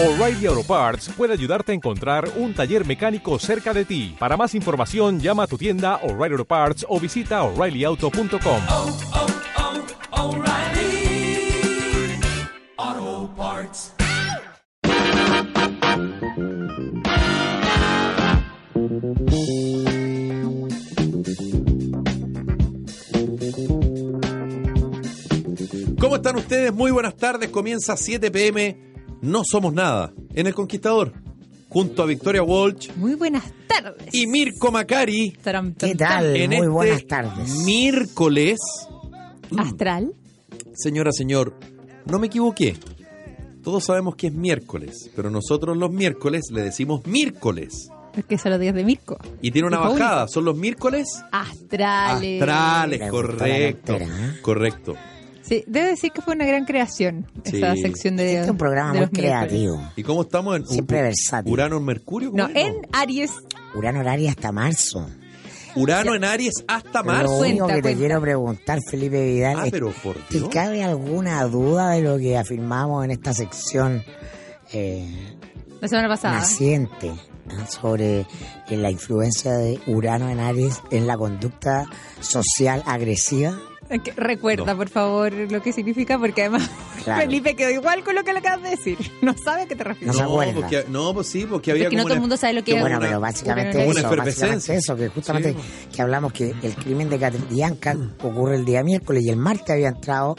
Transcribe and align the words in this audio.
O'Reilly 0.00 0.46
Auto 0.46 0.62
Parts 0.62 1.08
puede 1.16 1.32
ayudarte 1.32 1.72
a 1.72 1.74
encontrar 1.74 2.30
un 2.36 2.54
taller 2.54 2.86
mecánico 2.86 3.36
cerca 3.40 3.74
de 3.74 3.84
ti. 3.84 4.14
Para 4.16 4.36
más 4.36 4.54
información, 4.54 5.18
llama 5.18 5.42
a 5.42 5.46
tu 5.48 5.58
tienda 5.58 5.96
O'Reilly 6.04 6.34
Auto 6.34 6.44
Parts 6.44 6.86
o 6.88 7.00
visita 7.00 7.42
oreillyauto.com. 7.42 8.62
oh, 8.68 8.96
oh, 10.12 10.36
O'Reilly 10.36 11.50
Auto 12.76 13.34
Parts. 13.34 13.92
¿Cómo 26.00 26.14
están 26.14 26.36
ustedes? 26.36 26.72
Muy 26.72 26.92
buenas 26.92 27.16
tardes. 27.16 27.50
Comienza 27.50 27.96
7 27.96 28.30
pm. 28.30 28.87
No 29.22 29.42
somos 29.44 29.72
nada. 29.72 30.12
En 30.34 30.46
El 30.46 30.54
Conquistador. 30.54 31.12
Junto 31.68 32.02
a 32.02 32.06
Victoria 32.06 32.42
Walsh 32.42 32.90
Muy 32.96 33.14
buenas 33.14 33.44
tardes. 33.66 34.08
y 34.14 34.26
Mirko 34.26 34.72
Macari. 34.72 35.32
¿Qué 35.78 35.94
tal? 35.94 36.34
En 36.34 36.48
Muy 36.50 36.56
este 36.56 36.68
buenas 36.68 37.06
tardes. 37.06 37.50
Miércoles. 37.64 38.58
tam. 39.50 39.58
Astral. 39.60 40.12
Señora, 40.74 41.12
señor, 41.12 41.52
no 42.06 42.18
me 42.18 42.28
equivoqué. 42.28 42.76
Todos 43.62 43.84
sabemos 43.84 44.16
que 44.16 44.28
es 44.28 44.32
miércoles, 44.32 45.10
pero 45.14 45.30
nosotros 45.30 45.76
los 45.76 45.90
miércoles 45.90 46.44
le 46.50 46.62
decimos 46.62 47.04
miércoles. 47.06 47.88
Porque 48.14 48.38
son 48.38 48.52
los 48.52 48.60
días 48.60 48.74
de 48.74 48.84
Mirko. 48.84 49.18
Y 49.42 49.50
tiene 49.50 49.68
una 49.68 49.78
bajada. 49.78 50.26
¿Son 50.28 50.44
los 50.46 50.56
miércoles? 50.56 51.06
Astrales. 51.30 52.40
Astrales, 52.40 53.10
correcto. 53.10 53.96
¿eh? 53.96 54.38
Correcto. 54.40 54.94
Sí, 55.48 55.64
debo 55.66 55.86
decir 55.86 56.12
que 56.12 56.20
fue 56.22 56.34
una 56.34 56.44
gran 56.46 56.64
creación 56.66 57.26
esa 57.44 57.74
Sí. 57.74 57.80
sección 57.82 58.16
de. 58.16 58.32
Este 58.32 58.44
es 58.44 58.50
un 58.50 58.56
programa 58.58 58.92
de 58.92 58.98
muy 58.98 59.06
los 59.06 59.12
miércoles. 59.12 59.48
creativo. 59.48 59.92
¿Y 59.96 60.02
cómo 60.02 60.22
estamos 60.22 60.56
en 60.56 60.66
Siempre 60.66 61.02
versátil. 61.02 61.52
Urano 61.52 61.76
en 61.78 61.84
Mercurio? 61.84 62.30
¿Cómo 62.30 62.42
No, 62.44 62.48
es, 62.50 62.56
en 62.66 62.74
Aries. 62.92 63.32
Urano 63.74 64.00
horario 64.00 64.28
hasta 64.30 64.52
marzo. 64.52 65.08
Urano 65.76 66.14
en 66.14 66.24
Aries 66.24 66.64
hasta 66.66 67.00
Lo 67.00 67.04
marzo. 67.06 67.38
único 67.38 67.64
Cuenta, 67.66 67.66
que 67.68 67.76
te 67.76 67.82
cuenta. 67.82 67.98
quiero 68.00 68.20
preguntar, 68.20 68.78
Felipe 68.90 69.24
Vidal, 69.24 69.56
Ah, 69.60 69.64
es, 69.66 69.70
pero 69.70 69.90
por 70.02 70.16
¿te 70.16 70.38
Dios. 70.38 70.48
cabe 70.50 70.82
alguna 70.82 71.44
duda 71.44 71.90
de 71.90 72.02
lo 72.02 72.18
que 72.18 72.36
afirmamos 72.36 73.04
en 73.04 73.10
esta 73.12 73.32
sección 73.32 74.02
eh, 74.72 75.36
La 75.80 75.88
semana 75.88 76.08
pasada. 76.08 76.34
naciente 76.34 77.12
ah, 77.50 77.66
sobre 77.66 78.20
eh, 78.20 78.26
la 78.76 78.90
influencia 78.90 79.52
de 79.52 79.78
Urano 79.86 80.28
en 80.30 80.40
Aries 80.40 80.82
en 80.90 81.06
la 81.06 81.16
conducta 81.16 81.84
social 82.20 82.82
agresiva? 82.86 83.58
Recuerda, 84.16 84.64
No. 84.72 84.76
por 84.76 84.88
favor, 84.88 85.32
lo 85.32 85.62
que 85.62 85.72
significa, 85.72 86.18
porque 86.18 86.42
además 86.42 86.68
Claro. 87.04 87.22
Felipe 87.22 87.54
quedó 87.56 87.70
igual 87.70 88.04
con 88.04 88.14
lo 88.14 88.22
que 88.24 88.32
le 88.32 88.40
acabas 88.40 88.62
de 88.62 88.70
decir. 88.70 88.98
No 89.22 89.34
sabe 89.36 89.62
a 89.62 89.66
qué 89.66 89.76
te 89.76 89.84
refieres. 89.84 90.14
No 90.16 90.22
No, 90.44 90.52
porque, 90.54 90.84
no, 90.90 91.14
pues 91.14 91.26
sí, 91.28 91.46
porque 91.48 91.70
había 91.70 91.84
Porque 91.84 91.96
no 91.96 92.02
todo 92.02 92.14
el 92.14 92.20
mundo 92.20 92.36
sabe 92.36 92.52
lo 92.54 92.64
que 92.64 92.72
es. 92.74 92.80
Bueno, 92.80 92.98
una- 92.98 93.06
pero 93.06 93.20
básicamente 93.20 93.86
una 93.86 94.00
eso, 94.00 94.16
básicamente 94.16 94.74
eso, 94.76 94.96
que 94.96 95.08
justamente 95.08 95.52
Sí. 95.54 95.88
que 95.94 96.02
hablamos 96.02 96.32
que 96.32 96.54
el 96.62 96.74
crimen 96.74 97.08
de 97.08 97.18
Catrillanca 97.18 97.96
ocurre 98.22 98.56
el 98.56 98.64
día 98.64 98.82
miércoles 98.82 99.22
y 99.24 99.30
el 99.30 99.36
martes 99.36 99.70
había 99.70 99.88
entrado 99.88 100.36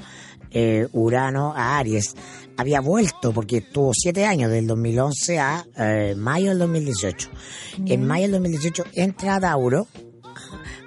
eh, 0.51 0.87
Urano 0.93 1.53
a 1.55 1.77
Aries. 1.77 2.15
Había 2.57 2.81
vuelto 2.81 3.31
porque 3.31 3.61
tuvo 3.61 3.91
siete 3.93 4.25
años, 4.25 4.49
del 4.51 4.65
2011 4.67 5.39
a 5.39 5.63
eh, 5.77 6.15
mayo 6.17 6.49
del 6.49 6.59
2018. 6.59 7.29
En 7.85 8.05
mayo 8.07 8.23
del 8.23 8.31
2018 8.33 8.83
entra 8.93 9.39
Tauro, 9.39 9.87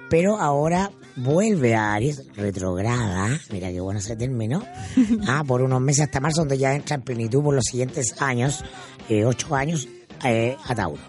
pero 0.09 0.37
ahora 0.37 0.91
vuelve 1.15 1.75
a 1.75 1.93
Aries, 1.93 2.23
retrograda, 2.35 3.29
mira 3.51 3.69
qué 3.71 3.79
bueno 3.79 3.99
ese 3.99 4.15
término, 4.15 4.63
ah, 5.27 5.43
por 5.45 5.61
unos 5.61 5.81
meses 5.81 6.05
hasta 6.05 6.19
marzo, 6.19 6.41
donde 6.41 6.57
ya 6.57 6.73
entra 6.73 6.95
en 6.95 7.01
plenitud 7.01 7.43
por 7.43 7.55
los 7.55 7.65
siguientes 7.65 8.21
años, 8.21 8.63
eh, 9.09 9.25
ocho 9.25 9.55
años, 9.55 9.87
eh, 10.23 10.55
a 10.65 10.75
Tauro. 10.75 11.01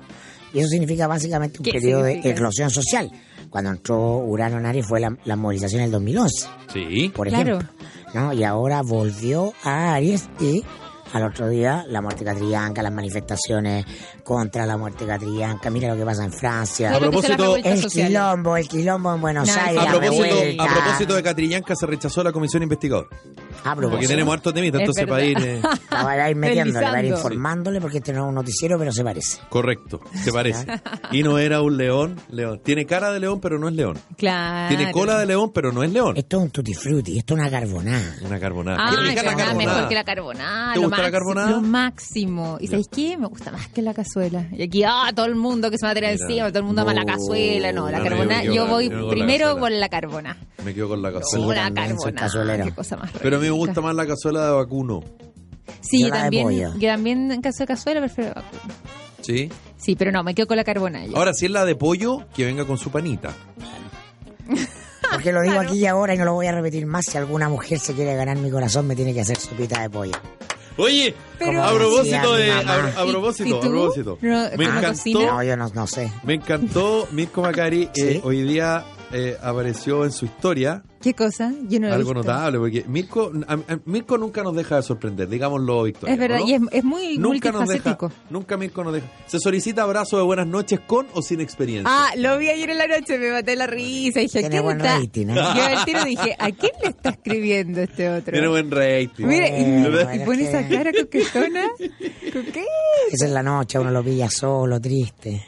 Y 0.53 0.61
eso 0.61 0.69
significa 0.69 1.07
básicamente 1.07 1.59
un 1.59 1.65
¿Qué 1.65 1.73
periodo 1.73 2.05
de 2.05 2.21
eclosión 2.23 2.71
social. 2.71 3.11
Cuando 3.51 3.71
entró 3.71 4.19
Urano 4.19 4.59
en 4.59 4.67
Aries 4.67 4.87
fue 4.87 5.01
la, 5.01 5.17
la 5.25 5.37
movilización 5.37 5.81
en 5.81 5.87
el 5.87 5.91
2011, 5.93 6.47
Sí. 6.73 7.09
por 7.15 7.29
Claro. 7.29 7.59
ejemplo. 7.59 7.69
¿no? 8.15 8.33
Y 8.33 8.45
ahora 8.45 8.83
volvió 8.83 9.53
a 9.65 9.95
Aries 9.95 10.29
y 10.41 10.63
al 11.13 11.25
otro 11.25 11.49
día 11.49 11.85
la 11.89 12.01
muerte 12.01 12.25
catrillanca, 12.25 12.83
las 12.83 12.93
manifestaciones 12.93 13.85
contra 14.25 14.67
la 14.67 14.77
muerte 14.77 15.07
catrillanca. 15.07 15.71
Mira 15.71 15.89
lo 15.89 15.97
que 15.97 16.05
pasa 16.05 16.25
en 16.25 16.33
Francia. 16.33 16.95
A 16.95 16.99
propósito- 16.99 17.57
El 17.57 17.79
social. 17.81 18.09
quilombo, 18.09 18.57
el 18.57 18.67
quilombo 18.69 19.15
en 19.15 19.21
Buenos 19.21 19.47
No, 19.49 19.55
Aires. 19.63 19.83
A 19.83 19.87
propósito, 19.87 20.37
a 20.63 20.67
propósito 20.67 21.15
de 21.15 21.23
Catrillanca 21.23 21.77
se 21.77 21.87
rechazó 21.87 22.25
la 22.25 22.33
comisión 22.33 22.63
investigadora. 22.63 23.09
Ah, 23.67 23.73
pero 23.77 23.89
Porque 23.91 24.07
tenemos 24.07 24.35
harto 24.35 24.53
temita, 24.53 24.77
Es 24.79 24.83
entonces 24.83 25.07
para 25.07 25.25
ir... 25.25 25.39
eh, 25.39 25.63
La 25.91 26.03
va 26.05 26.11
a 26.13 26.31
ir 26.31 26.37
metiéndole, 26.37 26.85
va 26.87 26.93
a 26.97 27.03
ir 27.03 27.13
informándole 27.13 27.81
porque 27.81 27.99
este 27.99 28.13
no 28.13 28.25
es 28.25 28.29
un 28.29 28.35
noticiero, 28.35 28.79
pero 28.79 28.93
se 28.93 29.03
parece. 29.05 29.39
correcto, 29.49 30.01
se 30.23 30.33
parece. 30.33 30.67
Y 31.13 31.23
no 31.23 31.39
era 31.39 31.63
un 31.63 31.77
león, 31.79 32.17
león. 32.31 32.61
Tiene 32.63 32.85
cara 32.85 33.11
de 33.13 33.21
león, 33.21 33.41
pero 33.41 33.59
no 33.59 33.69
es 33.69 33.75
león. 33.75 33.99
Claro. 34.19 34.69
Tiene 34.75 34.93
cola 34.93 35.19
de 35.19 35.27
león, 35.27 35.51
pero 35.55 35.73
no 35.73 35.83
es 35.83 35.91
león. 35.93 36.15
Esto 36.17 36.37
es 36.39 36.43
un 36.45 36.51
tutti 36.51 36.75
frutti, 36.75 37.19
esto 37.19 37.35
es 37.35 37.41
una 37.41 37.51
carbonada. 37.51 38.15
Una 38.25 38.39
carbonada. 38.41 38.77
Ah, 38.81 38.91
Qué 38.91 38.97
rica 39.09 39.23
la 39.23 39.35
carbonada, 39.35 39.55
mejor 39.55 39.89
que 39.89 39.95
la 39.95 40.05
carbonada. 40.05 40.73
¿Te 40.75 40.81
lo 40.81 40.87
gusta 40.89 40.97
la 40.97 41.03
máximo, 41.05 41.19
carbonada? 41.19 41.51
Lo 41.53 41.61
máximo. 41.63 42.59
¿Y 42.61 42.67
sabéis 42.67 42.89
qué? 42.89 43.17
Me 43.17 43.27
gusta 43.29 43.51
más 43.53 43.69
que 43.69 43.83
la 43.83 43.95
cazuela. 44.15 44.47
Y 44.53 44.63
aquí, 44.63 44.83
ah, 44.85 45.11
todo 45.15 45.27
el 45.27 45.35
mundo 45.35 45.71
que 45.71 45.79
se 45.79 45.87
va 45.87 45.93
a 45.93 45.95
tirar 45.95 46.13
encima, 46.13 46.49
todo 46.49 46.59
el 46.61 46.65
mundo 46.65 46.83
ama 46.83 46.95
la 46.95 47.05
cazuela. 47.05 47.73
No, 47.73 47.91
la 47.91 47.99
no, 47.99 48.05
carbonada. 48.05 48.45
yo- 48.45 48.53
Yo, 48.55 48.65
yo- 48.65 48.67
voy 48.69 48.85
yo 48.89 48.91
con 48.97 49.05
la 49.07 49.11
primero 49.11 49.59
con 49.59 49.81
la 49.81 49.89
carbonada. 49.89 50.37
Me 50.65 50.75
quedo 50.75 50.89
con 50.89 51.03
la 51.03 51.13
cazuela. 51.13 51.47
yo 51.47 51.53
la 51.53 52.13
cazuelero. 52.15 52.65
Qué 52.65 52.73
cosa 52.73 52.97
más 52.97 53.11
Pero 53.21 53.37
a 53.37 53.41
mí 53.41 53.47
me 53.47 53.51
gusta 53.53 53.81
más 53.81 53.95
la 53.95 54.07
cazuela 54.07 54.47
de 54.47 54.53
vacuno. 54.53 55.03
Sí, 55.81 56.03
Yo 56.03 56.11
también, 56.11 56.79
yo 56.79 56.89
también 56.89 57.31
en 57.33 57.41
caso 57.43 57.63
de 57.65 57.67
cazuela 57.67 58.01
prefiero 58.01 58.33
vacuno. 58.35 58.63
¿Sí? 59.21 59.51
Sí, 59.77 59.97
pero 59.97 60.13
no, 60.13 60.23
me 60.23 60.35
quedo 60.35 60.47
con 60.47 60.57
la 60.57 60.65
carbonada. 60.65 61.07
ya. 61.07 61.17
Ahora, 61.17 61.33
si 61.35 61.47
es 61.47 61.51
la 61.51 61.65
de 61.65 61.75
pollo, 61.75 62.27
que 62.35 62.45
venga 62.45 62.65
con 62.67 62.79
su 62.79 62.91
panita. 62.91 63.33
Porque 65.13 65.33
lo 65.33 65.43
digo 65.43 65.61
aquí 65.61 65.79
y 65.79 65.87
ahora 65.87 66.15
y 66.15 66.19
no 66.19 66.25
lo 66.25 66.33
voy 66.35 66.47
a 66.47 66.53
repetir 66.53 66.87
más. 66.87 67.05
Si 67.07 67.17
alguna 67.17 67.49
mujer 67.49 67.79
se 67.79 67.95
quiere 67.95 68.15
ganar 68.17 68.37
mi 68.39 68.51
corazón, 68.51 68.87
me 68.87 68.97
tiene 68.97 69.15
que 69.15 69.21
hacer 69.21 69.37
sopita 69.39 69.81
de 69.83 69.91
pollo. 69.91 70.13
Oye, 70.77 71.15
Pero- 71.39 71.63
a 71.65 71.73
propósito 71.75 72.35
de... 72.35 72.51
A, 72.53 72.63
mamá. 72.63 72.93
a 72.97 73.05
¿Y- 73.07 73.11
propósito, 73.11 73.49
y 73.49 73.53
a 73.53 73.61
tú? 73.61 73.69
propósito. 73.71 74.19
¿No- 74.21 74.49
Me 74.57 74.65
encantó... 74.65 75.23
No, 75.27 75.43
yo 75.43 75.57
no, 75.57 75.69
no 75.69 75.87
sé. 75.87 76.13
Me 76.25 76.35
encantó 76.35 77.07
Mirko 77.13 77.43
Macari. 77.43 77.89
Sí. 77.95 78.03
eh, 78.03 78.21
hoy 78.25 78.43
día 78.43 78.85
eh, 79.17 79.37
apareció 79.41 80.05
en 80.05 80.11
su 80.13 80.25
historia 80.25 80.83
¿Qué 81.01 81.13
cosa? 81.15 81.53
Yo 81.69 81.79
no 81.81 81.87
lo 81.89 81.93
he 81.93 81.97
algo 81.97 82.15
visto. 82.15 82.27
notable, 82.27 82.59
porque 82.59 82.85
Mirko, 82.89 83.31
a- 83.47 83.53
a- 83.53 83.79
Mirko 83.85 84.17
nunca 84.17 84.43
nos 84.43 84.57
deja 84.57 84.77
de 84.77 84.83
sorprender, 84.83 85.29
digámoslo, 85.29 85.83
Victoria. 85.83 86.15
Es 86.15 86.19
verdad, 86.19 86.39
¿no? 86.41 86.49
y 86.49 86.55
es, 86.55 86.61
es 86.73 86.83
muy 86.83 87.19
Nunca 87.19 87.53
nos 87.53 87.69
deja, 87.69 87.91
multifacético. 87.91 88.13
nunca 88.31 88.57
Mirko 88.57 88.83
nos 88.85 88.95
deja. 88.95 89.07
Se 89.27 89.39
solicita 89.39 89.83
abrazo 89.83 90.17
de 90.17 90.23
buenas 90.25 90.47
noches 90.47 90.81
con 90.81 91.07
o 91.13 91.21
sin 91.21 91.43
experiencia. 91.43 91.91
Ah, 91.95 92.09
lo 92.17 92.39
vi 92.39 92.49
ayer 92.49 92.71
en 92.71 92.79
la 92.79 92.87
noche, 92.87 93.19
me 93.19 93.31
maté 93.33 93.55
la 93.55 93.67
risa. 93.67 94.21
Y 94.21 94.25
dije, 94.25 94.39
Tiene 94.41 94.49
¿quién 94.51 94.63
buen 94.65 94.77
está? 94.81 94.99
rating, 94.99 95.27
¿eh? 95.29 95.35
Yo 95.35 95.65
al 95.79 95.85
tiro 95.85 96.05
dije, 96.05 96.37
¿a 96.39 96.51
quién 96.53 96.73
le 96.83 96.89
está 96.89 97.11
escribiendo 97.11 97.81
este 97.83 98.09
otro? 98.09 98.33
Tiene 98.33 98.49
buen 98.49 98.71
rating. 98.71 99.27
Mira, 99.27 99.49
y, 99.49 99.63
Bueno, 99.83 99.99
y 100.15 100.17
es 100.19 100.25
pone 100.25 100.39
que- 100.39 100.49
esa 100.49 100.69
cara 100.69 100.91
coquetona. 101.03 101.69
¿Con 102.33 102.45
qué? 102.47 102.65
Esa 103.13 103.27
es 103.27 103.31
la 103.31 103.43
noche, 103.43 103.79
uno 103.79 103.91
lo 103.91 104.03
pilla 104.03 104.31
solo, 104.31 104.81
triste. 104.81 105.45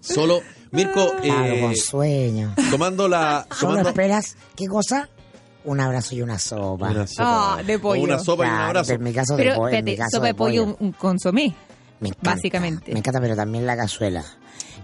Solo, 0.00 0.40
Mirko, 0.72 1.12
Claro, 1.20 1.44
eh, 1.54 1.60
con 1.60 1.76
sueño. 1.76 2.54
tomando 2.70 3.06
la... 3.08 3.46
Solo 3.50 3.72
Tomando 3.72 3.88
esperas, 3.90 4.36
¿qué 4.56 4.66
cosa? 4.66 5.08
Un 5.64 5.78
abrazo 5.80 6.14
y 6.14 6.22
una 6.22 6.38
sopa. 6.38 6.90
una 6.90 7.06
sopa. 7.06 7.58
Ah, 7.58 7.62
de 7.62 7.78
pollo. 7.78 8.00
O 8.00 8.04
una 8.04 8.18
sopa 8.18 8.44
y 8.44 8.48
un 8.48 8.54
Claro, 8.54 8.68
abrazo. 8.70 8.92
En 8.94 9.02
mi 9.02 9.12
caso 9.12 9.36
de 9.36 9.44
Pero, 9.44 9.56
pollo. 9.56 9.76
en 9.76 9.84
mi 9.84 9.90
espérate, 9.92 9.96
caso 9.98 10.16
sopa 10.16 10.26
de 10.26 10.34
pollo, 10.34 10.64
un, 10.64 10.76
un 10.80 10.92
consomé. 10.92 11.54
Me 12.00 12.08
encanta, 12.08 12.30
básicamente. 12.30 12.92
Me 12.92 12.98
encanta, 12.98 13.20
pero 13.20 13.36
también 13.36 13.64
la 13.66 13.76
cazuela. 13.76 14.24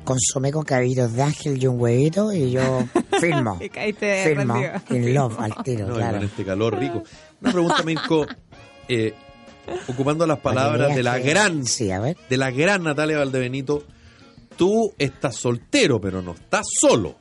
Consomé 0.04 0.52
con 0.52 0.64
cabitos 0.64 1.12
de 1.14 1.22
ángel 1.22 1.60
y 1.62 1.66
un 1.66 1.80
huevito 1.80 2.32
y 2.32 2.52
yo 2.52 2.84
firmo. 3.20 3.58
Y 3.60 3.68
caíste 3.70 4.24
firmo. 4.24 4.56
In 4.90 5.14
love 5.14 5.36
al 5.40 5.54
tiro, 5.64 5.88
No, 5.88 5.94
claro. 5.94 6.18
con 6.18 6.26
este 6.26 6.44
calor 6.44 6.78
rico. 6.78 7.02
Una 7.40 7.52
pregunta, 7.52 7.82
Mirko. 7.82 8.26
eh, 8.88 9.14
ocupando 9.88 10.26
las 10.26 10.38
palabras 10.38 10.94
de 10.94 11.02
la 11.02 11.20
que- 11.20 11.28
gran, 11.30 11.64
Sí, 11.66 11.90
a 11.90 11.98
ver. 11.98 12.16
de 12.30 12.36
la 12.36 12.50
gran 12.52 12.84
Natalia 12.84 13.18
Valdebenito, 13.18 13.82
tú 14.58 14.92
estás 14.98 15.36
soltero, 15.36 15.98
pero 15.98 16.20
no 16.20 16.32
estás 16.32 16.66
solo. 16.78 17.16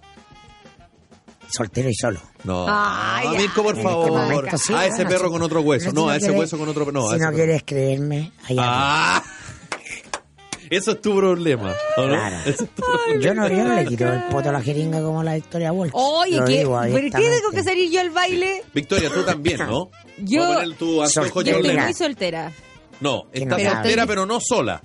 Soltero 1.50 1.90
y 1.90 1.94
solo. 1.96 2.20
No, 2.44 2.66
Ah, 2.68 3.22
no. 3.24 3.32
Mirko, 3.32 3.64
por 3.64 3.72
En 3.76 3.78
este 3.80 3.84
favor. 3.90 4.12
momento 4.12 4.58
sí, 4.58 4.74
a 4.74 4.86
ese 4.86 4.96
bueno, 5.04 5.10
perro 5.10 5.32
con 5.32 5.42
otro 5.44 5.62
hueso. 5.62 5.90
Pero 5.92 6.02
No, 6.02 6.08
si 6.08 6.14
a 6.14 6.16
ese 6.18 6.26
quieres- 6.26 6.40
hueso 6.42 6.58
con 6.58 6.68
otro. 6.70 6.92
No, 6.92 7.02
si 7.04 7.16
ese 7.16 7.18
no 7.20 7.24
perro. 7.26 7.36
quieres 7.38 7.64
creerme, 7.66 8.32
allá 8.50 8.62
Ah, 8.66 9.24
eso 10.70 10.92
es 10.92 11.02
tu 11.02 11.16
problema. 11.16 11.74
¿o 11.96 12.02
no? 12.02 12.08
Claro. 12.10 12.36
Ese 12.42 12.50
es 12.66 12.70
tu 12.72 12.82
tú. 12.82 13.20
Yo 13.22 13.34
no, 13.34 13.48
yo 13.48 13.64
no 13.64 13.76
le 13.76 13.86
quito 13.86 14.12
el 14.12 14.24
poto 14.26 14.50
a 14.50 14.52
la 14.52 14.62
jeringa 14.62 15.02
como 15.02 15.24
la 15.24 15.36
Victoria 15.36 15.72
Wolf. 15.72 15.92
Oye, 15.96 16.42
¿qué? 16.46 16.58
digo 16.60 16.72
¿por 16.74 16.90
qué 17.02 17.12
tengo 17.12 17.52
que 17.52 17.64
salir 17.64 17.90
yo 17.92 18.02
al 18.02 18.10
baile? 18.10 18.64
Victoria, 18.74 19.10
tú 19.10 19.24
también, 19.24 19.60
¿no? 19.60 19.90
Yo- 20.18 20.54
poner 20.54 20.76
tu. 20.76 21.02
Yo 21.46 21.62
muy 21.62 21.94
soltera. 21.94 22.52
No, 23.00 23.28
estás 23.32 23.62
soltera, 23.64 24.06
pero 24.06 24.26
no 24.26 24.40
sola. 24.42 24.82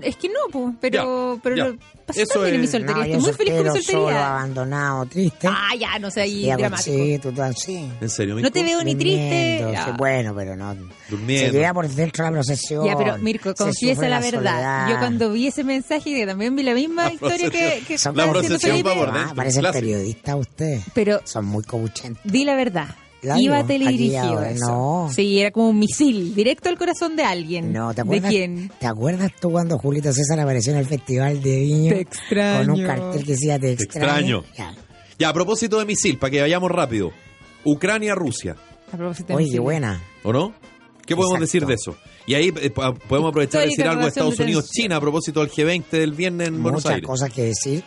Es 0.00 0.16
que 0.16 0.28
no, 0.28 0.34
pues, 0.50 0.74
pero, 0.80 1.34
Ya, 1.36 1.40
pero 1.42 1.56
ya. 1.56 1.64
lo 1.68 1.76
pasé 2.06 2.22
Eso 2.22 2.34
también 2.34 2.54
en 2.54 2.60
mi 2.60 2.64
es- 2.66 2.70
soltería. 2.70 2.94
No, 2.96 3.02
Estoy 3.04 3.20
muy 3.20 3.32
feliz 3.32 3.52
con 3.54 3.62
mi 3.62 3.68
soltero, 3.68 3.82
solo, 3.82 3.98
soltería. 4.04 4.28
abandonado, 4.30 5.06
triste. 5.06 5.48
Ah, 5.50 5.68
ya, 5.78 5.98
no 5.98 6.10
sé, 6.10 6.20
ahí 6.20 6.46
dramático. 6.46 6.82
sí, 6.96 7.18
tú 7.20 7.32
todo 7.32 7.44
así. 7.44 7.88
¿En 8.00 8.08
serio, 8.08 8.34
No 8.36 8.50
te 8.50 8.62
Mirko? 8.62 8.76
veo 8.78 8.84
ni 8.84 8.94
triste. 8.94 9.64
Ah. 9.76 9.84
sí, 9.86 9.90
bueno, 9.98 10.34
pero 10.34 10.56
no. 10.56 10.76
Durmiendo. 11.10 11.46
Se 11.52 11.58
lleva 11.58 11.74
por 11.74 11.88
dentro 11.88 12.24
la 12.24 12.30
procesión. 12.30 12.84
Ya, 12.86 12.96
pero 12.96 13.18
Mirko, 13.18 13.54
confiesa 13.54 14.08
la 14.08 14.20
verdad. 14.20 14.38
soledad. 14.38 14.88
Yo 14.90 14.98
cuando 14.98 15.32
vi 15.32 15.48
ese 15.48 15.64
mensaje, 15.64 16.14
que 16.14 16.26
también 16.26 16.54
vi 16.56 16.62
la 16.62 16.74
misma 16.74 17.04
La 17.06 17.12
historia 17.14 17.50
que, 17.50 17.82
que 17.86 17.98
Son 17.98 18.16
La 18.16 18.30
procesión 18.30 18.78
va 18.86 18.94
por 18.94 19.08
Ah, 19.10 19.12
dentro. 19.18 19.34
parece 19.36 19.60
Clásico. 19.60 19.80
periodista 19.80 20.36
usted. 20.36 20.78
Pero 20.94 21.20
Son 21.24 21.44
muy 21.44 21.64
cobuchentos. 21.64 22.22
di 22.24 22.44
la 22.44 22.54
verdad. 22.54 22.86
Iba 23.38 23.64
teledirigido 23.64 24.38
aquí 24.40 24.54
eso. 24.56 24.66
no. 24.66 25.10
Sí, 25.14 25.38
era 25.40 25.50
como 25.52 25.68
un 25.68 25.78
misil, 25.78 26.34
directo 26.34 26.68
al 26.68 26.76
corazón 26.76 27.14
de 27.16 27.22
alguien. 27.24 27.72
No, 27.72 27.90
¿te 27.90 27.96
¿De 27.96 28.02
acuerdas? 28.02 28.30
quién? 28.30 28.70
¿Te 28.80 28.86
acuerdas 28.86 29.30
tú 29.40 29.50
cuando 29.50 29.78
Julito 29.78 30.12
César 30.12 30.40
apareció 30.40 30.72
en 30.72 30.78
el 30.80 30.86
Festival 30.86 31.40
de 31.42 31.60
Viña? 31.60 31.90
Te 31.94 32.00
extraño. 32.00 32.66
Con 32.72 32.80
un 32.80 32.86
cartel 32.86 33.24
que 33.24 33.32
decía 33.32 33.58
Te 33.58 33.76
Te 33.76 33.84
extraño. 33.84 34.38
extraño. 34.38 34.44
Ya. 34.56 34.74
Ya, 35.18 35.28
a 35.28 35.32
propósito 35.32 35.78
de 35.78 35.84
misil, 35.84 36.18
para 36.18 36.30
que 36.32 36.40
vayamos 36.40 36.70
rápido. 36.70 37.12
Ucrania-Rusia, 37.64 38.56
A 38.92 38.96
propósito 38.96 39.28
de 39.28 39.34
Oye, 39.34 39.44
qué 39.44 39.50
misil. 39.50 39.60
buena. 39.60 40.02
¿o 40.24 40.32
no? 40.32 40.52
¿Qué 41.06 41.16
podemos 41.16 41.38
Exacto. 41.40 41.40
decir 41.44 41.66
de 41.66 41.74
eso? 41.74 41.96
Y 42.26 42.34
ahí 42.34 42.52
eh, 42.60 42.70
podemos 42.70 43.30
aprovechar 43.30 43.62
de 43.62 43.68
decir 43.68 43.86
algo 43.86 44.02
de 44.02 44.08
Estados 44.08 44.36
de 44.36 44.44
Unidos-China 44.44 44.96
a 44.96 45.00
propósito 45.00 45.40
del 45.40 45.50
G20 45.50 45.84
del 45.90 46.12
viernes 46.12 46.48
en 46.48 46.62
Buenos 46.62 46.82
Muchas 46.82 46.94
Aires. 46.94 47.06
cosas 47.06 47.32
que 47.32 47.42
decir. 47.44 47.82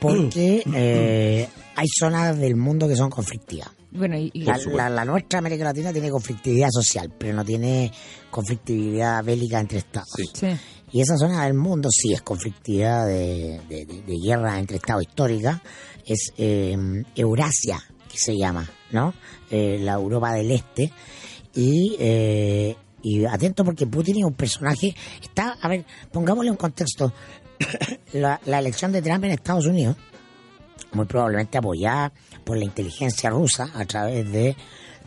Porque 0.00 0.62
eh, 0.74 1.48
hay 1.76 1.86
zonas 1.98 2.38
del 2.38 2.56
mundo 2.56 2.86
que 2.88 2.94
son 2.96 3.10
conflictivas. 3.10 3.70
Bueno, 3.92 4.16
y, 4.16 4.30
y- 4.34 4.42
La, 4.44 4.56
la- 4.58 4.88
la 4.90 5.04
nuestra 5.04 5.38
América 5.40 5.64
Latina 5.64 5.92
tiene 5.92 6.10
conflictividad 6.10 6.68
social, 6.70 7.12
pero 7.18 7.34
no 7.34 7.44
tiene 7.44 7.92
conflictividad 8.30 9.22
bélica 9.24 9.60
entre 9.60 9.78
estados. 9.78 10.08
Sí. 10.16 10.24
sí. 10.34 10.46
Y 10.92 11.00
esa 11.00 11.16
zona 11.16 11.44
del 11.44 11.54
mundo 11.54 11.88
sí 11.90 12.12
es 12.12 12.22
conflictividad 12.22 13.06
de, 13.06 13.60
de- 13.68 13.86
de- 13.86 14.02
de 14.02 14.16
guerra 14.22 14.58
entre 14.58 14.76
estados 14.76 15.02
histórica. 15.02 15.62
Es 16.06 16.32
eh, 16.36 16.76
Eurasia, 17.14 17.78
que 18.10 18.18
se 18.18 18.36
llama, 18.36 18.68
¿no? 18.90 19.14
Eh, 19.50 19.78
la 19.80 19.92
Europa 19.94 20.32
del 20.34 20.50
Este. 20.50 20.92
Y, 21.54 21.96
eh, 21.98 22.76
y 23.02 23.24
atento 23.24 23.64
porque 23.64 23.86
Putin 23.86 24.18
es 24.18 24.24
un 24.24 24.34
personaje. 24.34 24.94
Está, 25.22 25.56
a 25.60 25.68
ver, 25.68 25.84
pongámosle 26.10 26.50
un 26.50 26.56
contexto. 26.56 27.12
la, 28.12 28.40
la 28.46 28.58
elección 28.58 28.90
de 28.92 29.00
Trump 29.02 29.24
en 29.24 29.30
Estados 29.32 29.66
Unidos, 29.66 29.96
muy 30.92 31.06
probablemente 31.06 31.56
apoyada 31.58 32.12
por 32.44 32.56
la 32.58 32.64
inteligencia 32.64 33.30
rusa 33.30 33.70
a 33.74 33.84
través 33.84 34.30
de 34.30 34.56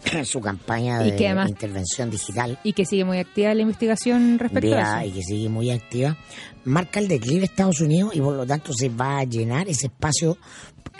su 0.26 0.40
campaña 0.42 1.02
Y 1.06 1.12
de 1.12 1.16
que 1.18 1.28
además- 1.28 1.50
intervención 1.50 2.10
digital 2.12 2.60
y 2.64 2.74
que 2.74 2.86
sigue 2.86 3.06
muy 3.06 3.18
activa 3.20 3.54
la 3.54 3.62
investigación 3.62 4.38
respecto 4.40 4.70
vea, 4.72 4.98
a 4.98 5.06
y 5.06 5.10
eso. 5.10 5.18
que 5.18 5.24
sigue 5.24 5.50
muy 5.50 5.72
activa, 5.72 6.18
marca 6.64 7.00
el 7.00 7.08
declive 7.08 7.40
de 7.40 7.46
Estados 7.46 7.82
Unidos 7.82 8.12
y 8.16 8.20
por 8.22 8.36
lo 8.36 8.46
tanto 8.46 8.72
se 8.74 8.90
va 8.90 9.20
a 9.20 9.24
llenar 9.24 9.68
ese 9.70 9.88
espacio, 9.88 10.38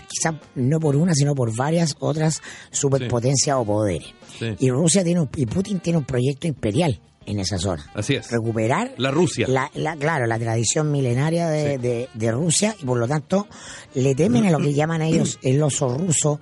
quizá 0.08 0.40
no 0.56 0.80
por 0.80 0.96
una, 0.96 1.14
sino 1.14 1.36
por 1.36 1.56
varias 1.56 1.96
otras 2.00 2.42
superpotencias 2.72 3.56
o 3.58 3.66
poderes. 3.66 4.08
Sí. 4.40 4.56
Y 4.60 4.70
Rusia 4.70 5.04
tiene 5.04 5.22
un- 5.22 5.30
y 5.36 5.46
Putin 5.46 5.80
tiene 5.80 5.98
un 6.00 6.06
proyecto 6.06 6.48
imperial 6.48 7.00
en 7.26 7.40
esa 7.40 7.58
zona. 7.58 7.90
Así 7.94 8.16
es. 8.16 8.32
Recuperar 8.32 8.94
La 8.98 9.12
Rusia. 9.12 9.48
la, 9.48 9.70
la- 9.74 9.96
claro, 9.96 10.26
la 10.28 10.38
tradición 10.40 10.92
milenaria 10.92 11.48
de, 11.50 11.78
de- 11.78 12.10
de 12.14 12.32
Rusia 12.32 12.76
y 12.82 12.86
por 12.86 12.98
lo 12.98 13.08
tanto 13.08 13.48
le 13.94 14.14
temen 14.16 14.46
a 14.46 14.52
lo 14.52 14.60
que 14.60 14.74
llaman 14.76 15.02
ellos 15.02 15.40
el 15.42 15.62
oso 15.64 15.90
ruso. 15.90 16.40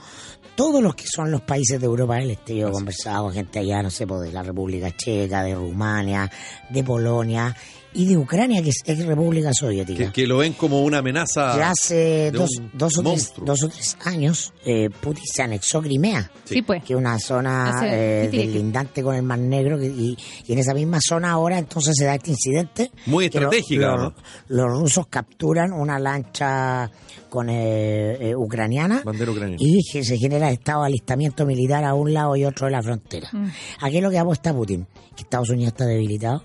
Todos 0.56 0.84
los 0.84 0.94
que 0.96 1.06
son 1.08 1.32
los 1.32 1.42
países 1.42 1.80
de 1.80 1.86
Europa 1.88 2.16
del 2.18 2.32
Este, 2.32 2.56
yo 2.56 2.68
he 2.68 2.72
conversado 2.72 3.24
con 3.26 3.34
gente 3.34 3.60
allá, 3.60 3.82
no 3.82 3.90
sé, 3.90 4.06
de 4.06 4.32
la 4.32 4.44
República 4.44 4.92
Checa, 4.96 5.44
de 5.44 5.56
Rumania, 5.56 6.30
de 6.70 6.84
Polonia 6.84 7.56
y 7.96 8.06
de 8.08 8.18
Ucrania, 8.18 8.62
que 8.64 8.70
es 8.70 9.06
República 9.06 9.52
Soviética. 9.54 10.06
Que, 10.08 10.12
que 10.12 10.28
lo 10.28 10.38
ven 10.40 10.54
como 10.54 10.82
una 10.82 10.98
amenaza. 11.00 11.56
Que 11.56 11.62
hace 11.64 11.96
de 11.96 12.32
dos, 12.32 12.50
un 12.60 12.72
dos, 12.74 12.98
o 12.98 13.04
tres, 13.04 13.34
dos 13.44 13.64
o 13.64 13.70
tres 13.70 13.98
años 14.06 14.52
eh, 14.66 14.90
Putin 14.90 15.24
se 15.32 15.44
anexó 15.44 15.80
Crimea 15.82 16.32
Sí, 16.44 16.64
pues. 16.64 16.84
que 16.84 16.94
es 16.94 16.98
una 17.00 17.20
zona 17.20 17.72
eh, 17.86 18.22
¿qué 18.24 18.30
tiene 18.30 18.46
que- 18.46 18.52
deslindante 18.54 19.04
con 19.04 19.16
el 19.16 19.22
Mar 19.24 19.38
Negro 19.40 19.78
que- 19.78 19.86
y, 19.88 20.18
y 20.48 20.54
en 20.54 20.60
esa 20.60 20.74
misma 20.74 21.00
zona 21.08 21.32
ahora 21.32 21.60
entonces 21.60 21.96
se 21.96 22.06
da 22.06 22.16
este 22.16 22.32
incidente. 22.32 22.92
Muy 23.06 23.30
lo- 23.30 23.52
lo- 23.98 23.98
¿no? 23.98 24.16
Los 24.48 24.80
rusos 24.80 25.06
capturan 25.08 25.72
una 25.72 26.00
lancha 26.00 26.90
con 27.30 27.50
eh, 27.50 28.30
eh, 28.30 28.36
ucraniana 28.36 29.02
Bandera 29.04 29.32
ucraniana. 29.32 29.58
y 29.60 29.80
que 29.92 30.04
se 30.04 30.18
genera 30.18 30.43
estado 30.52 30.82
de 30.82 30.88
alistamiento 30.88 31.46
militar 31.46 31.84
a 31.84 31.94
un 31.94 32.14
lado 32.14 32.36
y 32.36 32.46
otro 32.46 32.66
de 32.68 32.72
la 32.72 32.82
frontera. 32.82 33.30
Mm. 33.32 33.48
Aquí 33.82 33.98
es 33.98 34.04
lo 34.04 34.10
que 34.10 34.20
apuesta 34.20 34.54
Putin, 34.54 34.86
que 35.16 35.24
Estados 35.24 35.50
Unidos 35.50 35.74
está 35.74 35.86
debilitado, 35.86 36.44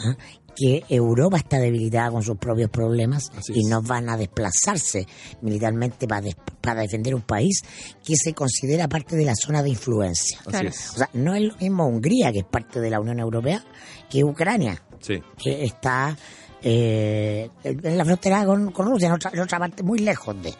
¿ah? 0.00 0.16
que 0.54 0.84
Europa 0.88 1.36
está 1.36 1.58
debilitada 1.58 2.10
con 2.10 2.22
sus 2.22 2.38
propios 2.38 2.70
problemas 2.70 3.30
Así 3.36 3.52
y 3.54 3.60
es. 3.60 3.66
no 3.68 3.82
van 3.82 4.08
a 4.08 4.16
desplazarse 4.16 5.06
militarmente 5.42 6.08
para, 6.08 6.80
defender 6.80 7.14
un 7.14 7.20
país 7.22 7.60
que 8.02 8.14
se 8.16 8.32
considera 8.32 8.88
parte 8.88 9.16
de 9.16 9.26
la 9.26 9.34
zona 9.34 9.62
de 9.62 9.68
influencia. 9.68 10.40
Así. 10.46 10.66
O 10.66 10.72
sea, 10.72 11.10
no 11.12 11.34
es 11.34 11.42
lo 11.42 11.56
mismo 11.58 11.86
Hungría, 11.86 12.32
que 12.32 12.38
es 12.38 12.44
parte 12.46 12.80
de 12.80 12.88
la 12.88 13.00
Unión 13.00 13.20
Europea, 13.20 13.62
que 14.08 14.24
Ucrania, 14.24 14.82
Sí. 15.00 15.22
que 15.36 15.62
está 15.64 16.16
eh, 16.62 17.50
en 17.62 17.98
la 17.98 18.04
frontera 18.04 18.44
con, 18.46 18.72
con 18.72 18.86
Rusia, 18.86 19.08
en 19.08 19.12
otra, 19.12 19.30
en 19.34 19.40
otra 19.40 19.58
parte 19.58 19.82
muy 19.82 19.98
lejos 19.98 20.42
de. 20.42 20.54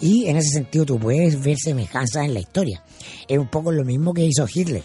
Y 0.00 0.26
en 0.28 0.36
ese 0.36 0.50
sentido 0.50 0.84
tú 0.86 0.98
puedes 0.98 1.42
ver 1.42 1.56
semejanzas 1.58 2.24
en 2.24 2.34
la 2.34 2.40
historia. 2.40 2.82
Es 3.28 3.38
un 3.38 3.48
poco 3.48 3.70
lo 3.72 3.84
mismo 3.84 4.12
que 4.14 4.24
hizo 4.24 4.46
Hitler. 4.52 4.82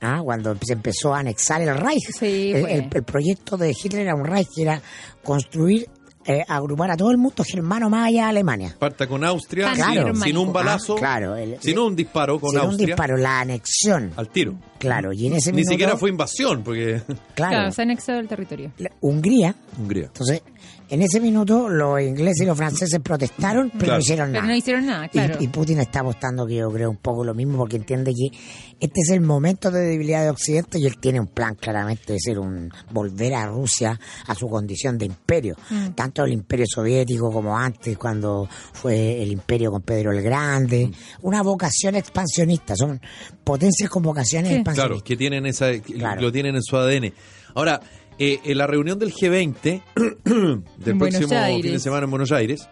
¿ah? 0.00 0.20
Cuando 0.24 0.56
se 0.62 0.72
empezó 0.72 1.14
a 1.14 1.20
anexar 1.20 1.62
el 1.62 1.76
Reich. 1.76 2.10
Sí, 2.18 2.52
el, 2.52 2.66
el- 2.66 2.88
el 2.92 3.02
proyecto 3.04 3.56
de 3.56 3.70
Hitler 3.70 4.02
era 4.02 4.14
un 4.14 4.24
Reich, 4.24 4.48
que 4.54 4.62
era 4.62 4.80
construir, 5.22 5.86
eh, 6.26 6.44
agrupar 6.48 6.90
a 6.90 6.96
todo 6.96 7.10
el 7.10 7.18
mundo 7.18 7.44
germano 7.44 7.88
más 7.90 8.08
allá 8.08 8.24
de 8.24 8.28
Alemania. 8.30 8.76
Parta 8.78 9.06
con 9.06 9.24
Austria, 9.24 9.72
Claro. 9.72 10.14
sin, 10.14 10.22
sin 10.22 10.36
un 10.36 10.52
balazo, 10.52 10.94
Ah, 10.96 10.98
claro, 10.98 11.36
el- 11.36 11.58
sin 11.60 11.78
un 11.78 11.94
disparo 11.94 12.40
con 12.40 12.50
Sin 12.50 12.58
un 12.60 12.66
Austria, 12.66 12.86
disparo, 12.88 13.16
la 13.16 13.40
anexión. 13.40 14.12
al 14.16 14.28
tiro. 14.28 14.54
Claro, 14.78 15.12
y 15.12 15.26
en 15.26 15.34
ese 15.34 15.50
Ni 15.52 15.56
minuto, 15.56 15.72
siquiera 15.72 15.96
fue 15.96 16.10
invasión, 16.10 16.62
porque 16.62 17.02
claro, 17.34 17.52
Claro, 17.54 17.70
se 17.72 17.82
ha 17.82 17.84
anexado 17.84 18.18
el 18.20 18.28
territorio. 18.28 18.72
la- 18.78 18.90
Hungría 19.00 19.54
Hungría. 19.78 20.06
Entonces, 20.06 20.42
en 20.90 21.02
ese 21.02 21.20
minuto 21.20 21.68
los 21.68 22.00
ingleses 22.00 22.42
y 22.42 22.46
los 22.46 22.56
franceses 22.56 23.00
protestaron, 23.00 23.70
pero 23.70 23.78
Claro. 23.78 23.94
no 23.94 24.00
hicieron 24.00 24.30
Pero 24.30 24.40
nada. 24.42 24.52
no 24.52 24.56
hicieron 24.58 24.86
nada, 24.86 25.06
Y- 25.06 25.08
claro. 25.10 25.36
Y, 25.40 25.48
Putin 25.48 25.80
está 25.80 26.00
apostando 26.00 26.46
que 26.46 26.56
yo 26.56 26.70
creo 26.70 26.90
un 26.90 26.96
poco 26.96 27.24
lo 27.24 27.32
mismo 27.34 27.58
porque 27.58 27.76
entiende 27.76 28.12
que 28.12 28.36
este 28.80 29.00
es 29.00 29.10
el 29.10 29.20
momento 29.20 29.70
de 29.70 29.80
debilidad 29.80 30.22
de 30.24 30.30
Occidente 30.30 30.78
y 30.78 30.86
él 30.86 30.98
tiene 30.98 31.20
un 31.20 31.28
plan 31.28 31.54
claramente 31.54 32.12
de 32.14 32.18
ser 32.20 32.38
un 32.38 32.70
volver 32.90 33.34
a 33.34 33.46
Rusia 33.46 33.98
a 34.26 34.34
su 34.34 34.48
condición 34.48 34.98
de 34.98 35.06
imperio, 35.06 35.56
Mm. 35.70 35.90
tanto 35.90 36.24
el 36.24 36.32
imperio 36.32 36.66
soviético 36.68 37.30
como 37.30 37.56
antes 37.56 37.96
cuando 37.96 38.48
fue 38.72 39.22
el 39.22 39.30
imperio 39.30 39.70
con 39.70 39.82
Pedro 39.82 40.12
el 40.12 40.22
Grande, 40.22 40.86
Mm. 40.88 40.92
una 41.26 41.42
vocación 41.42 41.94
expansionista, 41.96 42.74
son 42.74 43.00
potencias 43.44 43.88
con 43.90 44.02
vocaciones 44.02 44.48
Sí. 44.50 44.54
Claro, 44.64 44.70
expansionistas. 44.96 45.02
que 45.06 45.16
tienen 45.16 45.46
esa, 45.46 45.70
Claro. 45.80 46.20
lo 46.20 46.32
tienen 46.32 46.56
en 46.56 46.62
su 46.62 46.76
ADN. 46.76 47.12
Ahora, 47.54 47.80
eh, 48.20 48.38
en 48.44 48.58
la 48.58 48.66
reunión 48.66 48.98
del 48.98 49.14
G20 49.14 49.82
del 50.76 50.98
próximo 50.98 51.34
Aires. 51.36 51.62
fin 51.62 51.72
de 51.72 51.80
semana 51.80 52.04
en 52.04 52.10
Buenos 52.10 52.30
Aires, 52.32 52.68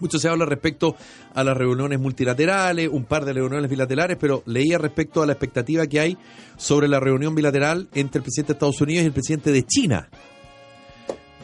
mucho 0.00 0.18
se 0.18 0.28
habla 0.28 0.46
respecto 0.46 0.96
a 1.32 1.44
las 1.44 1.56
reuniones 1.56 2.00
multilaterales, 2.00 2.88
un 2.88 3.04
par 3.04 3.24
de 3.24 3.34
reuniones 3.34 3.70
bilaterales, 3.70 4.16
pero 4.20 4.42
leía 4.46 4.76
respecto 4.76 5.22
a 5.22 5.26
la 5.26 5.32
expectativa 5.32 5.86
que 5.86 6.00
hay 6.00 6.18
sobre 6.56 6.88
la 6.88 6.98
reunión 6.98 7.36
bilateral 7.36 7.88
entre 7.94 8.18
el 8.18 8.24
presidente 8.24 8.52
de 8.52 8.56
Estados 8.56 8.80
Unidos 8.80 9.04
y 9.04 9.06
el 9.06 9.12
presidente 9.12 9.52
de 9.52 9.62
China. 9.62 10.08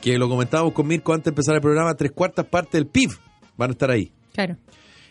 Que 0.00 0.18
lo 0.18 0.28
comentábamos 0.28 0.72
con 0.72 0.86
Mirko 0.86 1.12
antes 1.12 1.26
de 1.26 1.30
empezar 1.30 1.54
el 1.54 1.60
programa, 1.60 1.94
tres 1.94 2.10
cuartas 2.10 2.46
partes 2.46 2.72
del 2.72 2.88
PIB 2.88 3.10
van 3.56 3.70
a 3.70 3.72
estar 3.74 3.90
ahí. 3.92 4.12
Claro. 4.32 4.56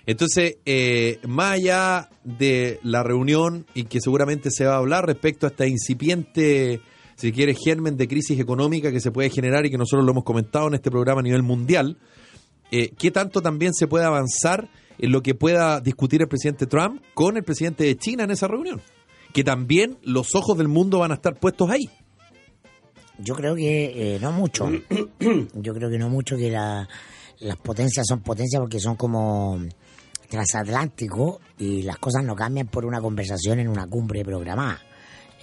Entonces, 0.06 0.58
eh, 0.66 1.20
más 1.26 1.54
allá 1.54 2.10
de 2.26 2.80
la 2.84 3.02
reunión 3.02 3.66
y 3.74 3.86
que 3.86 4.02
seguramente 4.02 4.52
se 4.52 4.66
va 4.66 4.74
a 4.74 4.80
hablar 4.80 5.06
respecto 5.06 5.48
a 5.48 5.50
esta 5.50 5.66
incipiente, 5.66 6.82
si 7.24 7.32
quiere, 7.32 7.56
germen 7.56 7.96
de 7.98 8.08
crisis 8.08 8.40
económica 8.40 8.92
que 8.92 9.00
se 9.00 9.12
puede 9.12 9.30
generar 9.30 9.66
y 9.66 9.70
que 9.72 9.78
nosotros 9.78 10.06
lo 10.06 10.12
hemos 10.12 10.24
comentado 10.24 10.68
en 10.68 10.74
este 10.74 10.92
programa 10.92 11.22
a 11.22 11.24
nivel 11.24 11.42
mundial, 11.44 11.98
eh, 12.72 12.92
¿qué 12.98 13.12
tanto 13.12 13.42
también 13.42 13.74
se 13.74 13.88
puede 13.88 14.06
avanzar 14.06 14.70
en 14.98 15.12
lo 15.12 15.22
que 15.22 15.34
pueda 15.34 15.80
discutir 15.80 16.22
el 16.22 16.28
presidente 16.28 16.66
Trump 16.68 17.02
con 17.14 17.38
el 17.38 17.44
presidente 17.44 17.86
de 17.86 17.96
China 17.98 18.24
en 18.26 18.32
esa 18.32 18.48
reunión? 18.48 18.82
Que 19.34 19.44
también 19.44 19.98
los 20.04 20.36
ojos 20.36 20.58
del 20.58 20.68
mundo 20.68 21.00
van 21.00 21.12
a 21.12 21.16
estar 21.16 21.40
puestos 21.40 21.70
ahí. 21.70 21.90
Yo 23.20 23.36
creo 23.36 23.56
que 23.56 24.16
eh, 24.16 24.20
no 24.20 24.32
mucho. 24.32 24.70
Yo 25.54 25.74
creo 25.74 25.90
que 25.90 25.98
no 25.98 26.10
mucho 26.10 26.36
que 26.36 26.52
la- 26.52 26.88
las 27.40 27.58
potencias 27.58 28.06
son 28.08 28.22
potencias 28.22 28.60
porque 28.60 28.80
son 28.80 28.96
como 28.96 29.60
transatlánticos 30.30 31.38
y 31.60 31.84
las 31.84 31.98
cosas 32.00 32.24
no 32.24 32.36
cambian 32.36 32.68
por 32.68 32.86
una 32.86 33.00
conversación 33.02 33.60
en 33.60 33.68
una 33.68 33.86
cumbre 33.88 34.24
programada. 34.24 34.82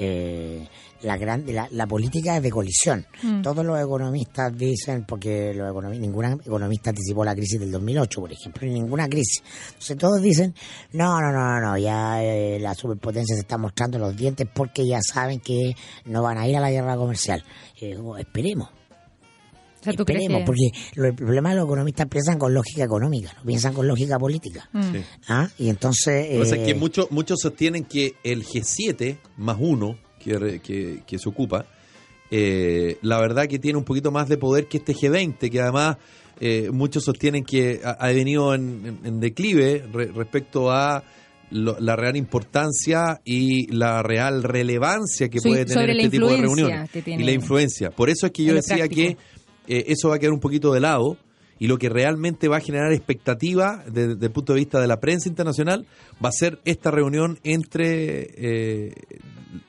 Eh, 0.00 0.66
la, 1.02 1.16
gran, 1.16 1.44
la, 1.46 1.66
la 1.70 1.86
política 1.86 2.36
es 2.36 2.42
de 2.42 2.50
colisión. 2.50 3.06
Mm. 3.22 3.40
Todos 3.42 3.64
los 3.64 3.78
economistas 3.80 4.54
dicen, 4.56 5.04
porque 5.06 5.54
los 5.54 5.72
economi- 5.74 5.98
ninguna 5.98 6.32
economista 6.34 6.90
anticipó 6.90 7.24
la 7.24 7.34
crisis 7.34 7.58
del 7.60 7.70
2008, 7.72 8.20
por 8.20 8.32
ejemplo, 8.32 8.66
ni 8.66 8.74
ninguna 8.74 9.08
crisis. 9.08 9.42
Entonces 9.68 9.96
todos 9.96 10.20
dicen, 10.20 10.54
no, 10.92 11.20
no, 11.20 11.32
no, 11.32 11.54
no, 11.54 11.60
no 11.60 11.78
ya 11.78 12.22
eh, 12.22 12.58
la 12.60 12.74
superpotencia 12.74 13.34
se 13.34 13.42
está 13.42 13.56
mostrando 13.56 13.98
los 13.98 14.14
dientes 14.16 14.46
porque 14.52 14.86
ya 14.86 15.00
saben 15.02 15.40
que 15.40 15.74
no 16.04 16.22
van 16.22 16.36
a 16.38 16.46
ir 16.46 16.56
a 16.56 16.60
la 16.60 16.70
guerra 16.70 16.96
comercial. 16.96 17.42
Eh, 17.80 17.96
esperemos. 18.18 18.68
O 19.80 19.84
sea, 19.84 19.92
¿tú 19.94 20.04
crees 20.04 20.22
Esperemos, 20.22 20.40
que- 20.42 20.46
porque 20.46 21.00
lo- 21.00 21.06
el 21.06 21.14
problema 21.14 21.50
de 21.50 21.56
los 21.56 21.64
economistas 21.64 22.06
piensan 22.08 22.38
con 22.38 22.52
lógica 22.52 22.84
económica, 22.84 23.32
no 23.38 23.44
piensan 23.44 23.72
con 23.72 23.88
lógica 23.88 24.18
política. 24.18 24.68
Mm. 24.72 24.92
Sí. 24.92 24.98
¿Ah? 25.28 25.48
Y 25.58 25.68
entonces... 25.70 26.38
Pasa 26.38 26.56
es 26.56 26.64
que 26.64 26.70
eh, 26.72 26.74
muchos, 26.74 27.10
muchos 27.10 27.38
sostienen 27.40 27.84
que 27.84 28.14
el 28.22 28.44
G7 28.44 29.16
más 29.38 29.56
uno 29.58 29.96
que, 30.18 30.38
re- 30.38 30.60
que, 30.60 31.02
que 31.06 31.18
se 31.18 31.28
ocupa, 31.28 31.64
eh, 32.30 32.98
la 33.02 33.18
verdad 33.20 33.46
que 33.48 33.58
tiene 33.58 33.78
un 33.78 33.84
poquito 33.84 34.10
más 34.12 34.28
de 34.28 34.36
poder 34.36 34.66
que 34.66 34.78
este 34.78 34.94
G20, 34.94 35.50
que 35.50 35.60
además 35.60 35.96
eh, 36.40 36.70
muchos 36.72 37.04
sostienen 37.04 37.44
que 37.44 37.80
ha, 37.84 37.90
ha 37.90 38.12
venido 38.12 38.54
en, 38.54 38.82
en- 39.02 39.06
en 39.06 39.20
declive 39.20 39.84
re- 39.92 40.06
respecto 40.12 40.70
a 40.70 41.02
lo- 41.50 41.78
la 41.80 41.96
real 41.96 42.16
importancia 42.16 43.20
y 43.24 43.66
la 43.74 44.02
real 44.02 44.42
relevancia 44.44 45.28
que 45.28 45.40
Sí, 45.40 45.48
puede 45.48 45.64
tener 45.64 45.90
este 45.90 46.10
tipo 46.10 46.28
de 46.28 46.36
reuniones 46.36 46.90
y 47.06 47.24
la 47.24 47.32
influencia. 47.32 47.90
Por 47.90 48.08
eso 48.08 48.26
es 48.26 48.32
que 48.32 48.44
yo 48.44 48.54
decía 48.54 48.76
práctico. 48.76 48.94
que 49.16 49.16
eh, 49.70 49.84
eso 49.88 50.08
va 50.08 50.16
a 50.16 50.18
quedar 50.18 50.32
un 50.32 50.40
poquito 50.40 50.72
de 50.72 50.80
lado 50.80 51.16
y 51.58 51.66
lo 51.66 51.76
que 51.78 51.88
realmente 51.90 52.48
va 52.48 52.56
a 52.56 52.60
generar 52.60 52.92
expectativa 52.92 53.84
de- 53.86 54.08
desde 54.14 54.26
el 54.26 54.32
punto 54.32 54.54
de 54.54 54.60
vista 54.60 54.80
de 54.80 54.86
la 54.86 54.98
prensa 55.00 55.28
internacional 55.28 55.86
va 56.24 56.30
a 56.30 56.32
ser 56.32 56.58
esta 56.64 56.90
reunión 56.90 57.38
entre 57.44 58.30
eh, 58.36 58.94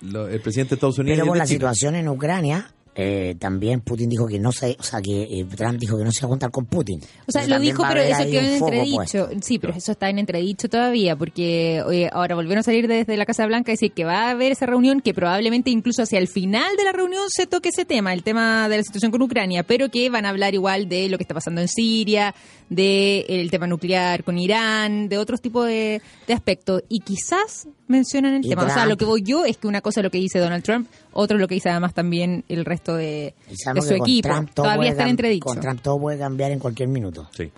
lo- 0.01 0.27
el 0.27 0.39
presidente 0.41 0.71
de 0.71 0.75
Estados 0.75 0.99
Unidos 0.99 1.17
Pero 1.17 1.25
y 1.25 1.29
por 1.29 1.37
la 1.37 1.45
situación 1.45 1.95
en 1.95 2.07
Ucrania, 2.07 2.71
eh, 2.93 3.35
también 3.39 3.79
Putin 3.81 4.09
dijo 4.09 4.27
que 4.27 4.37
no 4.37 4.51
se, 4.51 4.75
o 4.77 4.83
sea, 4.83 5.01
que 5.01 5.23
eh, 5.23 5.45
Trump 5.55 5.79
dijo 5.79 5.97
que 5.97 6.03
no 6.03 6.11
se 6.11 6.19
iba 6.19 6.27
a 6.27 6.29
juntar 6.29 6.51
con 6.51 6.65
Putin. 6.65 6.99
O 6.99 7.31
sea, 7.31 7.43
Entonces 7.43 7.49
lo 7.49 7.59
dijo, 7.59 7.83
pero 7.87 8.01
eso 8.01 8.23
quedó 8.25 8.39
en 8.41 8.59
foco 8.59 8.71
entredicho. 8.71 8.95
puesto. 8.95 9.29
Sí, 9.41 9.59
pero 9.59 9.73
eso 9.73 9.91
está 9.93 10.09
en 10.09 10.19
entredicho 10.19 10.67
todavía, 10.67 11.15
porque 11.15 11.81
oye, 11.85 12.09
ahora 12.11 12.35
volvieron 12.35 12.59
a 12.59 12.63
salir 12.63 12.87
desde 12.87 13.15
la 13.15 13.25
Casa 13.25 13.45
Blanca 13.45 13.71
a 13.71 13.73
decir 13.73 13.93
que 13.93 14.03
va 14.03 14.23
a 14.27 14.31
haber 14.31 14.51
esa 14.51 14.65
reunión, 14.65 14.99
que 14.99 15.13
probablemente 15.13 15.69
incluso 15.69 16.03
hacia 16.03 16.19
el 16.19 16.27
final 16.27 16.75
de 16.75 16.83
la 16.83 16.91
reunión 16.91 17.29
se 17.29 17.47
toque 17.47 17.69
ese 17.69 17.85
tema, 17.85 18.13
el 18.13 18.23
tema 18.23 18.67
de 18.67 18.77
la 18.77 18.83
situación 18.83 19.11
con 19.11 19.21
Ucrania, 19.21 19.63
pero 19.63 19.89
que 19.89 20.09
van 20.09 20.25
a 20.25 20.29
hablar 20.29 20.53
igual 20.53 20.89
de 20.89 21.07
lo 21.07 21.17
que 21.17 21.23
está 21.23 21.33
pasando 21.33 21.61
en 21.61 21.69
Siria, 21.69 22.35
de 22.69 23.25
el 23.29 23.49
tema 23.51 23.67
nuclear 23.67 24.23
con 24.23 24.37
Irán, 24.37 25.07
de 25.07 25.17
otros 25.17 25.41
tipos 25.41 25.65
de, 25.65 26.01
de 26.27 26.33
aspectos. 26.33 26.83
Y 26.89 26.99
quizás 26.99 27.67
mencionan 27.87 28.33
el 28.35 28.45
Y 28.45 28.49
tema. 28.49 28.63
O 28.63 28.69
sea, 28.69 28.85
lo 28.85 28.97
que 28.97 29.05
voy 29.05 29.21
yo 29.21 29.45
es 29.45 29.57
que 29.57 29.67
una 29.67 29.81
cosa 29.81 29.99
es 29.99 30.03
lo 30.05 30.09
que 30.09 30.17
dice 30.17 30.39
Donald 30.39 30.63
Trump, 30.63 30.87
otro 31.13 31.37
es 31.37 31.41
lo 31.41 31.47
que 31.47 31.55
dice 31.55 31.69
además 31.69 31.93
también 31.93 32.43
el 32.49 32.65
resto 32.65 32.95
de, 32.95 33.33
Y 33.47 33.51
de 33.51 33.57
sabemos 33.57 33.87
su 33.87 33.93
equipo. 33.95 34.29
Trump 34.29 34.51
Todavía 34.53 34.75
puede 34.77 34.89
está 34.89 35.03
en 35.03 35.07
cam- 35.07 35.11
entredicho. 35.11 35.45
Con 35.45 35.59
Trump 35.59 35.81
todo 35.81 35.99
puede 35.99 36.17
cambiar 36.17 36.51
en 36.51 36.59
cualquier 36.59 36.89
minuto. 36.89 37.27
Sí. 37.35 37.51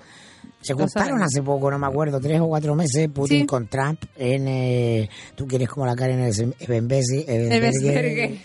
Se 0.64 0.74
juntaron 0.74 1.22
hace 1.22 1.42
poco, 1.42 1.70
no 1.70 1.78
me 1.78 1.88
acuerdo, 1.88 2.20
tres 2.20 2.40
o 2.42 2.48
cuatro 2.48 2.74
meses, 2.76 3.10
Putin 3.14 3.42
Sí. 3.42 3.46
con 3.46 3.68
Trump 3.68 4.02
en... 4.16 4.48
Eh, 4.48 5.10
Tú 5.36 5.46
quieres 5.48 5.68
como 5.70 5.86
la 5.86 5.96
Karen 5.96 6.32
Ebenbesi. 6.60 7.26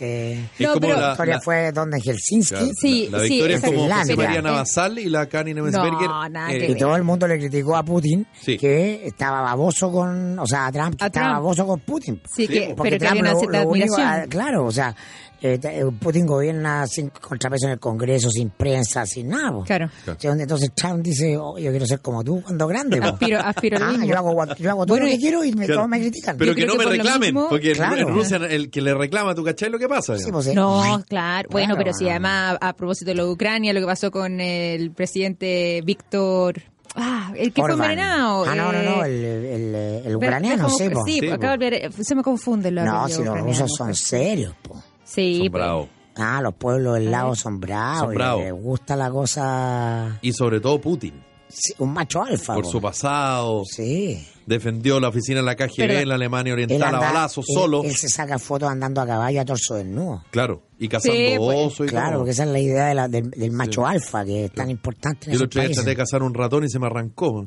Eh, 0.01 0.45
Es 0.59 0.61
No, 0.61 0.75
como 0.75 0.81
pero- 0.81 1.01
la, 1.01 1.11
historia 1.13 1.35
la- 1.35 1.41
fue 1.41 1.73
donde 1.73 1.97
en 1.99 2.03
Helsinki. 2.03 2.49
claro, 2.49 2.67
Sí, 2.81 3.09
la, 3.11 3.19
la 3.19 3.25
sí, 3.25 3.31
victoria 3.31 3.57
es 3.57 3.63
exacto. 3.63 3.77
como 3.81 3.95
José. 3.95 4.17
María 4.17 4.39
Eh, 4.39 4.43
Navasal 4.43 4.99
y 4.99 5.05
la 5.09 5.27
Karin 5.27 5.59
Ebensberger. 5.59 6.09
No, 6.09 6.29
nada 6.29 6.53
eh, 6.53 6.59
que 6.59 6.73
Y 6.73 6.75
todo 6.77 6.97
el 6.97 7.05
mundo 7.05 7.27
le 7.29 7.39
criticó 7.39 7.77
a 7.77 7.83
Putin 7.85 8.27
Sí. 8.41 8.57
que 8.59 9.07
estaba 9.07 9.43
baboso 9.43 9.91
con, 9.91 10.39
o 10.39 10.47
sea, 10.47 10.67
a 10.67 10.73
Trump, 10.73 10.97
que 10.97 11.05
A 11.05 11.07
estaba 11.09 11.27
Trump. 11.27 11.43
baboso 11.43 11.67
con 11.67 11.81
Putin. 11.81 12.21
Sí, 12.27 12.47
Sí, 12.47 12.49
que, 12.49 12.75
Porque 12.77 12.91
pero 12.91 13.01
que 13.01 13.07
Trump 13.07 13.11
había 13.11 13.23
una 13.23 13.63
lo- 13.63 13.71
admiración. 13.71 14.29
claro, 14.29 14.65
o 14.65 14.73
sea, 14.73 14.95
eh, 15.41 15.59
eh, 15.63 15.85
Putin 16.01 16.27
gobierna 16.27 16.87
sin 16.87 17.11
contrapeso 17.11 17.67
en 17.67 17.73
el 17.73 17.79
Congreso, 17.79 18.29
sin 18.31 18.51
prensa, 18.51 19.07
sin 19.07 19.29
nada. 19.29 19.63
Claro. 19.65 19.89
Entonces 20.23 20.73
Trump 20.75 21.03
dice, 21.03 21.37
oh, 21.37 21.59
yo 21.59 21.71
quiero 21.71 21.87
ser 21.87 22.01
como 22.01 22.25
tú 22.25 22.43
cuando 22.43 22.67
grande. 22.67 22.99
Aspiro, 23.03 23.39
aspiro 23.41 23.79
Ah, 23.81 23.95
yo 24.05 24.17
hago, 24.17 24.55
yo 24.57 24.71
hago 24.71 24.85
todo 24.87 24.95
Bueno, 24.97 25.07
lo 25.07 25.11
que 25.11 25.17
y- 25.17 25.21
quiero 25.21 25.45
y 25.45 25.53
me, 25.53 25.67
Claro. 25.67 25.81
todos 25.81 25.89
me 25.89 26.01
critican. 26.01 26.37
Pero 26.37 26.53
Yo 26.53 26.57
que 26.57 26.67
no 26.67 26.73
que 26.73 26.79
me 26.79 26.85
por 26.85 26.93
reclamen, 26.93 27.35
mismo- 27.35 27.49
porque 27.49 27.73
Claro. 27.73 27.97
en 27.97 28.09
Rusia 28.09 28.37
el 28.39 28.71
que 28.71 28.81
le 28.83 28.95
reclama, 28.95 29.35
¿tú 29.35 29.45
cachai 29.45 29.71
lo 29.71 29.79
que 29.79 29.89
pasa? 29.89 30.19
Sí, 30.19 30.31
pues, 30.33 30.47
eh, 30.49 30.55
No, 30.55 31.03
claro. 31.09 31.49
Bueno, 31.53 31.75
Claro, 31.75 31.79
pero 31.85 31.93
sí, 31.97 32.05
no. 32.05 32.11
además, 32.11 32.59
a 32.61 32.73
propósito 32.75 33.11
de 33.11 33.15
lo 33.15 33.27
de 33.27 33.33
Ucrania, 33.33 33.73
lo 33.73 33.81
que 33.81 33.87
pasó 33.87 34.11
con 34.11 34.41
el 34.41 34.91
presidente 34.91 35.83
Víctor. 35.85 36.63
Ah, 36.95 37.33
el 37.37 37.53
que 37.53 37.61
fue 37.61 37.73
envenenado. 37.73 38.45
Ah, 38.45 38.55
no, 38.57 38.73
no, 38.73 38.79
eh, 38.81 38.85
no, 38.85 39.05
el, 39.05 39.75
el, 40.07 40.17
ucraniano, 40.17 40.69
sí, 40.71 40.89
po. 40.89 41.05
Sí, 41.05 41.21
Sí, 41.21 41.29
acabo 41.31 41.57
de 41.57 41.71
ver, 41.71 41.93
se 41.93 42.15
me 42.15 42.23
confunde 42.23 42.71
los 42.71 42.85
No, 42.85 43.07
si 43.09 43.23
los 43.23 43.39
rusos 43.41 43.71
son 43.77 43.89
pues. 43.89 43.99
serios, 44.01 44.55
po. 44.63 44.83
Sí, 45.09 45.39
Son 45.39 45.51
pues. 45.51 45.63
bravos. 45.63 45.89
Ah, 46.17 46.41
los 46.43 46.55
pueblos 46.55 46.95
del 46.95 47.11
lago 47.11 47.35
son 47.37 47.61
bravos. 47.61 48.01
Son 48.01 48.13
y 48.13 48.17
bravos. 48.17 48.45
Les 48.45 48.53
gusta 48.53 48.97
la 48.97 49.11
cosa... 49.11 50.19
Y 50.21 50.33
sobre 50.33 50.61
todo 50.61 50.81
Putin, 50.81 51.15
sí, 51.49 51.73
un 51.79 51.93
macho 51.93 52.23
alfa. 52.25 52.55
por 52.55 52.65
po. 52.65 52.71
su 52.71 52.81
pasado, 52.81 53.63
Sí. 53.65 54.27
defendió 54.45 54.99
la 54.99 55.09
oficina 55.11 55.39
de 55.41 55.47
la 55.47 55.55
KGB 55.55 56.01
en 56.03 56.09
la 56.09 56.17
Alemania 56.17 56.53
Oriental 56.55 56.95
a 56.95 56.99
balazos 56.99 57.47
solo. 57.47 57.85
Él, 57.85 57.95
se 57.95 58.09
saca 58.09 58.37
fotos 58.41 58.69
andando 58.69 59.01
a 59.01 59.07
caballo 59.07 59.41
a 59.41 59.45
torso 59.45 59.77
desnudo. 59.77 60.25
Claro, 60.33 60.63
y 60.79 60.89
cazando 60.89 61.17
Sí, 61.17 61.35
pues, 61.37 61.59
oso 61.73 61.85
y 61.85 61.89
Claro, 61.89 62.09
todo. 62.11 62.19
porque 62.19 62.31
esa 62.33 62.43
es 62.45 62.51
la 62.51 62.59
idea 62.59 62.87
de 62.89 62.95
la- 62.97 63.09
del, 63.09 63.31
del 63.31 63.53
macho 63.53 63.87
alfa, 63.87 64.25
que 64.25 64.47
es 64.47 64.53
tan 64.53 64.69
importante 64.71 65.27
en 65.27 65.31
Yo 65.31 65.31
el 65.31 65.37
esos 65.37 65.47
otro 65.47 65.61
día 65.61 65.69
países. 65.69 65.77
traté 65.85 65.91
de 65.91 65.97
cazar 65.97 66.23
un 66.25 66.35
ratón 66.35 66.65
y 66.65 66.69
se 66.69 66.79
me 66.81 66.87
arrancó. 66.87 67.47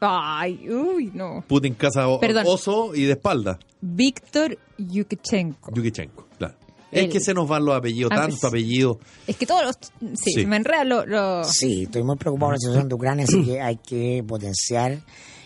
Ay, 0.00 0.68
uy, 0.68 1.10
no. 1.14 1.44
Putin 1.48 1.74
caza 1.74 2.06
Perdón. 2.20 2.44
oso 2.46 2.94
y 2.94 3.04
de 3.04 3.12
espalda. 3.12 3.58
Víctor 3.80 4.58
Yukchenko. 4.76 5.72
Yukichenko, 5.74 6.26
claro. 6.38 6.56
Es 6.92 7.08
que 7.08 7.20
se 7.20 7.32
nos 7.34 7.48
van 7.48 7.64
los 7.64 7.74
apellidos, 7.76 8.12
Ah, 8.12 8.16
tanto 8.28 8.46
apellido. 8.46 8.98
Es 9.26 9.36
que 9.36 9.46
todos 9.46 9.64
los. 9.64 9.76
Sí, 10.18 10.32
Sí. 10.34 10.46
me 10.46 10.56
enredan 10.56 10.88
los. 10.90 11.06
los- 11.06 11.48
Sí, 11.48 11.84
estoy 11.84 12.02
muy 12.02 12.16
preocupado 12.16 12.48
por 12.50 12.54
la 12.54 12.58
situación 12.58 12.88
de 12.88 12.94
Ucrania, 12.94 13.24
así 13.24 13.44
que 13.44 13.60
hay 13.60 13.76
que 13.76 14.22
potenciar. 14.26 14.98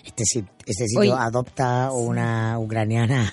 Este, 0.04 0.22
este 0.66 0.86
sitio 0.86 1.16
adopta 1.16 1.90
una 1.92 2.58
ucraniana. 2.58 3.32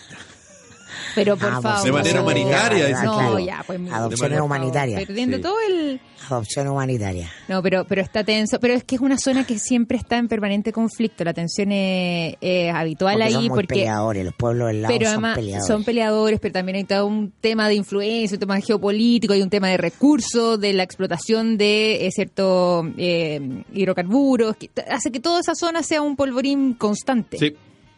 Pero 1.15 1.38
por 1.38 1.50
Ah, 1.50 1.62
favor. 1.62 1.84
De 1.86 1.91
manera 1.91 2.22
humanitaria, 2.22 2.88
dices 2.88 3.03
No, 3.03 3.39
ya, 3.39 3.63
pues 3.65 3.79
mira, 3.79 3.98
Adopciones 3.98 4.39
humanitarias. 4.41 5.03
Perdiendo 5.05 5.38
Sí. 5.38 5.43
todo 5.43 5.55
el. 5.67 6.00
Adopción 6.29 6.67
humanitaria. 6.70 7.29
No, 7.50 7.62
pero, 7.62 7.86
pero 7.86 8.01
está 8.01 8.24
tenso. 8.24 8.58
Pero 8.60 8.74
es 8.74 8.84
que 8.86 8.96
es 8.96 9.01
una 9.01 9.17
zona 9.17 9.46
que 9.46 9.60
siempre 9.60 9.98
está 9.98 10.17
en 10.17 10.27
permanente 10.29 10.72
conflicto. 10.72 11.24
La 11.25 11.34
tensión 11.34 11.72
es, 11.72 12.36
es 12.39 12.74
habitual 12.74 13.15
Porque 13.15 13.24
ahí 13.25 13.34
son 13.34 13.41
muy 13.41 13.50
porque. 13.50 13.67
peleadores, 13.75 14.25
los 14.25 14.34
pueblos 14.34 14.67
del 14.67 14.82
lago 14.82 14.93
Pero 14.93 15.05
son 15.08 15.13
además 15.13 15.36
peleadores. 15.36 15.67
son 15.67 15.84
peleadores, 15.84 16.39
pero 16.39 16.53
también 16.53 16.75
hay 16.77 16.84
todo 16.86 17.05
un 17.08 17.32
tema 17.41 17.67
de 17.67 17.75
influencia, 17.75 18.36
un 18.36 18.39
tema 18.39 18.60
geopolítico, 18.62 19.34
hay 19.34 19.41
un 19.41 19.50
tema 19.50 19.67
de 19.67 19.77
recursos, 19.77 20.60
de 20.60 20.74
la 20.74 20.84
explotación 20.84 21.58
de 21.58 22.08
eh, 22.08 22.12
ciertos 22.12 22.86
eh, 22.98 23.63
hidrocarburos, 23.74 24.55
que 24.55 24.70
hace 24.89 25.12
que 25.12 25.20
toda 25.20 25.41
esa 25.41 25.55
zona 25.55 25.84
sea 25.84 26.01
un 26.01 26.15
polvorín 26.15 26.74
constante. 26.74 27.38
Sí. 27.38 27.53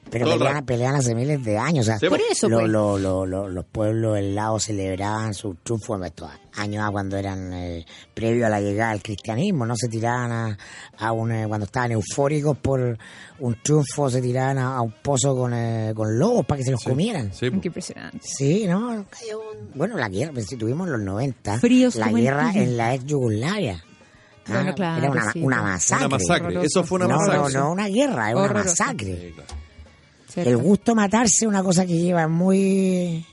Pero 0.09 0.25
Todo 0.25 0.33
el 0.35 0.39
pelean, 0.39 0.53
rato. 0.55 0.65
pelean 0.67 0.95
hace 0.95 1.15
miles 1.15 1.43
de 1.43 1.57
años. 1.57 1.85
O 1.87 1.89
sea, 1.89 1.97
Sí, 1.99 2.07
Por 2.07 2.21
eso, 2.21 2.47
lo- 2.47 2.59
pues. 2.59 2.69
lo- 2.71 2.97
lo- 2.99 3.25
lo- 3.25 3.49
los 3.49 3.65
pueblos 3.65 4.15
del 4.15 4.35
lago 4.35 4.59
celebraban 4.59 5.33
su 5.33 5.55
triunfo 5.63 5.95
en 5.95 6.03
estos 6.05 6.29
años 6.57 6.85
ah, 6.87 6.91
cuando 6.91 7.17
eran 7.17 7.51
eh, 7.53 7.85
previo 8.13 8.45
a 8.45 8.49
la 8.49 8.61
llegada 8.61 8.91
del 8.91 9.01
cristianismo, 9.01 9.65
no 9.65 9.75
se 9.75 9.89
tiraban 9.89 10.31
a, 10.31 10.57
a 10.99 11.11
un, 11.11 11.31
eh, 11.31 11.45
cuando 11.47 11.65
estaban 11.65 11.91
eufóricos 11.91 12.55
por 12.59 12.97
un 13.39 13.55
triunfo, 13.61 14.09
se 14.09 14.21
tiraban 14.21 14.59
a, 14.59 14.77
a 14.77 14.81
un 14.81 14.93
pozo 15.01 15.35
con, 15.35 15.53
eh, 15.53 15.91
con 15.95 16.17
lobos 16.17 16.45
para 16.45 16.59
que 16.59 16.65
se 16.65 16.71
los 16.71 16.83
comieran. 16.83 17.33
Sí, 17.33 17.49
Qué 17.59 17.67
impresionante. 17.67 18.19
Sí, 18.21 18.67
¿no? 18.67 19.05
Bueno, 19.73 19.97
la 19.97 20.07
guerra, 20.07 20.31
pues, 20.33 20.45
si 20.47 20.55
tuvimos 20.55 20.87
en 20.87 20.93
los 20.93 21.01
90, 21.01 21.59
Fríos 21.59 21.95
la 21.95 22.07
el 22.09 22.15
guerra 22.15 22.51
en 22.53 22.77
la 22.77 22.93
ex 22.93 23.05
Yugoslavia. 23.05 23.83
Ah, 24.47 24.51
Bueno, 24.53 24.75
claro, 24.75 25.01
era 25.01 25.11
una, 25.11 25.31
sí. 25.33 25.41
una 25.41 25.61
masacre. 25.63 26.05
Una 26.05 26.17
masacre. 26.17 26.61
Eso 26.63 26.83
fue 26.83 26.97
una 26.99 27.07
no, 27.07 27.17
masacre. 27.17 27.39
no, 27.39 27.49
no 27.65 27.71
una 27.71 27.87
guerra, 27.87 28.29
era 28.29 28.39
una 28.39 28.53
masacre. 28.53 29.33
El 30.35 30.57
gusto 30.57 30.95
matarse 30.95 31.45
es 31.45 31.47
una 31.49 31.63
cosa 31.63 31.85
que 31.85 31.97
lleva 31.97 32.27
muy, 32.27 33.25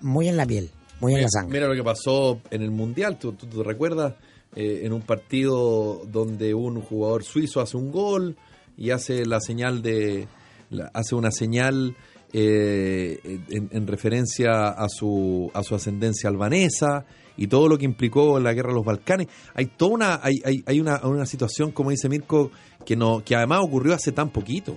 muy 0.00 0.28
en 0.28 0.36
la 0.36 0.46
piel, 0.46 0.70
muy 1.00 1.14
en 1.14 1.22
la 1.22 1.28
sangre. 1.28 1.52
mira 1.58 1.68
lo 1.68 1.74
que 1.74 1.82
pasó 1.84 2.40
en 2.50 2.62
el 2.62 2.70
Mundial. 2.70 3.18
¿Tú, 3.18 3.32
tú 3.32 3.46
te 3.46 3.62
recuerdas? 3.62 4.14
Eh, 4.54 4.80
en 4.84 4.92
un 4.94 5.02
partido 5.02 6.02
donde 6.10 6.54
un 6.54 6.80
jugador 6.80 7.24
suizo 7.24 7.60
hace 7.60 7.76
un 7.76 7.90
gol 7.92 8.36
y 8.78 8.90
hace 8.90 9.26
la 9.26 9.40
señal 9.40 9.82
de. 9.82 10.28
la- 10.70 10.90
hace 10.94 11.14
una 11.14 11.30
señal 11.30 11.94
eh, 12.32 13.40
en, 13.50 13.68
en 13.72 13.86
referencia 13.86 14.68
a 14.68 14.88
su, 14.88 15.50
a 15.54 15.62
su 15.62 15.74
ascendencia 15.74 16.28
albanesa 16.30 17.04
y 17.36 17.48
todo 17.48 17.68
lo 17.68 17.76
que 17.76 17.84
implicó 17.84 18.40
la 18.40 18.54
guerra 18.54 18.70
de 18.70 18.76
los 18.76 18.84
Balcanes. 18.84 19.28
Hay 19.54 19.66
toda 19.66 19.92
una, 19.92 20.20
hay, 20.22 20.36
hay, 20.44 20.62
hay 20.66 20.80
una, 20.80 21.00
una 21.06 21.26
situación, 21.26 21.70
como 21.70 21.90
dice 21.90 22.08
Mirko, 22.08 22.50
que 22.84 22.96
no, 22.96 23.22
que 23.24 23.36
además 23.36 23.60
ocurrió 23.62 23.94
hace 23.94 24.12
tan 24.12 24.30
poquito. 24.30 24.76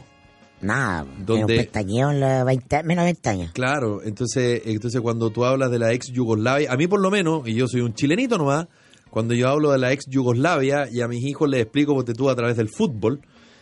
Nada, 0.61 1.05
Donde- 1.25 1.69
en 2.11 2.19
los 2.19 2.45
20, 2.45 2.83
menos 2.83 3.03
de 3.03 3.13
20 3.13 3.29
años. 3.29 3.51
Claro, 3.53 4.01
entonces, 4.03 4.61
entonces 4.65 4.99
cuando 5.01 5.29
tú 5.29 5.45
hablas 5.45 5.71
de 5.71 5.79
la 5.79 5.93
ex 5.93 6.07
Yugoslavia, 6.11 6.71
a 6.71 6.75
mí 6.77 6.87
por 6.87 6.99
lo 6.99 7.09
menos, 7.09 7.47
y 7.47 7.53
yo 7.53 7.67
soy 7.67 7.81
un 7.81 7.93
chilenito 7.93 8.37
nomás, 8.37 8.67
cuando 9.09 9.33
yo 9.33 9.47
hablo 9.47 9.71
de 9.71 9.77
la 9.79 9.91
ex 9.93 10.05
Yugoslavia 10.07 10.87
y 10.91 11.01
a 11.01 11.07
mis 11.07 11.23
hijos 11.23 11.49
les 11.49 11.61
explico, 11.61 11.93
porque 11.95 12.13
tú 12.13 12.29
a 12.29 12.35
través 12.35 12.57
del 12.57 12.69
fútbol, 12.69 13.21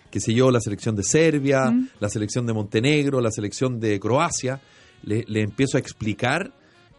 que 0.10 0.20
sé 0.20 0.34
yo, 0.34 0.50
la 0.52 0.60
selección 0.60 0.96
de 0.96 1.04
Serbia, 1.04 1.72
la 2.00 2.10
selección 2.10 2.46
de 2.46 2.54
Montenegro, 2.54 3.22
la 3.22 3.30
selección 3.32 3.80
de 3.80 4.00
Croacia, 4.00 4.60
le, 5.04 5.24
le 5.28 5.42
empiezo 5.42 5.78
a 5.78 5.80
explicar 5.80 6.52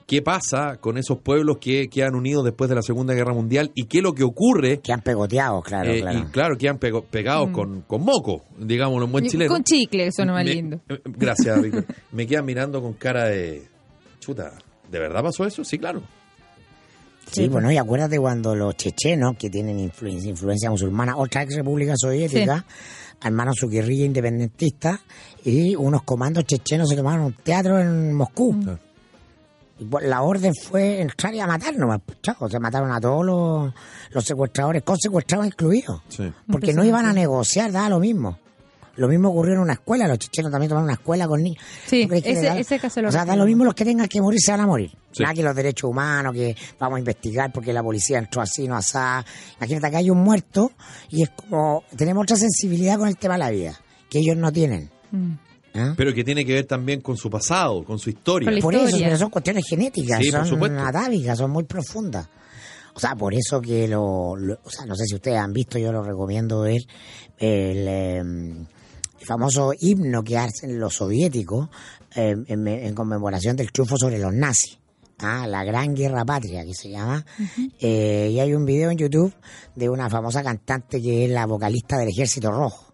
qué 0.09 0.23
pasa 0.23 0.79
con 0.81 0.97
esos 0.99 1.19
pueblos 1.19 1.59
que 1.59 1.89
quedan 1.89 2.15
unidos 2.17 2.43
después 2.45 2.69
de 2.71 2.75
la 2.75 2.83
Segunda 2.83 3.13
Guerra 3.15 3.35
Mundial 3.35 3.71
y 3.75 3.85
qué 3.85 3.99
es 3.99 4.03
lo 4.03 4.15
que 4.15 4.25
ocurre. 4.25 4.81
Que 4.81 4.93
han 4.93 5.03
pegoteado, 5.03 5.61
claro, 5.63 5.93
eh, 5.93 6.01
claro. 6.01 6.19
Y 6.19 6.23
claro, 6.33 6.57
quedan 6.57 6.79
pego- 6.81 7.05
pegados 7.05 7.51
con, 7.51 7.83
con 7.83 8.03
moco, 8.03 8.43
digámoslo 8.59 9.05
en 9.05 9.13
buen 9.13 9.27
chileno. 9.27 9.53
Con 9.53 9.63
chicle, 9.63 10.07
eso 10.07 10.25
no 10.25 10.37
lindo. 10.43 10.81
eh, 10.89 10.99
Gracias, 11.05 11.63
Víctor. 11.63 11.85
Me 12.13 12.27
quedan 12.27 12.45
mirando 12.47 12.81
con 12.83 12.95
cara 12.95 13.27
de. 13.29 13.69
Chuta, 14.19 14.53
¿de 14.91 14.99
verdad 14.99 15.23
pasó 15.23 15.45
eso? 15.47 15.63
Sí, 15.63 15.79
claro. 15.79 16.03
Sí, 17.31 17.47
bueno, 17.47 17.71
y 17.71 17.77
acuérdate 17.77 18.19
cuando 18.19 18.55
los 18.57 18.75
chechenos, 18.75 19.37
que 19.37 19.51
tienen 19.51 19.79
influencia, 19.79 20.31
influencia 20.31 20.71
musulmana, 20.71 21.15
otra 21.19 21.43
ex 21.43 21.57
república 21.57 21.93
soviética, 21.95 22.65
armaron 23.21 23.53
su 23.53 23.69
guerrilla 23.69 24.07
independentista 24.07 24.99
y 25.45 25.75
unos 25.77 26.05
comandos 26.05 26.45
chechenos 26.45 26.89
se 26.89 26.97
tomaron 26.97 27.27
un 27.27 27.33
teatro 27.35 27.79
en 27.79 28.15
Moscú. 28.15 28.59
Pues, 28.65 28.79
la 30.03 30.23
orden 30.23 30.55
fue 30.55 31.01
entrar 31.01 31.35
y 31.35 31.41
a 31.41 31.47
matar 31.47 31.77
nomás, 31.77 32.01
pues, 32.05 32.19
chao. 32.23 32.49
Se 32.49 32.59
mataron 32.59 32.91
a 32.93 33.01
todos 33.01 33.25
los, 33.25 33.73
los 34.11 34.25
secuestradores, 34.25 34.83
con 34.83 34.97
secuestrados 34.99 35.47
incluidos. 35.47 36.03
Sí. 36.09 36.33
Porque 36.51 36.73
no 36.75 36.85
iban 36.85 37.07
a 37.07 37.13
negociar, 37.13 37.71
daba 37.73 37.89
lo 37.89 37.99
mismo. 38.01 38.39
Lo 38.97 39.07
mismo 39.07 39.29
ocurrió 39.29 39.55
en 39.55 39.61
una 39.61 39.75
escuela, 39.75 40.09
los 40.09 40.19
chechenos 40.19 40.51
también 40.51 40.69
tomaron 40.71 40.87
una 40.87 40.95
escuela 40.95 41.29
con 41.29 41.41
niños. 41.41 41.63
Sí, 41.87 42.03
¿Tú 42.03 42.09
crees 42.09 42.25
que 42.25 42.33
ese- 42.33 42.43
da- 42.47 42.59
ese 42.59 42.79
caso 42.81 43.01
lo 43.01 43.11
O 43.11 43.13
sea, 43.13 43.25
da 43.25 43.37
lo 43.37 43.47
mismo 43.47 43.65
los 43.65 43.75
que 43.75 43.85
tengan 43.85 44.09
que 44.09 44.21
morir, 44.21 44.41
se 44.41 44.51
van 44.51 44.61
a 44.63 44.67
morir. 44.67 44.91
Sí. 45.13 45.23
Nada 45.23 45.35
que 45.35 45.43
los 45.45 45.55
derechos 45.55 45.89
humanos, 45.89 46.35
que 46.35 46.57
vamos 46.81 46.97
a 46.97 46.99
investigar 46.99 47.53
porque 47.53 47.73
la 47.73 47.81
policía 47.85 48.19
entró 48.19 48.43
así, 48.43 48.67
no 48.67 48.75
asá. 48.77 49.25
Imagínate 49.59 49.91
que 49.93 49.97
hay 49.99 50.11
un 50.11 50.19
muerto 50.19 50.73
y 51.11 51.23
es 51.23 51.31
como, 51.31 51.85
tenemos 51.97 52.25
otra 52.25 52.35
sensibilidad 52.37 52.99
con 52.99 53.07
el 53.07 53.17
tema 53.17 53.35
de 53.35 53.39
la 53.39 53.51
vida, 53.51 53.79
que 54.11 54.19
ellos 54.19 54.37
no 54.37 54.51
tienen. 54.51 54.91
Mm. 55.13 55.35
¿Ah? 55.79 55.95
Pero 55.97 56.13
que 56.13 56.25
tiene 56.25 56.45
que 56.45 56.53
ver 56.55 56.67
también 56.67 57.01
con 57.01 57.17
su 57.17 57.31
pasado, 57.31 57.85
con 57.85 57.99
su 57.99 58.11
historia. 58.11 58.47
Con 58.47 58.55
la 58.57 58.61
Por 58.61 58.75
eso, 58.75 58.97
pero 58.99 59.17
son 59.19 59.31
cuestiones 59.31 59.65
genéticas, 59.69 60.19
Sí, 60.23 60.31
por 60.31 60.47
son 60.47 60.79
atávicas, 60.79 61.39
son 61.39 61.51
muy 61.51 61.65
profundas. 61.65 62.29
O 62.95 63.01
sea, 63.01 63.15
por 63.15 63.33
eso 63.33 63.61
que 63.61 63.87
lo, 63.87 64.35
lo- 64.37 64.59
o 64.65 64.71
sea, 64.71 64.85
no 64.85 64.95
sé 64.97 65.05
si 65.07 65.15
ustedes 65.15 65.39
han 65.39 65.53
visto, 65.53 65.79
yo 65.79 65.93
lo 65.93 66.03
recomiendo 66.03 66.61
ver 66.63 66.81
el, 67.39 67.87
eh, 67.89 68.19
el 68.19 69.27
famoso 69.27 69.73
himno 69.79 70.25
que 70.25 70.37
hacen 70.37 70.81
los 70.81 70.95
soviéticos 70.95 71.69
eh, 72.17 72.35
en, 72.47 72.67
en 72.67 72.95
conmemoración 72.95 73.57
del 73.57 73.71
triunfo 73.71 73.97
sobre 73.97 74.19
los 74.19 74.33
nazis. 74.35 74.79
Ah, 75.21 75.47
la 75.49 75.65
Gran 75.65 75.95
Guerra 75.97 76.25
Patria, 76.25 76.65
que 76.65 76.75
se 76.75 76.91
llama. 76.91 77.25
Eh, 77.81 78.31
y 78.33 78.39
hay 78.41 78.55
un 78.55 78.65
video 78.65 78.91
en 78.91 78.99
YouTube 78.99 79.35
de 79.75 79.89
una 79.89 80.09
famosa 80.09 80.43
cantante 80.45 81.03
que 81.03 81.25
es 81.25 81.31
la 81.31 81.45
vocalista 81.47 81.99
del 81.99 82.09
Ejército 82.09 82.51
Rojo. 82.53 82.88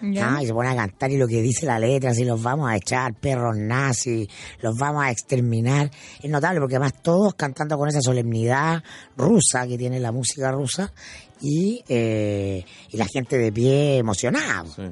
¿Ya? 0.00 0.36
Ah, 0.36 0.42
y 0.42 0.46
se 0.46 0.52
pone 0.52 0.68
a 0.68 0.76
cantar 0.76 1.10
y 1.10 1.16
lo 1.16 1.26
que 1.26 1.40
dice 1.40 1.66
la 1.66 1.78
letra, 1.78 2.12
si 2.12 2.24
los 2.24 2.42
vamos 2.42 2.68
a 2.68 2.76
echar, 2.76 3.14
perros 3.14 3.56
nazis, 3.56 4.28
los 4.60 4.76
vamos 4.76 5.04
a 5.04 5.10
exterminar. 5.10 5.90
Es 6.22 6.30
notable 6.30 6.60
porque 6.60 6.76
además 6.76 7.00
todos 7.02 7.34
cantando 7.34 7.78
con 7.78 7.88
esa 7.88 8.00
solemnidad 8.00 8.82
rusa 9.16 9.66
que 9.66 9.78
tiene 9.78 10.00
la 10.00 10.12
música 10.12 10.50
rusa 10.52 10.92
y, 11.40 11.82
eh, 11.88 12.64
y 12.90 12.96
la 12.96 13.06
gente 13.06 13.38
de 13.38 13.52
pie 13.52 13.98
emocionada. 13.98 14.64
Sí. 14.66 14.82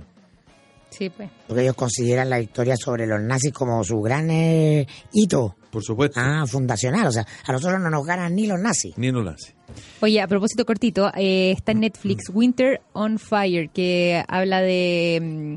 Sí, 0.97 1.11
pues. 1.11 1.29
Porque 1.49 1.63
ellos 1.63 1.75
consideran 1.75 2.31
la 2.31 2.39
victoria 2.39 2.77
sobre 2.77 3.07
los 3.07 3.21
nazis 3.21 3.53
como 3.53 3.83
su 3.83 4.01
gran 4.01 4.31
eh, 4.31 4.87
hito 5.13 5.57
Por 5.71 5.83
supuesto. 5.83 6.21
ah, 6.23 6.45
fundacional. 6.47 7.07
O 7.07 7.13
sea, 7.13 7.27
a 7.47 7.53
nosotros 7.53 7.81
no 7.81 7.91
nos 7.91 8.05
ganan 8.07 8.35
ni 8.35 8.47
los 8.47 8.61
nazis. 8.61 8.97
Ni 8.99 9.11
no 9.11 9.23
lo 9.23 9.31
hace. 9.31 9.55
Oye, 10.01 10.21
a 10.21 10.29
propósito 10.29 10.65
cortito, 10.67 11.11
eh, 11.17 11.53
está 11.57 11.73
en 11.73 11.81
Netflix 11.81 12.25
Winter 12.33 12.83
on 12.93 13.19
Fire, 13.19 13.71
que 13.71 14.23
habla 14.29 14.61
de, 14.61 15.19
mm, 15.23 15.57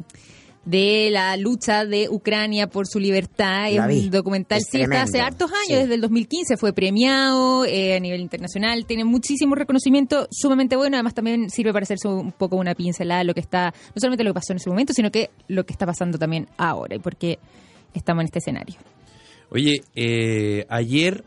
de 0.66 1.10
la 1.12 1.38
lucha 1.38 1.86
de 1.86 2.10
Ucrania 2.10 2.68
por 2.68 2.88
su 2.88 3.00
libertad. 3.00 3.72
La 3.72 3.86
es 3.86 3.88
vi. 3.88 4.06
un 4.06 4.12
documental, 4.12 4.58
Es 4.60 4.68
sí, 4.70 4.82
está 4.82 5.04
hace 5.04 5.12
tremendo. 5.14 5.28
hartos 5.28 5.52
años, 5.52 5.68
Sí. 5.68 5.74
desde 5.76 5.94
el 5.96 6.02
2015 6.02 6.58
fue 6.58 6.74
premiado 6.74 7.66
eh, 7.66 7.96
a 7.96 8.00
nivel 8.00 8.20
internacional, 8.22 8.86
tiene 8.88 9.06
muchísimo 9.06 9.54
reconocimiento, 9.56 10.28
sumamente 10.32 10.76
bueno, 10.76 10.96
además 10.98 11.14
también 11.14 11.50
sirve 11.50 11.72
para 11.72 11.84
hacerse 11.84 12.08
un 12.08 12.32
poco 12.32 12.56
una 12.56 12.74
pincelada 12.76 13.20
de 13.20 13.26
lo 13.26 13.34
que 13.34 13.42
está, 13.42 13.74
no 13.94 14.00
solamente 14.00 14.24
lo 14.24 14.32
que 14.32 14.36
pasó 14.36 14.54
en 14.54 14.58
ese 14.58 14.70
momento, 14.70 14.94
sino 14.94 15.12
que 15.12 15.30
lo 15.48 15.66
que 15.66 15.74
está 15.74 15.86
pasando 15.86 16.18
también 16.18 16.48
ahora 16.58 16.96
y 16.96 17.00
por 17.00 17.16
qué 17.16 17.38
estamos 17.94 18.22
en 18.22 18.26
este 18.26 18.40
escenario. 18.40 18.76
Oye, 19.52 19.84
eh, 19.96 20.66
ayer 20.70 21.24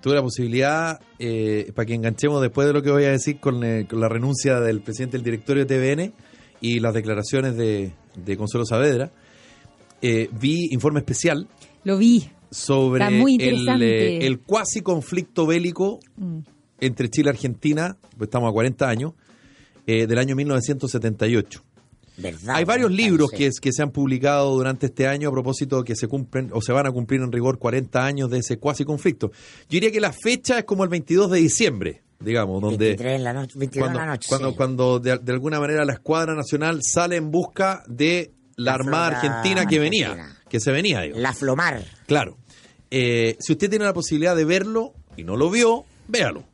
tuve 0.00 0.14
la 0.14 0.22
posibilidad, 0.22 0.98
eh, 1.18 1.70
para 1.74 1.84
que 1.84 1.92
enganchemos 1.94 2.40
después 2.40 2.66
de 2.66 2.72
lo 2.72 2.82
que 2.82 2.90
voy 2.90 3.04
a 3.04 3.10
decir 3.10 3.38
con, 3.38 3.62
eh, 3.62 3.86
con 3.86 4.00
la 4.00 4.08
renuncia 4.08 4.58
del 4.58 4.80
presidente 4.80 5.18
del 5.18 5.24
directorio 5.24 5.66
de 5.66 5.76
TVN 5.76 6.12
y 6.60 6.80
las 6.80 6.94
declaraciones 6.94 7.56
de, 7.56 7.92
de 8.16 8.36
Consuelo 8.36 8.64
Saavedra, 8.66 9.10
eh, 10.02 10.28
vi 10.32 10.68
informe 10.72 11.00
especial 11.00 11.48
Lo 11.84 11.98
vi. 11.98 12.30
sobre 12.50 13.04
el, 13.06 13.82
eh, 13.82 14.26
el 14.26 14.40
cuasi 14.40 14.80
conflicto 14.82 15.46
bélico 15.46 16.00
Mm. 16.16 16.38
entre 16.80 17.08
Chile 17.10 17.28
y 17.28 17.30
Argentina, 17.30 17.96
pues 18.16 18.28
estamos 18.28 18.48
a 18.48 18.52
40 18.52 18.88
años, 18.88 19.12
eh, 19.86 20.06
del 20.06 20.18
año 20.18 20.34
1978. 20.36 21.62
¿Verdad? 22.16 22.56
Hay 22.56 22.64
varios 22.64 22.90
libros 22.90 23.30
que, 23.30 23.48
que 23.62 23.72
se 23.72 23.82
han 23.82 23.90
publicado 23.92 24.54
durante 24.54 24.86
este 24.86 25.06
año 25.06 25.30
a 25.30 25.32
propósito 25.32 25.82
que 25.84 25.96
se 25.96 26.06
cumplen 26.06 26.50
o 26.52 26.60
se 26.60 26.72
van 26.72 26.86
a 26.86 26.90
cumplir 26.92 27.22
en 27.22 27.32
rigor 27.32 27.58
40 27.58 28.04
años 28.04 28.30
de 28.30 28.38
ese 28.38 28.58
cuasi 28.58 28.84
conflicto. 28.84 29.30
Yo 29.30 29.68
diría 29.70 29.90
que 29.90 30.00
la 30.00 30.12
fecha 30.12 30.58
es 30.58 30.64
como 30.64 30.84
el 30.84 30.90
22 30.90 31.30
de 31.30 31.38
diciembre, 31.38 32.02
digamos, 32.20 32.60
donde 32.60 32.86
23 32.96 33.16
en 33.16 33.24
la 33.24 33.32
noche, 33.32 33.52
22 33.58 33.84
cuando, 33.86 34.00
en 34.00 34.06
la 34.06 34.12
noche. 34.12 34.28
cuando, 34.28 34.50
sí. 34.50 34.56
cuando 34.56 34.98
de, 35.00 35.18
de 35.18 35.32
alguna 35.32 35.58
manera 35.60 35.84
la 35.84 35.94
escuadra 35.94 36.34
nacional 36.34 36.80
sale 36.82 37.16
en 37.16 37.30
busca 37.30 37.82
de 37.88 38.32
la, 38.56 38.64
La 38.72 38.74
armada 38.74 39.06
argentina 39.18 39.66
que 39.66 39.78
venía, 39.78 40.10
argentina. 40.12 40.38
que 40.48 40.60
se 40.60 40.70
venía, 40.72 41.00
digo. 41.02 41.18
La 41.18 41.32
Flomar. 41.32 41.82
Claro. 42.06 42.36
Eh, 42.90 43.36
si 43.40 43.52
usted 43.52 43.70
tiene 43.70 43.84
la 43.84 43.94
posibilidad 43.94 44.34
de 44.36 44.44
verlo 44.44 44.92
y 45.16 45.24
no 45.24 45.36
lo 45.36 45.50
vio, 45.50 45.84
véalo. 46.08 46.44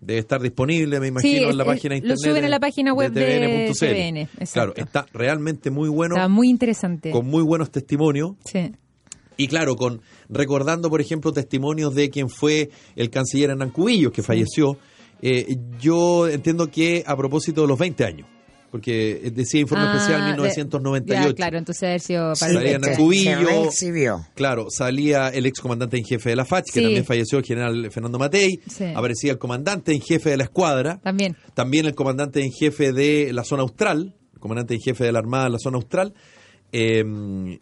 Debe 0.00 0.20
estar 0.20 0.38
disponible, 0.42 1.00
me 1.00 1.06
imagino, 1.06 1.38
Sí, 1.38 1.44
en 1.50 1.56
la 1.56 1.62
es- 1.62 1.66
página 1.68 1.94
de 1.94 2.00
lo 2.02 2.06
internet. 2.08 2.30
suben 2.34 2.44
a 2.44 2.48
la 2.50 2.60
página 2.60 2.92
web 2.92 3.10
de. 3.12 3.72
TVN. 3.72 4.46
Claro, 4.52 4.74
está 4.76 5.06
realmente 5.14 5.70
muy 5.70 5.88
bueno, 5.88 6.16
Está 6.16 6.28
muy 6.28 6.50
interesante. 6.50 7.10
con 7.10 7.26
muy 7.26 7.42
buenos 7.42 7.70
testimonios. 7.70 8.32
Sí. 8.44 8.72
Y 9.38 9.48
claro, 9.48 9.76
con 9.76 10.02
recordando, 10.28 10.90
por 10.90 11.00
ejemplo, 11.00 11.32
testimonios 11.32 11.94
de 11.94 12.10
quien 12.10 12.28
fue 12.28 12.68
el 12.96 13.08
canciller 13.08 13.50
Hernán 13.50 13.70
Cubillos, 13.70 14.12
que 14.12 14.22
falleció. 14.22 14.76
Eh, 15.22 15.56
yo 15.80 16.28
entiendo 16.28 16.70
que 16.70 17.02
a 17.06 17.16
propósito 17.16 17.62
de 17.62 17.68
los 17.68 17.78
20 17.78 18.04
años, 18.04 18.28
porque 18.70 19.30
decía 19.32 19.60
Informe 19.60 19.84
Ah, 19.86 19.94
Especial 19.94 20.20
de- 20.24 20.30
1998. 20.32 21.28
Ya, 21.28 21.34
claro, 21.34 21.58
entonces 21.58 21.82
haber 21.84 22.00
sido 22.00 22.22
para 22.24 22.34
Salía 22.34 22.60
el 22.60 22.66
Hernán 22.66 22.90
se- 22.90 22.96
Cubillo. 22.96 23.38
se 23.38 23.44
reexhibió. 23.44 24.26
Claro, 24.34 24.66
salía 24.68 25.28
el 25.28 25.46
ex 25.46 25.60
comandante 25.60 25.96
en 25.96 26.04
jefe 26.04 26.30
de 26.30 26.36
la 26.36 26.44
FACH, 26.44 26.64
que 26.72 26.80
Sí. 26.80 26.82
también 26.82 27.04
falleció 27.04 27.38
el 27.38 27.44
general 27.44 27.90
Fernando 27.92 28.18
Matei. 28.18 28.58
Sí. 28.68 28.84
Aparecía 28.94 29.30
el 29.32 29.38
comandante 29.38 29.92
en 29.92 30.00
jefe 30.00 30.30
de 30.30 30.36
la 30.38 30.44
escuadra. 30.44 30.98
También. 31.02 31.36
También 31.54 31.86
el 31.86 31.94
comandante 31.94 32.40
en 32.42 32.50
jefe 32.52 32.92
de 32.92 33.32
la 33.32 33.44
zona 33.44 33.62
austral, 33.62 34.16
el 34.34 34.40
comandante 34.40 34.74
en 34.74 34.80
jefe 34.80 35.04
de 35.04 35.12
la 35.12 35.20
Armada 35.20 35.44
de 35.44 35.50
la 35.50 35.58
zona 35.58 35.76
austral. 35.76 36.12
Eh, 36.72 37.04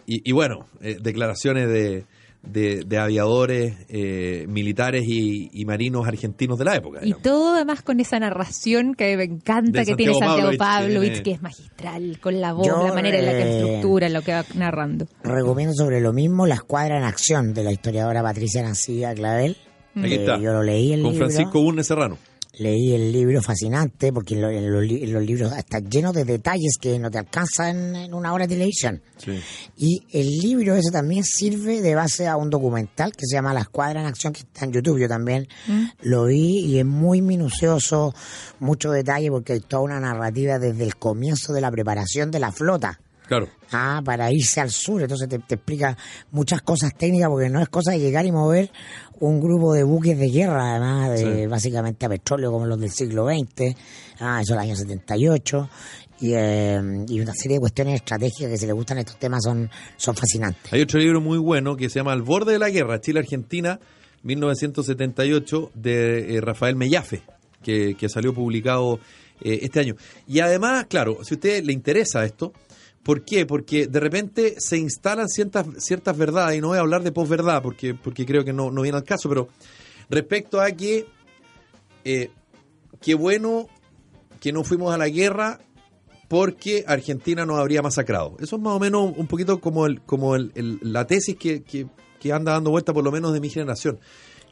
y, 0.06 0.28
y 0.30 0.32
bueno, 0.32 0.66
eh, 0.80 0.96
declaraciones 0.98 1.68
de, 1.68 2.06
de- 2.42 2.82
de 2.84 2.98
aviadores, 2.98 3.74
eh, 3.88 4.46
militares 4.48 5.04
y, 5.06 5.48
y 5.52 5.64
marinos 5.64 6.06
argentinos 6.08 6.58
de 6.58 6.64
la 6.64 6.76
época. 6.76 7.00
Y 7.02 7.14
todo 7.14 7.54
además 7.54 7.82
con 7.82 8.00
esa 8.00 8.18
narración 8.18 8.94
que 8.94 9.16
me 9.16 9.24
encanta 9.24 9.80
De 9.80 9.86
que 9.86 9.94
tiene 9.94 10.14
Santiago 10.14 10.50
Pavlovich, 10.58 11.22
que 11.22 11.30
es 11.32 11.42
magistral, 11.42 12.18
con 12.20 12.40
la 12.40 12.52
voz, 12.52 12.66
Yo, 12.66 12.84
la 12.86 12.92
manera 12.94 13.18
en 13.18 13.26
la 13.26 13.32
que 13.32 13.42
eh, 13.42 13.58
estructura, 13.76 14.08
lo 14.08 14.22
que 14.22 14.32
va 14.32 14.44
narrando. 14.56 15.06
Recomiendo 15.22 15.74
sobre 15.74 16.00
lo 16.00 16.12
mismo 16.12 16.46
La 16.46 16.56
Escuadra 16.56 16.98
en 16.98 17.04
Acción 17.04 17.54
de 17.54 17.62
la 17.64 17.72
historiadora 17.72 18.22
Patricia 18.22 18.62
Nancía 18.62 19.14
Clavel. 19.14 19.56
Aquí 19.94 20.14
Eh, 20.14 20.20
está. 20.20 20.38
yo 20.38 20.52
lo 20.52 20.62
leí 20.62 20.92
el 20.92 21.02
Con 21.02 21.12
libro. 21.12 21.26
Francisco 21.28 21.60
Urne 21.60 21.84
Serrano. 21.84 22.18
Leí 22.58 22.92
el 22.92 23.10
libro 23.12 23.40
fascinante 23.40 24.12
porque 24.12 24.34
en, 24.34 24.42
lo- 24.42 24.50
en 24.50 24.70
los, 24.70 24.84
li- 24.84 25.02
en 25.04 25.12
los 25.14 25.24
libros 25.24 25.52
está 25.56 25.78
lleno 25.78 26.12
de 26.12 26.24
detalles 26.26 26.76
que 26.78 26.98
no 26.98 27.10
te 27.10 27.16
alcanzan 27.18 27.96
en 27.96 28.12
una 28.12 28.32
hora 28.34 28.46
de 28.46 28.54
televisión. 28.54 29.00
Sí. 29.16 29.40
Y 29.78 30.02
el 30.12 30.28
libro 30.38 30.74
ese 30.74 30.90
también 30.90 31.24
sirve 31.24 31.80
de 31.80 31.94
base 31.94 32.26
a 32.28 32.36
un 32.36 32.50
documental 32.50 33.12
que 33.12 33.24
se 33.26 33.36
llama 33.36 33.54
La 33.54 33.60
Escuadra 33.62 34.00
en 34.02 34.06
Acción, 34.06 34.34
que 34.34 34.40
está 34.40 34.66
en 34.66 34.72
YouTube. 34.72 34.98
Yo 35.00 35.08
también 35.08 35.48
lo 36.02 36.26
vi 36.26 36.58
y 36.66 36.78
es 36.78 36.84
muy 36.84 37.22
minucioso, 37.22 38.14
mucho 38.60 38.90
detalle 38.90 39.30
porque 39.30 39.54
hay 39.54 39.60
toda 39.60 39.82
una 39.84 39.98
narrativa 40.00 40.58
desde 40.58 40.84
el 40.84 40.96
comienzo 40.96 41.54
de 41.54 41.62
la 41.62 41.70
preparación 41.70 42.30
de 42.30 42.40
la 42.40 42.52
flota. 42.52 43.00
Claro. 43.28 43.48
Ah, 43.72 44.02
para 44.04 44.30
irse 44.32 44.60
al 44.60 44.70
sur. 44.70 45.00
Entonces 45.02 45.28
te, 45.28 45.38
te 45.38 45.54
explica 45.54 45.96
muchas 46.30 46.62
cosas 46.62 46.92
técnicas 46.96 47.28
porque 47.28 47.48
no 47.48 47.60
es 47.60 47.68
cosa 47.68 47.92
de 47.92 47.98
llegar 48.00 48.26
y 48.26 48.32
mover 48.32 48.70
un 49.20 49.40
grupo 49.40 49.72
de 49.74 49.82
buques 49.84 50.18
de 50.18 50.28
guerra, 50.30 50.72
además, 50.72 51.10
de 51.10 51.42
Sí. 51.42 51.46
básicamente 51.46 52.06
a 52.06 52.08
petróleo 52.08 52.50
como 52.52 52.66
los 52.66 52.78
del 52.80 52.90
siglo 52.90 53.26
XX, 53.28 53.74
ah, 54.20 54.40
eso 54.42 54.54
el 54.54 54.58
año 54.60 54.74
78. 54.76 55.68
Y, 56.20 56.32
eh, 56.34 56.80
y 57.08 57.18
una 57.20 57.32
serie 57.34 57.56
de 57.56 57.60
cuestiones 57.60 57.94
estratégicas 57.96 58.50
que 58.50 58.56
si 58.56 58.66
le 58.66 58.72
gustan 58.72 58.98
estos 58.98 59.18
temas 59.18 59.42
son, 59.42 59.68
son 59.96 60.14
fascinantes. 60.14 60.72
Hay 60.72 60.80
otro 60.82 61.00
libro 61.00 61.20
muy 61.20 61.38
bueno 61.38 61.76
que 61.76 61.88
se 61.88 61.98
llama 61.98 62.12
Al 62.12 62.22
borde 62.22 62.52
de 62.52 62.58
la 62.60 62.70
guerra, 62.70 63.00
Chile-Argentina, 63.00 63.80
1978, 64.22 65.70
de 65.74 66.36
eh, 66.36 66.40
Rafael 66.40 66.76
Mellafe, 66.76 67.22
que, 67.62 67.94
que 67.96 68.08
salió 68.08 68.32
publicado 68.34 69.00
eh, 69.40 69.60
este 69.62 69.80
año. 69.80 69.96
Y 70.28 70.40
además, 70.40 70.86
claro, 70.88 71.18
si 71.24 71.34
a 71.34 71.36
usted 71.36 71.64
le 71.64 71.72
interesa 71.72 72.24
esto, 72.24 72.52
¿por 73.02 73.24
qué? 73.24 73.46
Porque 73.46 73.86
de 73.86 74.00
repente 74.00 74.54
se 74.58 74.78
instalan 74.78 75.28
ciertas, 75.28 75.66
ciertas 75.78 76.16
verdades, 76.16 76.58
y 76.58 76.60
no 76.60 76.68
voy 76.68 76.78
a 76.78 76.80
hablar 76.80 77.02
de 77.02 77.12
posverdad, 77.12 77.62
porque, 77.62 77.94
porque 77.94 78.24
creo 78.26 78.44
que 78.44 78.52
no, 78.52 78.70
no 78.70 78.82
viene 78.82 78.98
al 78.98 79.04
caso, 79.04 79.28
pero 79.28 79.48
respecto 80.10 80.60
a 80.60 80.70
que, 80.72 81.06
eh, 82.04 82.30
qué 83.00 83.14
bueno 83.14 83.68
que 84.40 84.52
no 84.52 84.64
fuimos 84.64 84.92
a 84.94 84.98
la 84.98 85.08
guerra 85.08 85.60
porque 86.28 86.84
Argentina 86.86 87.44
nos 87.44 87.58
habría 87.58 87.82
masacrado. 87.82 88.36
Eso 88.40 88.56
es 88.56 88.62
más 88.62 88.72
o 88.74 88.80
menos 88.80 89.12
un 89.16 89.26
poquito 89.26 89.60
como 89.60 89.86
el, 89.86 90.00
como 90.00 90.34
el, 90.34 90.50
el- 90.54 90.78
la 90.82 91.06
tesis 91.06 91.36
que, 91.36 91.62
que- 91.62 91.86
que 92.18 92.32
anda 92.32 92.52
dando 92.52 92.70
vuelta 92.70 92.92
por 92.94 93.02
lo 93.04 93.10
menos 93.12 93.32
de 93.32 93.40
mi 93.40 93.50
generación. 93.50 93.98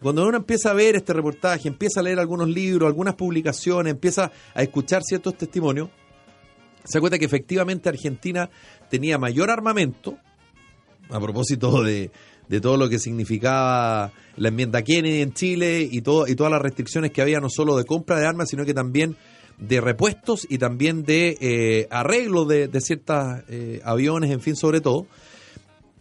Cuando 0.03 0.27
uno 0.27 0.37
empieza 0.39 0.71
a 0.71 0.75
ver 0.75 0.97
este 0.97 1.13
reportaje, 1.13 1.69
empieza 1.69 2.01
a 2.01 2.03
leer 2.03 2.19
algunos 2.19 2.49
libros, 2.49 2.87
algunas 2.87 3.15
publicaciones, 3.15 3.93
empieza 3.93 4.33
a 4.55 4.63
escuchar 4.63 5.03
ciertos 5.05 5.37
testimonios, 5.37 5.89
se 6.85 6.99
da 6.99 7.01
cuenta 7.01 7.19
que 7.19 7.25
efectivamente 7.25 7.88
Argentina 7.88 8.49
tenía 8.90 9.19
mayor 9.19 9.51
armamento, 9.51 10.16
a 11.11 11.19
propósito 11.21 11.83
de, 11.85 12.11
de 12.49 12.61
todo 12.61 12.77
lo 12.77 12.88
que 12.88 12.99
significaba 12.99 14.12
la 14.37 14.49
enmienda 14.49 14.83
Kennedy 14.83 15.23
en 15.23 15.33
Chile 15.33 15.87
y, 15.90 16.01
todo, 16.03 16.27
y 16.29 16.35
todas 16.35 16.53
las 16.53 16.62
restricciones 16.62 17.11
que 17.11 17.23
había 17.23 17.40
no 17.40 17.49
solo 17.51 17.77
de 17.77 17.85
compra 17.85 18.19
de 18.19 18.27
armas, 18.27 18.49
sino 18.49 18.64
que 18.64 18.75
también 18.75 19.16
de 19.59 19.81
repuestos 19.81 20.47
y 20.49 20.57
también 20.59 21.03
de 21.03 21.37
eh, 21.40 21.87
arreglo 21.90 22.45
de, 22.47 22.66
de 22.69 22.81
ciertos 22.81 23.16
aviones, 23.85 24.31
en 24.31 24.40
fin, 24.40 24.57
sobre 24.57 24.81
todo. 24.81 25.07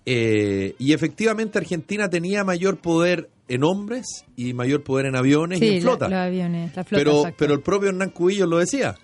Eh, 0.05 0.75
y 0.79 0.93
efectivamente 0.93 1.57
Argentina 1.59 2.09
tenía 2.09 2.43
mayor 2.43 2.77
poder 2.77 3.29
en 3.47 3.63
hombres 3.63 4.25
y 4.35 4.53
mayor 4.53 4.83
poder 4.83 5.07
en 5.07 5.15
aviones 5.15 5.61
y 5.61 5.75
en 5.75 5.81
flota. 5.81 6.07
la- 6.07 6.17
los 6.21 6.27
aviones, 6.27 6.75
la 6.75 6.83
flota, 6.83 7.03
pero, 7.03 7.17
exacto. 7.17 7.35
pero 7.37 7.53
el 7.53 7.61
propio 7.61 7.89
Hernán 7.89 8.09
Cubillos 8.11 8.47
lo 8.47 8.57
decía. 8.57 8.95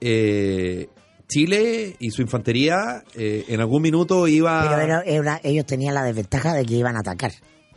Eh, 0.00 0.88
Chile 1.28 1.94
y 2.00 2.10
su 2.10 2.22
infantería 2.22 3.04
eh, 3.14 3.44
en 3.48 3.60
algún 3.60 3.82
minuto 3.82 4.26
iba... 4.26 4.62
Pero 4.68 4.80
era- 4.80 5.02
era- 5.02 5.40
ellos 5.44 5.64
tenían 5.64 5.94
la 5.94 6.02
desventaja 6.02 6.54
de 6.54 6.64
que 6.66 6.74
iban 6.74 6.96
a 6.96 7.00
atacar. 7.00 7.32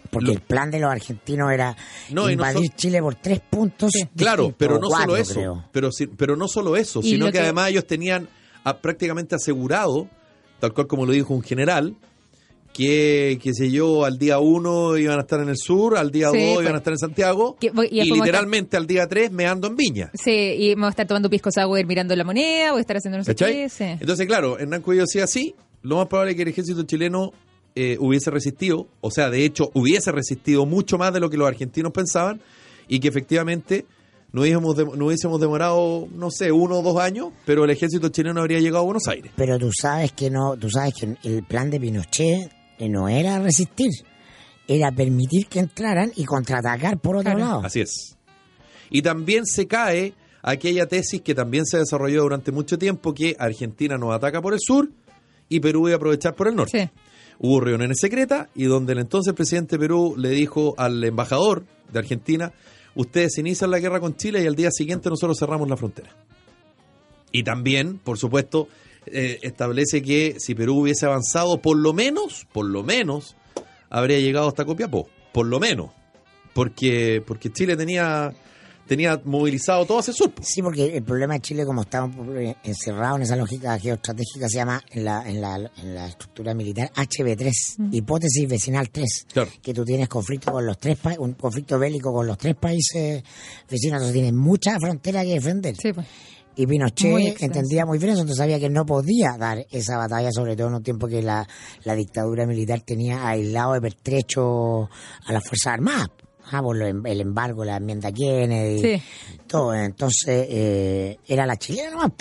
Porque 0.09 0.27
Lo- 0.27 0.33
el 0.33 0.41
plan 0.41 0.71
de 0.71 0.79
los 0.79 0.91
argentinos 0.91 1.51
era 1.51 1.75
No, 2.09 2.29
invadir 2.31 2.71
Chile 2.75 2.99
por 3.01 3.15
tres 3.15 3.39
puntos. 3.41 3.91
Claro, 4.17 4.53
pero 4.57 4.79
no 4.79 4.87
cuatro, 4.87 5.11
solo 5.11 5.17
eso. 5.17 5.33
creo. 5.71 6.09
Pero, 6.17 6.35
no 6.35 6.47
solo 6.47 6.75
eso, 6.77 7.01
sino 7.03 7.27
que, 7.27 7.33
que- 7.33 7.39
además 7.39 7.69
ellos 7.69 7.85
tenían 7.85 8.27
prácticamente 8.81 9.35
asegurado, 9.35 10.07
tal 10.59 10.73
cual 10.73 10.87
como 10.87 11.05
lo 11.05 11.11
dijo 11.13 11.33
un 11.33 11.43
general, 11.43 11.95
que, 12.73 13.39
qué 13.41 13.53
sé 13.53 13.69
yo, 13.71 14.03
al 14.03 14.17
día 14.17 14.39
uno 14.39 14.97
iban 14.97 15.19
a 15.19 15.21
estar 15.21 15.39
en 15.39 15.49
el 15.49 15.57
sur, 15.57 15.95
al 15.95 16.09
día 16.11 16.29
Sí, 16.31 16.37
dos 16.39 16.53
pues. 16.55 16.63
iban 16.63 16.75
a 16.75 16.77
estar 16.79 16.91
en 16.93 16.97
Santiago, 16.99 17.55
Que- 17.59 17.71
y 17.91 18.11
literalmente 18.11 18.75
al 18.75 18.87
día 18.87 19.07
tres 19.07 19.31
me 19.31 19.45
ando 19.45 19.67
en 19.67 19.75
Viña. 19.75 20.11
Sí, 20.15 20.31
y 20.31 20.73
vamos 20.73 20.87
a 20.87 20.89
estar 20.89 21.07
tomando 21.07 21.29
pisco 21.29 21.51
sour 21.51 21.85
mirando 21.85 22.15
la 22.15 22.23
moneda, 22.23 22.71
voy 22.71 22.79
a 22.79 22.81
estar 22.81 22.97
haciendo 22.97 23.19
no 23.19 23.23
sé 23.23 23.35
qué. 23.35 23.69
sí. 23.69 23.83
Entonces, 23.83 24.25
claro, 24.27 24.57
Hernán 24.59 24.81
Cuello 24.81 25.01
decía 25.03 25.23
así, 25.25 25.55
lo 25.83 25.97
más 25.97 26.07
probable 26.07 26.31
es 26.31 26.35
que 26.37 26.43
el 26.43 26.49
ejército 26.49 26.83
chileno 26.83 27.31
eh, 27.75 27.97
hubiese 27.99 28.29
resistido, 28.31 28.87
o 29.01 29.09
sea, 29.11 29.29
de 29.29 29.45
hecho, 29.45 29.69
hubiese 29.73 30.11
resistido 30.11 30.65
mucho 30.65 30.97
más 30.97 31.13
de 31.13 31.19
lo 31.19 31.29
que 31.29 31.37
los 31.37 31.47
argentinos 31.47 31.91
pensaban, 31.91 32.41
y 32.87 32.99
que 32.99 33.07
efectivamente 33.07 33.85
no 34.31 34.41
hubiésemos, 34.41 34.75
no 34.97 35.05
hubiésemos 35.05 35.39
demorado, 35.39 36.07
no 36.15 36.29
sé, 36.31 36.51
uno 36.51 36.79
o 36.79 36.81
dos 36.81 36.97
años, 36.99 37.29
pero 37.45 37.63
el 37.65 37.69
ejército 37.69 38.09
chileno 38.09 38.41
habría 38.41 38.59
llegado 38.59 38.79
a 38.79 38.85
Buenos 38.85 39.07
Aires. 39.07 39.31
Pero 39.35 39.57
tú 39.59 39.69
sabes 39.71 40.11
que 40.11 40.29
no, 40.31 40.57
tú 40.57 40.69
sabes 40.69 40.93
que 40.95 41.15
el 41.27 41.43
plan 41.43 41.69
de 41.69 41.79
Pinochet 41.79 42.51
no 42.79 43.07
era 43.09 43.39
resistir, 43.39 43.89
era 44.67 44.91
permitir 44.91 45.47
que 45.47 45.59
entraran 45.59 46.11
y 46.15 46.25
contraatacar 46.25 46.99
por 46.99 47.17
otro 47.17 47.31
Claro. 47.31 47.39
lado. 47.39 47.61
Así 47.65 47.81
es. 47.81 48.17
Y 48.89 49.01
también 49.01 49.45
se 49.45 49.67
cae 49.67 50.13
aquella 50.41 50.85
tesis 50.87 51.21
que 51.21 51.33
también 51.33 51.65
se 51.65 51.77
desarrolló 51.77 52.21
durante 52.23 52.51
mucho 52.51 52.77
tiempo, 52.77 53.13
que 53.13 53.35
Argentina 53.39 53.97
nos 53.97 54.13
ataca 54.13 54.41
por 54.41 54.53
el 54.53 54.59
sur 54.61 54.89
y 55.49 55.59
Perú 55.59 55.87
iba 55.87 55.95
a 55.95 55.97
aprovechar 55.97 56.35
por 56.35 56.47
el 56.47 56.55
norte. 56.55 56.91
Sí. 56.93 56.99
Hubo 57.39 57.59
reuniones 57.61 57.97
secretas 57.99 58.47
y 58.55 58.65
donde 58.65 58.93
el 58.93 58.99
entonces 58.99 59.33
presidente 59.33 59.75
de 59.75 59.79
Perú 59.79 60.15
le 60.17 60.29
dijo 60.29 60.75
al 60.77 61.03
embajador 61.03 61.63
de 61.91 61.99
Argentina, 61.99 62.53
ustedes 62.95 63.37
inician 63.37 63.71
la 63.71 63.79
guerra 63.79 63.99
con 63.99 64.15
Chile 64.15 64.43
y 64.43 64.47
al 64.47 64.55
día 64.55 64.69
siguiente 64.71 65.09
nosotros 65.09 65.37
cerramos 65.39 65.67
la 65.69 65.75
frontera. 65.77 66.09
Y 67.31 67.43
también, 67.43 67.97
por 67.97 68.17
supuesto, 68.19 68.67
eh, 69.07 69.39
establece 69.41 70.01
que 70.01 70.35
si 70.39 70.55
Perú 70.55 70.79
hubiese 70.81 71.05
avanzado, 71.05 71.61
por 71.61 71.77
lo 71.77 71.93
menos, 71.93 72.47
por 72.51 72.65
lo 72.65 72.83
menos, 72.83 73.35
habría 73.89 74.19
llegado 74.19 74.47
hasta 74.47 74.65
Copiapó. 74.65 75.07
Por 75.31 75.47
lo 75.47 75.59
menos. 75.59 75.91
Porque, 76.53 77.23
porque 77.25 77.51
Chile 77.51 77.75
tenía, 77.75 78.31
tenía 78.87 79.19
movilizado 79.25 79.85
todo 79.87 79.99
hacia 79.99 80.11
el 80.11 80.17
sur. 80.17 80.31
Sí, 80.43 80.61
porque 80.61 80.95
el 80.97 81.01
problema 81.03 81.33
de 81.33 81.39
Chile, 81.39 81.65
como 81.65 81.81
estamos 81.81 82.15
encerrados 82.63 83.17
en 83.17 83.23
esa 83.23 83.35
lógica 83.35 83.79
geoestratégica, 83.79 84.47
se 84.47 84.57
llama 84.57 84.83
en 84.91 85.03
la, 85.05 85.27
en 85.27 85.41
la, 85.41 85.71
en 85.77 85.95
la 85.95 86.07
estructura 86.07 86.53
militar 86.53 86.91
HB3, 86.95 87.89
hipótesis 87.91 88.47
vecinal 88.47 88.89
3. 88.91 89.25
Claro. 89.33 89.49
Que 89.63 89.73
tú 89.73 89.83
tienes 89.83 90.07
conflicto 90.07 90.51
con 90.51 90.63
los 90.65 90.77
tres 90.77 90.97
pa- 90.97 91.15
un 91.17 91.33
conflicto 91.33 91.79
bélico 91.79 92.13
con 92.13 92.27
los 92.27 92.37
tres 92.37 92.55
países 92.55 93.23
vecinos, 93.67 93.95
entonces 93.97 94.13
tienes 94.13 94.33
mucha 94.33 94.77
frontera 94.79 95.23
que 95.23 95.29
defender. 95.33 95.75
Sí, 95.75 95.91
pues. 95.91 96.05
Y 96.55 96.67
Pinochet 96.67 97.41
entendía 97.41 97.85
muy 97.85 97.97
bien 97.97 98.11
eso, 98.11 98.21
entonces 98.21 98.37
sabía 98.37 98.59
que 98.59 98.69
no 98.69 98.85
podía 98.85 99.35
dar 99.39 99.65
esa 99.71 99.97
batalla, 99.97 100.29
sobre 100.31 100.55
todo 100.55 100.67
en 100.67 100.75
un 100.75 100.83
tiempo 100.83 101.07
que 101.07 101.21
la, 101.21 101.47
la 101.83 101.95
dictadura 101.95 102.45
militar 102.45 102.81
tenía 102.81 103.27
aislado 103.27 103.73
de 103.73 103.81
pertrecho 103.81 104.83
a 105.25 105.33
las 105.33 105.43
Fuerzas 105.43 105.73
Armadas. 105.73 106.09
Ah, 106.51 106.61
por 106.61 106.75
lo 106.77 106.85
em- 106.85 107.05
el 107.05 107.21
embargo, 107.21 107.63
la 107.65 107.77
enmienda 107.77 108.11
Kennedy, 108.11 108.79
Sí. 108.97 109.03
todo. 109.47 109.73
Entonces, 109.73 110.45
eh, 110.49 111.17
era 111.27 111.45
la 111.45 111.55
chilena 111.57 111.91
nomás. 111.91 112.11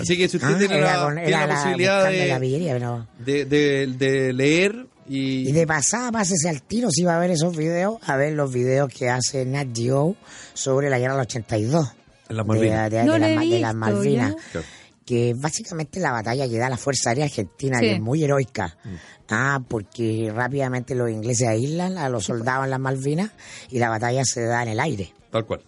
Así 0.00 0.16
que 0.18 0.28
si 0.28 0.36
usted 0.36 0.54
Ah, 0.54 0.58
tiene, 0.58 0.76
era 0.78 0.96
la, 0.98 1.02
con- 1.04 1.14
tiene 1.14 1.28
era 1.28 1.40
la 1.40 1.46
la- 1.46 1.54
posibilidad 1.54 1.96
buscando 2.04 2.26
la 2.28 2.34
de, 2.34 2.40
pillería, 2.40 2.72
pero- 2.74 3.06
de, 3.18 3.44
de- 3.46 3.86
de 3.86 4.32
leer 4.34 4.86
y, 5.08 5.48
Y 5.48 5.52
de 5.52 5.66
pasada, 5.66 6.12
pásese 6.12 6.48
al 6.50 6.62
tiro 6.62 6.90
si 6.90 7.02
va 7.04 7.16
a 7.16 7.18
ver 7.18 7.30
esos 7.30 7.56
videos, 7.56 7.96
a 8.06 8.16
ver 8.16 8.34
los 8.34 8.52
videos 8.52 8.92
que 8.92 9.08
hace 9.08 9.46
Nat 9.46 9.68
Geo 9.74 10.14
sobre 10.52 10.90
la 10.90 10.98
guerra 10.98 11.14
del 11.14 11.22
82. 11.22 11.88
De- 12.28 12.44
Malvinas. 12.44 12.90
De, 12.90 13.04
No 13.04 13.12
de 13.14 13.58
las 13.60 13.74
Malvinas. 13.74 14.34
ya. 14.54 14.60
Que 15.04 15.34
básicamente 15.34 16.00
la 16.00 16.12
batalla 16.12 16.46
que 16.48 16.58
da 16.58 16.68
la 16.68 16.76
Fuerza 16.76 17.10
Aérea 17.10 17.24
Argentina, 17.24 17.78
Sí. 17.78 17.86
que 17.86 17.92
es 17.94 18.00
muy 18.00 18.22
heroica. 18.22 18.76
Mm. 18.84 18.94
Ah, 19.30 19.60
porque 19.66 20.30
rápidamente 20.34 20.94
los 20.94 21.10
ingleses 21.10 21.48
aíslan 21.48 21.96
a 21.96 22.08
los 22.10 22.24
soldados 22.24 22.64
en 22.64 22.70
las 22.70 22.80
Malvinas 22.80 23.30
y 23.70 23.78
la 23.78 23.88
batalla 23.88 24.22
se 24.24 24.42
da 24.44 24.62
en 24.62 24.68
el 24.68 24.80
aire. 24.80 25.12
Tal 25.30 25.46
cual. 25.46 25.62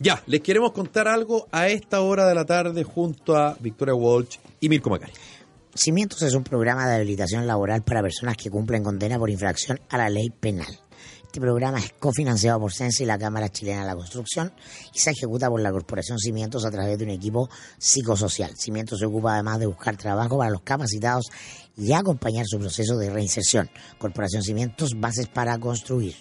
Ya, 0.00 0.22
les 0.26 0.40
queremos 0.42 0.72
contar 0.72 1.08
algo 1.08 1.46
a 1.52 1.68
esta 1.68 2.00
hora 2.02 2.26
de 2.26 2.34
la 2.34 2.44
tarde 2.44 2.82
junto 2.84 3.36
a 3.36 3.56
Victoria 3.60 3.94
Walsh 3.94 4.36
y 4.60 4.68
Mirko 4.68 4.90
Macari. 4.90 5.12
Cimientos 5.74 6.22
es 6.22 6.34
un 6.34 6.44
programa 6.44 6.86
de 6.88 6.96
habilitación 6.96 7.46
laboral 7.46 7.82
para 7.82 8.02
personas 8.02 8.36
que 8.36 8.50
cumplen 8.50 8.82
condena 8.84 9.18
por 9.18 9.30
infracción 9.30 9.80
a 9.88 9.98
la 9.98 10.08
ley 10.10 10.30
penal. 10.30 10.78
Este 11.34 11.40
programa 11.40 11.80
es 11.80 11.92
cofinanciado 11.98 12.60
por 12.60 12.72
CENSE 12.72 13.02
y 13.02 13.06
la 13.06 13.18
Cámara 13.18 13.48
Chilena 13.48 13.80
de 13.80 13.86
la 13.88 13.96
Construcción 13.96 14.52
y 14.94 15.00
se 15.00 15.10
ejecuta 15.10 15.50
por 15.50 15.60
la 15.60 15.72
Corporación 15.72 16.16
Cimientos 16.16 16.64
a 16.64 16.70
través 16.70 16.96
de 16.96 17.02
un 17.02 17.10
equipo 17.10 17.50
psicosocial. 17.76 18.52
Cimientos 18.56 19.00
se 19.00 19.06
ocupa 19.06 19.34
además 19.34 19.58
de 19.58 19.66
buscar 19.66 19.96
trabajo 19.96 20.38
para 20.38 20.50
los 20.52 20.60
capacitados 20.60 21.24
y 21.76 21.90
acompañar 21.92 22.46
su 22.46 22.60
proceso 22.60 22.96
de 22.98 23.10
reinserción. 23.10 23.68
Corporación 23.98 24.44
Cimientos, 24.44 24.92
bases 24.96 25.26
para 25.26 25.58
construir. 25.58 26.14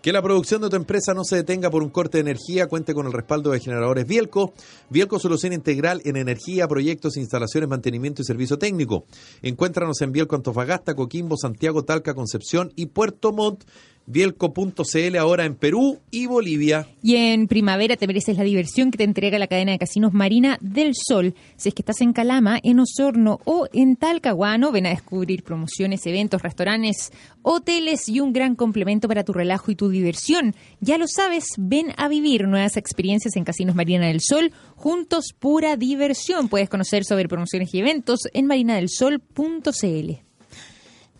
Que 0.00 0.12
la 0.12 0.22
producción 0.22 0.62
de 0.62 0.70
tu 0.70 0.76
empresa 0.76 1.12
no 1.12 1.24
se 1.24 1.36
detenga 1.36 1.68
por 1.68 1.82
un 1.82 1.90
corte 1.90 2.16
de 2.16 2.22
energía, 2.22 2.66
cuente 2.66 2.94
con 2.94 3.06
el 3.06 3.12
respaldo 3.12 3.50
de 3.50 3.60
generadores 3.60 4.06
Bielco. 4.06 4.54
Bielco 4.88 5.18
Solución 5.18 5.52
Integral 5.52 6.00
en 6.06 6.16
energía, 6.16 6.66
proyectos, 6.66 7.18
instalaciones, 7.18 7.68
mantenimiento 7.68 8.22
y 8.22 8.24
servicio 8.24 8.56
técnico. 8.56 9.04
Encuéntranos 9.42 10.00
en 10.00 10.12
Bielco 10.12 10.34
Antofagasta, 10.34 10.94
Coquimbo, 10.94 11.36
Santiago, 11.36 11.84
Talca, 11.84 12.14
Concepción 12.14 12.72
y 12.74 12.86
Puerto 12.86 13.32
Montt. 13.32 13.64
Bielco.cl 14.06 15.16
ahora 15.18 15.44
en 15.44 15.54
Perú 15.56 15.98
y 16.10 16.26
Bolivia. 16.26 16.86
Y 17.02 17.16
en 17.16 17.48
primavera 17.48 17.96
te 17.96 18.06
mereces 18.06 18.36
la 18.36 18.44
diversión 18.44 18.90
que 18.90 18.98
te 18.98 19.04
entrega 19.04 19.38
la 19.38 19.46
cadena 19.46 19.72
de 19.72 19.78
casinos 19.78 20.12
Marina 20.12 20.58
del 20.60 20.92
Sol. 20.94 21.34
Si 21.56 21.68
es 21.68 21.74
que 21.74 21.82
estás 21.82 22.00
en 22.00 22.12
Calama, 22.12 22.58
en 22.62 22.80
Osorno 22.80 23.40
o 23.44 23.68
en 23.72 23.96
Talcahuano, 23.96 24.72
ven 24.72 24.86
a 24.86 24.90
descubrir 24.90 25.42
promociones, 25.42 26.06
eventos, 26.06 26.42
restaurantes, 26.42 27.12
hoteles 27.42 28.08
y 28.08 28.20
un 28.20 28.32
gran 28.32 28.54
complemento 28.54 29.08
para 29.08 29.24
tu 29.24 29.32
relajo 29.32 29.70
y 29.70 29.76
tu 29.76 29.88
diversión. 29.88 30.54
Ya 30.80 30.98
lo 30.98 31.06
sabes, 31.08 31.44
ven 31.58 31.92
a 31.96 32.08
vivir 32.08 32.46
nuevas 32.48 32.76
experiencias 32.76 33.36
en 33.36 33.44
Casinos 33.44 33.74
Marina 33.74 34.06
del 34.06 34.20
Sol. 34.20 34.52
Juntos, 34.74 35.34
pura 35.38 35.76
diversión. 35.76 36.48
Puedes 36.48 36.68
conocer 36.68 37.04
sobre 37.04 37.28
promociones 37.28 37.72
y 37.74 37.78
eventos 37.78 38.20
en 38.32 38.46
marinadelsol.cl. 38.46 40.25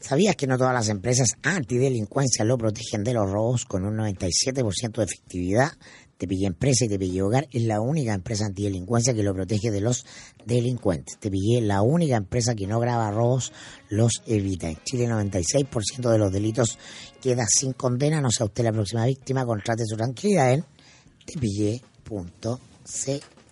¿Sabías 0.07 0.37
que 0.37 0.47
no 0.47 0.57
todas 0.57 0.73
las 0.73 0.89
empresas 0.89 1.31
antidelincuencia 1.43 2.45
lo 2.45 2.57
protegen 2.57 3.03
de 3.03 3.13
los 3.13 3.29
robos 3.29 3.65
con 3.65 3.85
un 3.85 3.97
97% 3.97 4.93
de 4.99 5.03
efectividad? 5.03 5.73
Te 6.17 6.29
pillé 6.29 6.47
empresa 6.47 6.85
y 6.85 6.89
te 6.89 6.97
pillé 6.97 7.23
hogar 7.23 7.49
es 7.51 7.65
la 7.65 7.81
única 7.81 8.15
empresa 8.15 8.47
antidelincuencia 8.47 9.15
que 9.15 9.25
lo 9.25 9.35
protege 9.35 9.73
de 9.73 9.81
los 9.81 10.07
delincuentes. 10.45 11.19
Te 11.19 11.29
pillé 11.29 11.61
la 11.61 11.83
única 11.83 12.15
empresa 12.15 12.55
que 12.55 12.69
no 12.69 12.79
graba 12.79 13.11
robos, 13.11 13.53
los 13.89 14.23
evita. 14.29 14.69
En 14.69 14.79
Chile 14.85 15.09
96% 15.09 16.09
de 16.09 16.19
los 16.19 16.31
delitos 16.33 16.79
queda 17.21 17.45
sin 17.49 17.73
condena. 17.73 18.21
No 18.21 18.31
sea 18.31 18.47
usted 18.47 18.63
la 18.63 18.71
próxima 18.71 19.07
víctima, 19.07 19.45
contrate 19.45 19.83
su 19.87 19.97
tranquilidad 19.97 20.53
en 20.53 20.65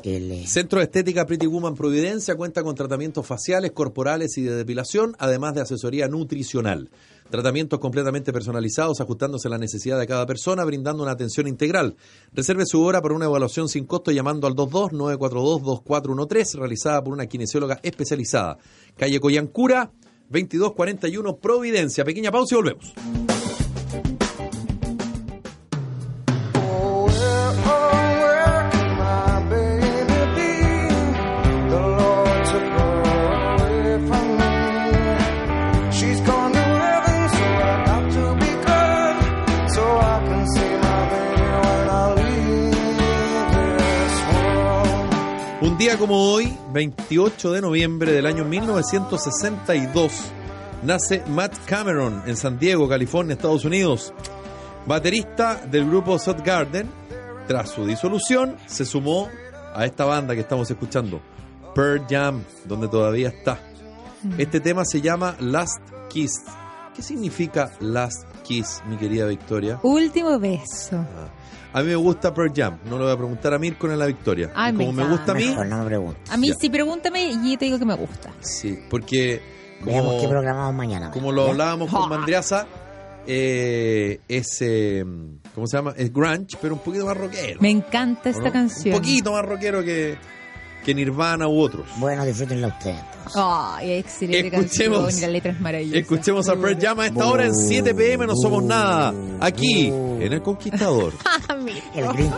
tepillé.cl. 0.05 0.47
Centro 0.47 0.79
de 0.79 0.85
Estética 0.85 1.25
Pretty 1.25 1.47
Woman 1.47 1.75
Providencia 1.75 2.37
cuenta 2.37 2.63
con 2.63 2.75
tratamientos 2.75 3.27
faciales, 3.27 3.73
corporales 3.73 4.37
y 4.37 4.43
de 4.43 4.55
depilación, 4.55 5.17
además 5.19 5.55
de 5.55 5.63
asesoría 5.63 6.09
nutricional. 6.09 6.91
Tratamientos 7.31 7.81
completamente 7.81 8.33
personalizados, 8.33 9.01
ajustándose 9.01 9.49
a 9.49 9.51
la 9.51 9.59
necesidad 9.59 9.99
de 9.99 10.07
cada 10.07 10.27
persona, 10.27 10.65
brindando 10.65 11.03
una 11.03 11.13
atención 11.13 11.49
integral. 11.49 11.97
Reserve 12.33 12.65
su 12.67 12.83
hora 12.83 13.01
para 13.01 13.15
una 13.15 13.25
evaluación 13.25 13.69
sin 13.69 13.87
costo 13.87 14.11
llamando 14.11 14.47
al 14.47 14.55
22-942-2413, 14.55 16.59
realizada 16.59 17.03
por 17.03 17.15
una 17.15 17.27
kinesióloga 17.27 17.81
especializada. 17.83 18.59
Calle 18.97 19.21
Coyancura, 19.21 19.91
2241 20.29 21.37
Providencia. 21.37 22.05
Pequeña 22.05 22.31
pausa 22.31 22.55
y 22.55 22.57
volvemos. 22.57 22.93
Día 45.85 45.99
como 45.99 46.33
hoy, 46.33 46.51
28 46.73 47.53
de 47.53 47.61
noviembre 47.61 48.11
del 48.11 48.25
año 48.25 48.47
1962, 48.47 50.13
nace 50.83 51.23
Matt 51.29 51.55
Cameron 51.67 52.23
en 52.27 52.39
San 52.39 52.59
Diego, 52.59 52.89
California, 52.89 53.35
Estados 53.35 53.67
Unidos. 53.67 54.15
Baterista 54.87 55.57
del 55.57 55.87
grupo 55.87 56.17
Garden, 56.43 56.89
tras 57.47 57.69
su 57.69 57.85
disolución, 57.85 58.57
se 58.65 58.87
sumó 58.87 59.29
a 59.75 59.85
esta 59.85 60.07
banda 60.07 60.35
que 60.35 60.41
estamos 60.41 60.71
escuchando, 60.71 61.21
Pearl 61.75 62.07
Jam, 62.09 62.43
donde 62.65 62.89
todavía 62.89 63.29
está. 63.29 63.61
Este 64.39 64.61
tema 64.61 64.87
se 64.87 65.03
llama 65.03 65.37
Last 65.39 65.83
Kiss. 66.09 66.45
¿Qué 66.97 67.03
significa 67.03 67.73
Last 67.81 68.25
Kiss, 68.43 68.81
mi 68.89 68.97
querida 68.97 69.27
Victoria? 69.27 69.81
Último 69.83 70.39
beso. 70.39 71.05
A 71.75 71.83
mí 71.83 71.89
me 71.89 71.97
gusta 71.97 72.33
Pearl 72.33 72.53
Jam, 72.55 72.79
no 72.89 72.97
le 72.99 73.05
voy 73.05 73.13
a 73.13 73.17
preguntar 73.17 73.53
a 73.53 73.59
Mirko 73.59 73.91
en 73.91 73.99
la 73.99 74.07
Victoria. 74.07 74.51
Ay, 74.55 74.73
como 74.73 74.93
me 74.93 75.03
me 75.05 75.11
gusta 75.11 75.33
a 75.33 75.35
mí, 75.35 75.47
Mejor 75.49 75.67
no 75.67 75.79
me 75.81 75.85
preguntes. 75.85 76.31
A 76.31 76.37
mí 76.37 76.49
Ya. 76.49 76.55
sí, 76.59 76.71
pregúntame 76.71 77.25
y 77.33 77.53
yo 77.53 77.59
te 77.59 77.65
digo 77.67 77.79
que 77.79 77.85
me 77.85 77.95
gusta. 77.95 78.33
sí, 78.41 78.79
porque 78.89 79.43
Veamos 79.85 80.13
como, 80.13 80.21
qué 80.23 80.29
programamos 80.29 80.75
mañana. 80.75 81.11
como 81.11 81.33
lo 81.33 81.49
hablábamos 81.51 81.91
con 81.91 82.09
Mandriaza, 82.09 82.67
eh, 83.27 84.21
es, 84.29 84.59
eh, 84.61 85.05
¿cómo 85.55 85.67
se 85.67 85.77
llama? 85.77 85.95
Es 85.97 86.13
grunge, 86.13 86.57
pero 86.63 86.75
un 86.75 86.81
poquito 86.81 87.07
más 87.07 87.17
rockero. 87.17 87.61
Me 87.61 87.71
encanta 87.71 88.29
¿o 88.29 88.33
esta 88.33 88.45
no? 88.45 88.53
canción. 88.53 88.95
Un 88.95 89.01
poquito 89.01 89.33
más 89.33 89.45
rockero 89.45 89.83
que, 89.83 90.17
que 90.85 90.95
Nirvana 90.95 91.49
u 91.49 91.59
otros. 91.61 91.87
Bueno, 91.97 92.25
disfrútenla 92.25 92.69
ustedes. 92.69 93.01
Ay, 93.35 93.93
excelente 93.95 94.57
Escuchemos- 94.57 95.03
canción 95.05 95.19
y 95.19 95.21
la 95.23 95.29
letra 95.29 95.53
es 95.53 95.61
maravillosa. 95.61 95.99
Escuchemos 95.99 96.49
a 96.49 96.57
Pearl 96.57 96.79
Jam 96.81 97.01
a 97.01 97.07
esta 97.07 97.27
hora 97.27 97.47
en 97.47 97.55
7 97.55 97.95
pm, 97.95 98.27
no 98.27 98.35
somos 98.37 98.63
nada. 98.63 99.13
Aquí, 99.41 99.87
en 99.89 100.33
El 100.33 100.43
Conquistador. 100.43 101.13
El 101.95 102.07
Grinch. 102.09 102.33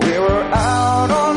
We 0.00 0.18
were 0.18 0.44
out 0.52 1.10
on 1.10 1.36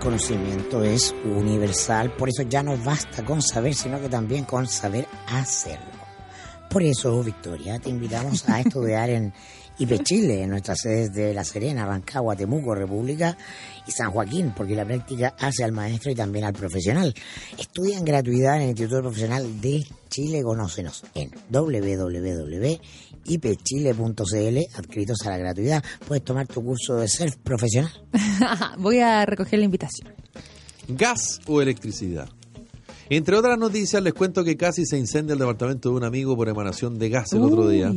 conocimiento 0.00 0.82
es 0.82 1.14
universal, 1.24 2.10
por 2.16 2.28
eso 2.28 2.42
ya 2.42 2.62
no 2.62 2.76
basta 2.78 3.24
con 3.24 3.40
saber, 3.42 3.74
sino 3.74 4.00
que 4.00 4.08
también 4.08 4.44
con 4.44 4.66
saber 4.66 5.06
hacerlo. 5.28 6.00
Por 6.68 6.82
eso, 6.82 7.22
Victoria, 7.22 7.78
te 7.78 7.90
invitamos 7.90 8.48
a 8.48 8.60
estudiar 8.60 9.10
en 9.10 9.32
IP 9.78 10.02
Chile, 10.02 10.42
en 10.42 10.50
nuestras 10.50 10.78
sedes 10.80 11.12
de 11.12 11.34
La 11.34 11.44
Serena, 11.44 11.86
Rancagua, 11.86 12.36
Temuco, 12.36 12.74
República 12.74 13.36
y 13.86 13.90
San 13.90 14.10
Joaquín, 14.10 14.52
porque 14.56 14.74
la 14.74 14.84
práctica 14.84 15.34
hace 15.38 15.64
al 15.64 15.72
maestro 15.72 16.10
y 16.10 16.14
también 16.14 16.44
al 16.44 16.52
profesional. 16.52 17.14
Estudia 17.58 17.98
en 17.98 18.04
gratuidad 18.04 18.56
en 18.56 18.62
el 18.62 18.68
Instituto 18.70 19.02
Profesional 19.02 19.60
de 19.60 19.86
Chile. 20.08 20.42
Conócenos 20.42 21.02
en 21.14 21.30
www.ipchile.cl, 23.24 24.58
adscritos 24.76 25.26
a 25.26 25.30
la 25.30 25.38
gratuidad. 25.38 25.84
Puedes 26.06 26.24
tomar 26.24 26.46
tu 26.46 26.62
curso 26.62 26.96
de 26.96 27.08
surf 27.08 27.36
profesional. 27.36 27.92
Voy 28.78 28.98
a 28.98 29.24
recoger 29.26 29.58
la 29.58 29.64
invitación. 29.64 30.12
gas 30.88 31.40
o 31.46 31.60
electricidad. 31.60 32.28
Entre 33.08 33.36
otras 33.36 33.58
noticias, 33.58 34.00
les 34.02 34.14
cuento 34.14 34.44
que 34.44 34.56
casi 34.56 34.86
se 34.86 34.96
incendia 34.96 35.32
el 35.32 35.40
departamento 35.40 35.90
de 35.90 35.96
un 35.96 36.04
amigo 36.04 36.36
por 36.36 36.48
emanación 36.48 36.96
de 36.96 37.08
gas 37.08 37.32
el 37.32 37.42
otro 37.42 37.68
día. 37.68 37.92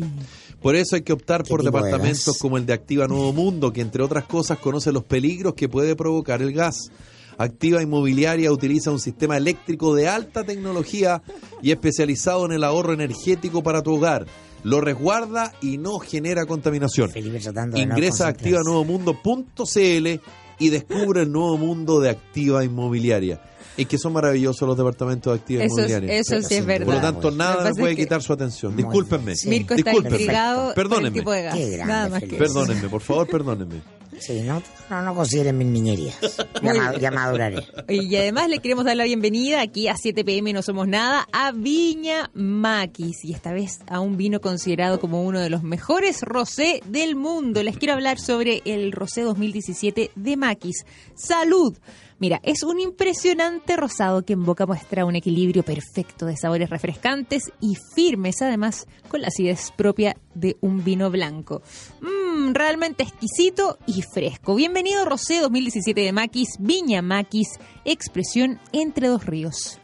Por 0.60 0.76
eso 0.76 0.96
hay 0.96 1.04
que 1.04 1.14
optar 1.14 1.44
¿Qué 1.44 1.50
por 1.50 1.62
de 1.62 1.66
departamentos 1.66 2.36
como 2.40 2.58
el 2.58 2.66
de 2.66 2.74
Activa 2.74 3.08
Nuevo 3.08 3.32
Mundo, 3.32 3.72
que 3.72 3.82
entre 3.82 4.02
otras 4.02 4.24
cosas 4.24 4.58
conoce 4.58 4.92
los 4.92 5.04
peligros 5.04 5.54
que 5.54 5.70
puede 5.70 5.96
provocar 5.96 6.42
el 6.42 6.52
gas. 6.52 6.90
Activa 7.38 7.82
Inmobiliaria 7.82 8.52
utiliza 8.52 8.92
un 8.92 9.00
sistema 9.00 9.38
eléctrico 9.38 9.94
de 9.94 10.08
alta 10.08 10.44
tecnología 10.44 11.22
y 11.62 11.72
especializado 11.72 12.46
en 12.46 12.54
el 12.54 12.64
ahorro 12.64 12.94
energético 12.94 13.62
para 13.62 13.84
tu 13.84 13.96
hogar. 13.96 14.26
Lo 14.64 14.80
resguarda 14.82 15.54
y 15.62 15.78
no 15.78 16.00
genera 16.00 16.46
contaminación. 16.46 17.12
No 17.14 17.78
Ingresa 17.78 18.26
a 18.28 18.30
activanuevomundo.cl 18.30 20.22
y 20.60 20.70
descubre 20.70 21.22
el 21.24 21.32
nuevo 21.32 21.58
mundo 21.58 22.00
de 22.00 22.10
Activa 22.10 22.64
Inmobiliaria. 22.64 23.42
Es 23.76 23.88
que 23.88 23.98
son 23.98 24.14
maravillosos 24.14 24.68
los 24.68 24.78
departamentos 24.78 25.34
de 25.34 25.40
Activa 25.40 25.64
Eso, 25.64 25.80
es- 25.80 25.90
Inmobiliaria. 25.90 26.20
eso 26.20 26.42
sí 26.48 26.56
es 26.56 26.66
verdad. 26.66 26.86
Por 26.86 26.96
lo 26.96 27.02
tanto, 27.02 27.32
nada 27.32 27.72
puede 27.72 27.96
quitar 27.96 28.22
su 28.22 28.32
atención. 28.32 28.76
Discúlpenme. 28.76 29.34
bien. 29.34 29.50
Mirko 29.50 29.74
está 29.74 29.92
Discúlpenme. 29.92 30.74
Perdónenme. 30.76 31.20
tipo 31.20 31.32
de 31.32 31.44
gas. 31.44 31.56
Qué 31.56 31.70
grande, 31.72 31.94
Nada 31.94 32.10
más 32.10 32.22
que. 32.22 32.36
Perdónenme, 32.36 32.88
por 32.90 33.02
favor, 33.02 33.28
perdónenme. 33.28 33.82
Sí, 34.20 34.42
no, 34.42 34.62
no, 34.90 35.02
no 35.02 35.16
consideren 35.16 35.58
mis 35.58 35.68
niñerías. 35.68 36.16
Ya, 36.64 36.74
ma- 36.74 36.98
ya 36.98 37.12
maduraré. 37.12 37.64
Y 37.90 38.16
además 38.16 38.48
le 38.50 38.60
queremos 38.60 38.86
dar 38.86 38.96
la 38.96 39.04
bienvenida 39.04 39.60
aquí 39.62 39.88
a 39.90 39.96
7 39.98 40.24
pm 40.24 40.54
No 40.54 40.62
Somos 40.62 40.88
Nada 40.88 41.28
a 41.34 41.52
Viña 41.52 42.30
Maquis 42.34 43.26
y 43.26 43.34
esta 43.34 43.52
vez 43.52 43.80
a 43.88 44.00
un 44.00 44.16
vino 44.16 44.40
considerado 44.40 45.00
como 45.02 45.24
uno 45.24 45.40
de 45.42 45.50
los 45.50 45.64
mejores 45.64 46.22
rosé 46.22 46.82
del 46.86 47.16
mundo. 47.18 47.62
Les 47.64 47.78
quiero 47.78 47.94
hablar 47.96 48.18
sobre 48.20 48.62
el 48.66 48.92
rosé 48.94 49.22
2017 49.22 50.12
de 50.16 50.38
Maquis. 50.38 50.86
¡Salud! 51.16 51.76
Mira, 52.24 52.40
es 52.42 52.64
un 52.64 52.80
impresionante 52.80 53.76
rosado 53.76 54.24
que 54.24 54.32
en 54.32 54.46
boca 54.46 54.66
muestra 54.66 55.04
un 55.04 55.18
equilibrio 55.18 55.62
perfecto 55.62 56.26
de 56.26 56.38
sabores 56.38 56.70
refrescantes 56.70 57.52
y 57.60 57.76
firmes, 57.98 58.42
además 58.42 58.88
con 59.10 59.20
la 59.22 59.28
acidez 59.28 59.72
propia 59.76 60.16
de 60.34 60.56
un 60.62 60.86
vino 60.86 61.12
blanco. 61.12 61.62
Mmm, 62.00 62.54
realmente 62.54 63.04
exquisito 63.04 63.78
y 63.88 64.04
fresco. 64.04 64.56
Bienvenido 64.56 65.04
Rosé 65.04 65.42
2017 65.42 66.00
de 66.00 66.14
Maquis, 66.14 66.48
Viña 66.60 67.02
Maquis, 67.02 67.60
expresión 67.84 68.58
entre 68.72 69.10
dos 69.10 69.26
ríos. 69.26 69.82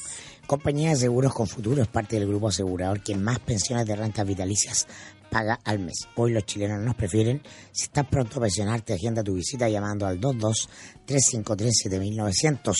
Compañía 0.48 0.90
de 0.90 0.96
Seguros 0.96 1.32
con 1.32 1.46
Futuro 1.46 1.80
es 1.80 1.86
parte 1.86 2.18
del 2.18 2.26
grupo 2.26 2.48
asegurador 2.48 3.00
que 3.00 3.14
más 3.14 3.38
pensiones 3.38 3.86
de 3.86 3.94
rentas 3.94 4.26
vitalicias 4.26 4.88
paga 5.30 5.58
al 5.64 5.78
mes. 5.78 6.08
Hoy 6.16 6.32
los 6.32 6.44
chilenos 6.44 6.80
nos 6.80 6.94
prefieren. 6.94 7.40
Si 7.72 7.84
estás 7.84 8.06
pronto 8.06 8.38
a 8.38 8.42
pensionarte, 8.42 8.92
agenda 8.94 9.22
tu 9.22 9.34
visita 9.34 9.68
llamando 9.68 10.06
al 10.06 10.20
22-353-7900. 10.20 12.74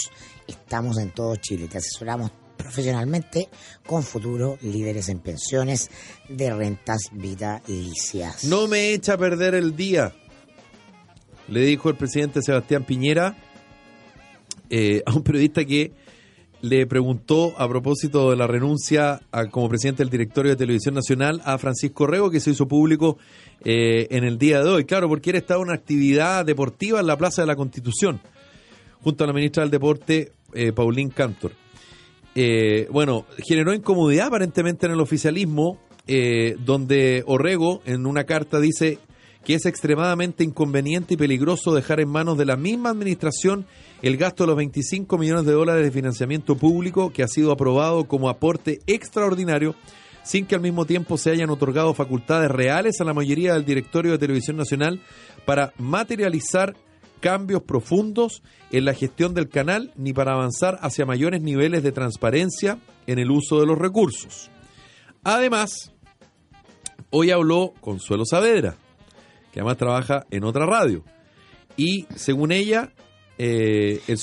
Estamos 0.46 0.98
en 0.98 1.12
todo 1.12 1.36
Chile. 1.36 1.68
Te 1.68 1.78
asesoramos 1.78 2.32
profesionalmente 2.56 3.48
con 3.86 4.02
Futuro, 4.02 4.58
líderes 4.62 5.08
en 5.08 5.20
pensiones 5.20 5.90
de 6.28 6.52
rentas 6.52 7.10
vitalicias. 7.12 8.44
No 8.44 8.66
me 8.66 8.92
echa 8.92 9.14
a 9.14 9.18
perder 9.18 9.54
el 9.54 9.76
día, 9.76 10.12
le 11.48 11.60
dijo 11.60 11.88
el 11.88 11.96
presidente 11.96 12.42
Sebastián 12.42 12.84
Piñera 12.84 13.36
eh, 14.68 15.02
a 15.04 15.12
un 15.12 15.22
periodista 15.22 15.64
que 15.64 15.92
le 16.62 16.86
preguntó 16.86 17.54
a 17.58 17.68
propósito 17.68 18.30
de 18.30 18.36
la 18.36 18.46
renuncia 18.46 19.20
a- 19.32 19.46
como 19.46 19.68
presidente 19.68 20.02
del 20.02 20.10
directorio 20.10 20.50
de 20.52 20.56
Televisión 20.56 20.94
Nacional 20.94 21.40
a 21.44 21.56
Francisco 21.58 22.06
Rego, 22.06 22.30
que 22.30 22.40
se 22.40 22.50
hizo 22.50 22.68
público 22.68 23.18
eh, 23.64 24.06
en 24.10 24.24
el 24.24 24.38
día 24.38 24.62
de 24.62 24.68
hoy. 24.68 24.84
Claro, 24.84 25.08
porque 25.08 25.30
él 25.30 25.36
estaba 25.36 25.60
en 25.62 25.68
una 25.68 25.74
actividad 25.76 26.44
deportiva 26.44 27.00
en 27.00 27.06
la 27.06 27.16
Plaza 27.16 27.42
de 27.42 27.46
la 27.46 27.56
Constitución, 27.56 28.20
junto 29.02 29.24
a 29.24 29.26
la 29.26 29.32
ministra 29.32 29.62
del 29.62 29.70
Deporte, 29.70 30.32
eh, 30.54 30.72
Paulín 30.72 31.10
Cantor. 31.10 31.52
Eh, 32.34 32.86
bueno, 32.90 33.26
generó 33.46 33.74
incomodidad 33.74 34.28
aparentemente 34.28 34.86
en 34.86 34.92
el 34.92 35.00
oficialismo, 35.00 35.78
eh, 36.06 36.56
donde 36.64 37.22
Orrego 37.26 37.82
en 37.84 38.06
una 38.06 38.24
carta 38.24 38.60
dice 38.60 38.98
que 39.44 39.54
es 39.54 39.66
extremadamente 39.66 40.44
inconveniente 40.44 41.14
y 41.14 41.16
peligroso 41.16 41.74
dejar 41.74 42.00
en 42.00 42.08
manos 42.08 42.36
de 42.36 42.44
la 42.44 42.56
misma 42.56 42.90
administración 42.90 43.66
el 44.02 44.16
gasto 44.16 44.44
de 44.44 44.48
los 44.48 44.56
25 44.56 45.18
millones 45.18 45.44
de 45.44 45.52
dólares 45.52 45.84
de 45.84 45.90
financiamiento 45.90 46.56
público 46.56 47.12
que 47.12 47.22
ha 47.22 47.28
sido 47.28 47.52
aprobado 47.52 48.04
como 48.04 48.28
aporte 48.28 48.80
extraordinario 48.86 49.74
sin 50.22 50.46
que 50.46 50.54
al 50.54 50.60
mismo 50.60 50.84
tiempo 50.84 51.16
se 51.16 51.30
hayan 51.30 51.50
otorgado 51.50 51.94
facultades 51.94 52.50
reales 52.50 53.00
a 53.00 53.04
la 53.04 53.14
mayoría 53.14 53.54
del 53.54 53.64
directorio 53.64 54.12
de 54.12 54.18
Televisión 54.18 54.56
Nacional 54.56 55.00
para 55.46 55.72
materializar 55.78 56.76
cambios 57.20 57.62
profundos 57.62 58.42
en 58.70 58.84
la 58.84 58.94
gestión 58.94 59.34
del 59.34 59.48
canal 59.48 59.92
ni 59.96 60.12
para 60.12 60.32
avanzar 60.32 60.78
hacia 60.82 61.06
mayores 61.06 61.42
niveles 61.42 61.82
de 61.82 61.92
transparencia 61.92 62.78
en 63.06 63.18
el 63.18 63.30
uso 63.30 63.60
de 63.60 63.66
los 63.66 63.78
recursos. 63.78 64.50
Además, 65.22 65.92
hoy 67.10 67.30
habló 67.30 67.74
Consuelo 67.80 68.24
Saavedra, 68.24 68.76
que 69.52 69.60
además 69.60 69.76
trabaja 69.76 70.26
en 70.30 70.44
otra 70.44 70.66
radio. 70.66 71.04
Y 71.76 72.06
según 72.16 72.52
ella, 72.52 72.90
eh, 73.38 74.00
el 74.06 74.18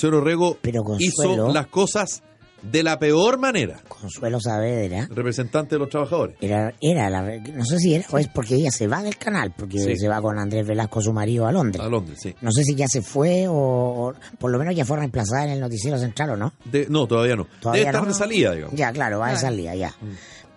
Pero 0.62 0.82
Consuelo- 0.84 0.98
hizo 0.98 1.52
las 1.52 1.66
cosas 1.66 2.22
de 2.62 2.82
la 2.82 2.98
peor 2.98 3.38
manera. 3.38 3.80
Consuelo 3.86 4.40
Saavedra 4.40 5.06
Representante 5.12 5.76
de 5.76 5.78
los 5.78 5.88
trabajadores. 5.90 6.36
era, 6.40 6.74
era 6.80 7.08
la, 7.08 7.22
no 7.22 7.64
sé 7.64 7.78
si 7.78 7.94
era 7.94 8.04
o 8.10 8.18
es 8.18 8.26
porque 8.28 8.56
ella 8.56 8.70
se 8.72 8.88
va 8.88 9.00
del 9.02 9.16
canal, 9.16 9.54
porque 9.56 9.78
Sí. 9.78 9.96
se 9.96 10.08
va 10.08 10.20
con 10.20 10.38
Andrés 10.40 10.66
Velasco, 10.66 11.00
su 11.00 11.12
marido, 11.12 11.46
a 11.46 11.52
Londres. 11.52 11.84
A 11.84 11.88
Londres, 11.88 12.18
sí. 12.20 12.34
No 12.40 12.50
sé 12.50 12.64
si 12.64 12.74
ya 12.74 12.86
se 12.88 13.00
fue 13.00 13.46
o, 13.46 13.54
o 13.54 14.14
por 14.40 14.50
lo 14.50 14.58
menos 14.58 14.74
ya 14.74 14.84
fue 14.84 14.96
reemplazada 14.98 15.44
en 15.44 15.50
el 15.50 15.60
noticiero 15.60 15.98
central 15.98 16.30
o 16.30 16.36
no. 16.36 16.52
De- 16.64 16.86
no, 16.88 17.06
todavía 17.06 17.36
no. 17.36 17.46
Todavía 17.60 17.82
Debe 17.82 17.90
estar 17.90 18.02
no. 18.02 18.08
de 18.08 18.14
salida, 18.14 18.52
digamos. 18.54 18.74
Ya, 18.76 18.92
claro, 18.92 19.20
va 19.20 19.30
de 19.30 19.36
salida, 19.36 19.74
ya. 19.76 19.94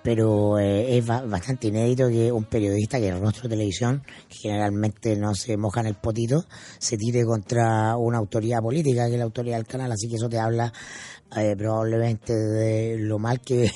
Pero 0.04 0.58
eh, 0.58 0.98
es 0.98 1.06
ba- 1.06 1.22
bastante 1.22 1.68
inédito 1.68 2.10
que 2.10 2.32
un 2.32 2.46
periodista 2.46 3.00
que 3.00 3.10
es 3.10 3.20
rostro 3.20 3.44
de 3.44 3.50
televisión, 3.56 4.02
que 4.30 4.36
generalmente 4.40 5.16
no 5.16 5.36
se 5.36 5.58
moja 5.58 5.82
en 5.82 5.88
el 5.88 5.96
potito, 5.96 6.44
se 6.80 6.98
tire 6.98 7.24
contra 7.24 7.96
una 7.98 8.18
autoridad 8.18 8.62
política, 8.62 9.06
que 9.08 9.14
es 9.14 9.18
la 9.20 9.26
autoridad 9.26 9.58
del 9.58 9.68
canal. 9.68 9.92
Así 9.92 10.08
que 10.10 10.16
eso 10.16 10.28
te 10.28 10.40
habla 10.40 10.74
eh, 11.38 11.56
probablemente 11.56 12.34
de 12.34 12.98
lo 13.00 13.20
mal 13.20 13.40
que, 13.42 13.70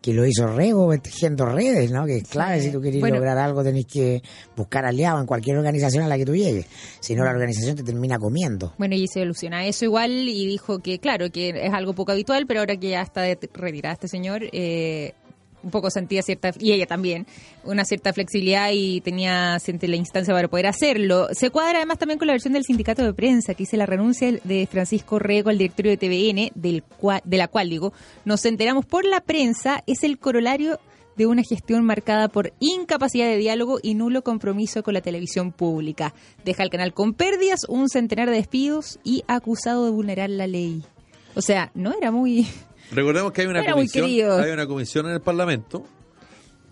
que 0.00 0.12
lo 0.12 0.26
hizo 0.26 0.46
Rego, 0.46 0.92
tejiendo 0.98 1.46
redes, 1.46 1.90
¿no? 1.90 2.04
Que 2.04 2.18
es 2.18 2.28
clave, 2.28 2.60
si 2.60 2.70
tú 2.70 2.80
quieres 2.80 3.00
Bueno. 3.00 3.16
lograr 3.16 3.38
algo 3.38 3.64
tenés 3.64 3.86
que 3.86 4.22
buscar 4.56 4.84
aliados 4.84 5.20
en 5.22 5.26
cualquier 5.26 5.56
organización 5.56 6.04
a 6.04 6.08
la 6.08 6.18
que 6.18 6.26
tú 6.26 6.36
llegues. 6.36 6.66
Si 7.00 7.14
no, 7.14 7.24
la 7.24 7.30
organización 7.30 7.76
te 7.76 7.82
termina 7.82 8.18
comiendo. 8.18 8.74
Bueno, 8.78 8.94
y 8.94 9.08
se 9.08 9.22
alusiona 9.22 9.60
a 9.60 9.66
eso 9.66 9.84
igual 9.86 10.12
y 10.28 10.46
dijo 10.46 10.80
que, 10.80 10.98
claro, 10.98 11.30
que 11.30 11.48
es 11.48 11.72
algo 11.72 11.94
poco 11.94 12.12
habitual, 12.12 12.46
pero 12.46 12.60
ahora 12.60 12.76
que 12.76 12.90
ya 12.90 13.00
está 13.02 13.22
retirada 13.54 13.94
este 13.94 14.06
señor, 14.08 14.42
eh, 14.52 15.14
un 15.62 15.70
poco 15.70 15.90
sentía 15.90 16.22
cierta, 16.22 16.52
y 16.58 16.72
ella 16.72 16.86
también, 16.86 17.26
una 17.64 17.84
cierta 17.84 18.12
flexibilidad 18.12 18.70
y 18.72 19.00
tenía 19.00 19.58
la 19.80 19.96
instancia 19.96 20.34
para 20.34 20.48
poder 20.48 20.66
hacerlo. 20.66 21.28
Se 21.32 21.50
cuadra 21.50 21.78
además 21.78 21.98
también 21.98 22.18
con 22.18 22.26
la 22.26 22.34
versión 22.34 22.52
del 22.52 22.64
sindicato 22.64 23.02
de 23.04 23.14
prensa, 23.14 23.54
que 23.54 23.64
dice 23.64 23.76
la 23.76 23.86
renuncia 23.86 24.32
de 24.44 24.66
Francisco 24.70 25.18
Rego 25.18 25.50
al 25.50 25.58
directorio 25.58 25.92
de 25.92 25.96
TVN, 25.96 26.50
del 26.54 26.82
cua- 27.00 27.22
de 27.24 27.36
la 27.36 27.48
cual, 27.48 27.70
digo, 27.70 27.92
nos 28.24 28.44
enteramos 28.44 28.86
por 28.86 29.04
la 29.04 29.20
prensa, 29.20 29.82
es 29.86 30.02
el 30.04 30.18
corolario 30.18 30.78
de 31.16 31.26
una 31.26 31.42
gestión 31.42 31.84
marcada 31.84 32.28
por 32.28 32.54
incapacidad 32.58 33.26
de 33.26 33.36
diálogo 33.36 33.78
y 33.82 33.94
nulo 33.94 34.22
compromiso 34.24 34.82
con 34.82 34.94
la 34.94 35.02
televisión 35.02 35.52
pública. 35.52 36.14
Deja 36.42 36.62
el 36.62 36.70
canal 36.70 36.94
con 36.94 37.12
pérdidas, 37.12 37.66
un 37.68 37.90
centenar 37.90 38.30
de 38.30 38.36
despidos 38.36 38.98
y 39.04 39.22
acusado 39.26 39.84
de 39.84 39.90
vulnerar 39.90 40.30
la 40.30 40.46
ley. 40.46 40.82
O 41.34 41.42
sea, 41.42 41.70
no 41.74 41.92
era 41.92 42.10
muy... 42.10 42.46
Recordemos 42.92 43.32
que 43.32 43.42
hay 43.42 43.46
una 43.48 43.64
comisión, 43.72 44.06
hay 44.40 44.50
una 44.50 44.66
comisión 44.66 45.06
en 45.06 45.12
el 45.12 45.20
Parlamento 45.20 45.84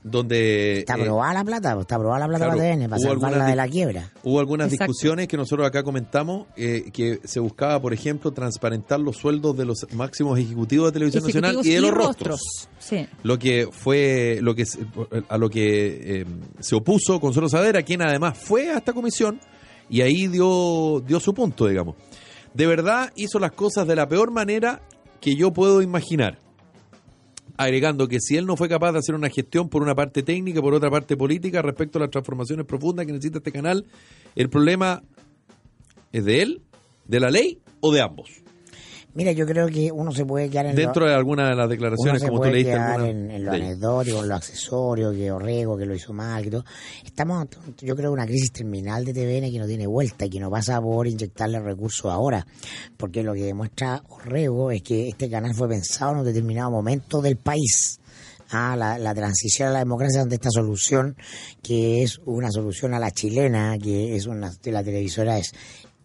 donde 0.03 0.79
Está 0.79 0.97
eh, 0.97 1.03
aprobada 1.03 1.35
la 1.35 1.45
plata, 1.45 1.79
está 1.79 1.97
aprobada 1.97 2.21
la 2.21 2.29
plata 2.29 2.45
claro, 2.47 2.59
para 2.59 2.71
TVN, 2.75 2.89
para 2.89 3.01
salvarla 3.03 3.27
algunas 3.29 3.49
de 3.51 3.57
la 3.57 3.69
quiebra. 3.69 4.11
hubo 4.23 4.41
algunas 4.41 4.73
Exacto. 4.73 4.93
discusiones 4.93 5.29
que 5.29 5.37
nosotros 5.37 5.67
acá 5.67 5.83
comentamos 5.83 6.47
eh, 6.57 6.91
que 6.91 7.21
se 7.25 7.39
buscaba, 7.39 7.81
por 7.83 7.93
ejemplo, 7.93 8.33
transparentar 8.33 8.99
los 8.99 9.17
sueldos 9.19 9.55
de 9.59 9.67
los 9.67 9.87
máximos 9.93 10.39
ejecutivos 10.39 10.87
de 10.89 10.93
Televisión 10.93 11.25
Nacional 11.25 11.59
y 11.63 11.71
de 11.75 11.81
los 11.83 11.91
rostros. 11.91 12.41
Sí. 12.79 13.07
Lo 13.25 13.39
que 13.39 13.69
fue 13.71 14.39
lo 14.41 14.55
que 14.55 14.65
se- 14.65 14.81
a 15.29 15.37
lo 15.37 15.51
que 15.51 16.21
eh, 16.21 16.25
se 16.61 16.75
opuso 16.77 17.21
Consuelo 17.21 17.51
Sadera, 17.51 17.83
quien 17.83 18.01
además 18.01 18.39
fue 18.39 18.71
a 18.71 18.79
esta 18.79 18.95
comisión 18.95 19.39
y 19.91 20.01
ahí 20.01 20.29
dio 20.29 21.03
dio 21.07 21.21
su 21.21 21.35
punto, 21.35 21.67
digamos. 21.67 21.97
De 22.55 22.67
verdad 22.67 23.13
hizo 23.17 23.39
las 23.39 23.53
cosas 23.53 23.87
de 23.87 23.97
la 23.97 24.09
peor 24.09 24.31
manera 24.31 24.81
que 25.21 25.37
yo 25.37 25.53
puedo 25.53 25.83
imaginar. 25.83 26.39
Agregando 27.57 28.09
que 28.09 28.21
si 28.21 28.37
él 28.37 28.47
no 28.47 28.57
fue 28.57 28.69
capaz 28.69 28.93
de 28.93 29.01
hacer 29.01 29.15
una 29.15 29.29
gestión 29.29 29.69
por 29.69 29.83
una 29.83 29.95
parte 29.95 30.23
técnica 30.23 30.63
por 30.63 30.73
otra 30.73 30.91
parte 30.91 31.17
política 31.17 31.61
respecto 31.61 31.99
a 31.99 32.03
las 32.03 32.11
transformaciones 32.11 32.65
profundas 32.65 33.05
que 33.05 33.13
necesita 33.13 33.39
este 33.39 33.53
canal, 33.53 33.85
el 34.35 34.49
problema 34.49 35.03
es 36.13 36.25
de 36.25 36.43
él, 36.43 36.63
de 37.05 37.21
la 37.21 37.31
ley 37.31 37.61
o 37.81 37.93
de 37.93 38.01
ambos. 38.01 38.31
Mira, 39.15 39.33
yo 39.33 39.45
creo 39.47 39.67
que 39.67 39.91
uno 39.91 40.13
se 40.13 40.25
puede 40.25 40.49
quedar 40.49 40.67
en 40.67 40.77
lo- 40.77 40.83
Dentro 40.83 41.07
de 41.07 41.15
alguna 41.15 41.49
de 41.49 41.57
las 41.57 41.69
declaraciones, 41.69 42.23
como 42.23 42.35
tú 42.35 42.39
puede 42.39 42.53
leíste 42.53 42.73
quedar 42.73 42.91
alguna 42.93 43.09
en, 43.11 43.31
en 43.31 43.45
lo 43.45 43.51
de 43.53 43.57
anecdótico, 43.57 44.23
en 44.23 44.29
lo 44.29 44.35
accesorio, 44.37 45.13
que 45.13 45.33
Orrego, 45.33 45.77
que 45.77 45.87
lo 45.87 45.95
hizo 45.95 46.13
mal, 46.13 46.43
que 46.45 46.51
todo. 46.51 46.65
Estamos, 47.05 47.47
yo 47.81 47.97
creo, 47.97 48.09
en 48.09 48.13
una 48.15 48.27
crisis 48.27 48.53
terminal 48.53 49.05
de 49.05 49.13
TVN 49.13 49.51
que 49.51 49.59
no 49.59 49.67
tiene 49.67 49.87
vuelta 49.87 50.27
y 50.27 50.31
que 50.31 50.39
no 50.41 50.49
pasa 50.51 50.81
por 50.81 51.07
inyectarle 51.07 51.59
recursos 51.61 52.11
ahora. 52.11 52.47
Porque 52.97 53.23
lo 53.23 53.35
que 53.35 53.43
demuestra 53.45 54.03
Orrego 54.09 54.71
es 54.71 54.83
que 54.83 55.09
este 55.09 55.29
canal 55.29 55.55
fue 55.55 55.69
pensado 55.69 56.13
en 56.13 56.19
un 56.19 56.25
determinado 56.25 56.71
momento 56.71 57.21
del 57.21 57.37
país. 57.37 57.99
Ah, 58.53 58.75
la, 58.77 58.99
la 58.99 59.15
transición 59.15 59.69
a 59.69 59.73
la 59.73 59.79
democracia 59.79 60.23
ante 60.23 60.35
esta 60.35 60.51
solución, 60.51 61.15
que 61.63 62.03
es 62.03 62.21
una 62.25 62.51
solución 62.51 62.95
a 62.95 62.99
la 62.99 63.13
chilena, 63.13 63.77
que 63.79 64.17
es 64.17 64.27
una, 64.27 64.53
la 64.65 64.83
televisora 64.83 65.39
es 65.39 65.53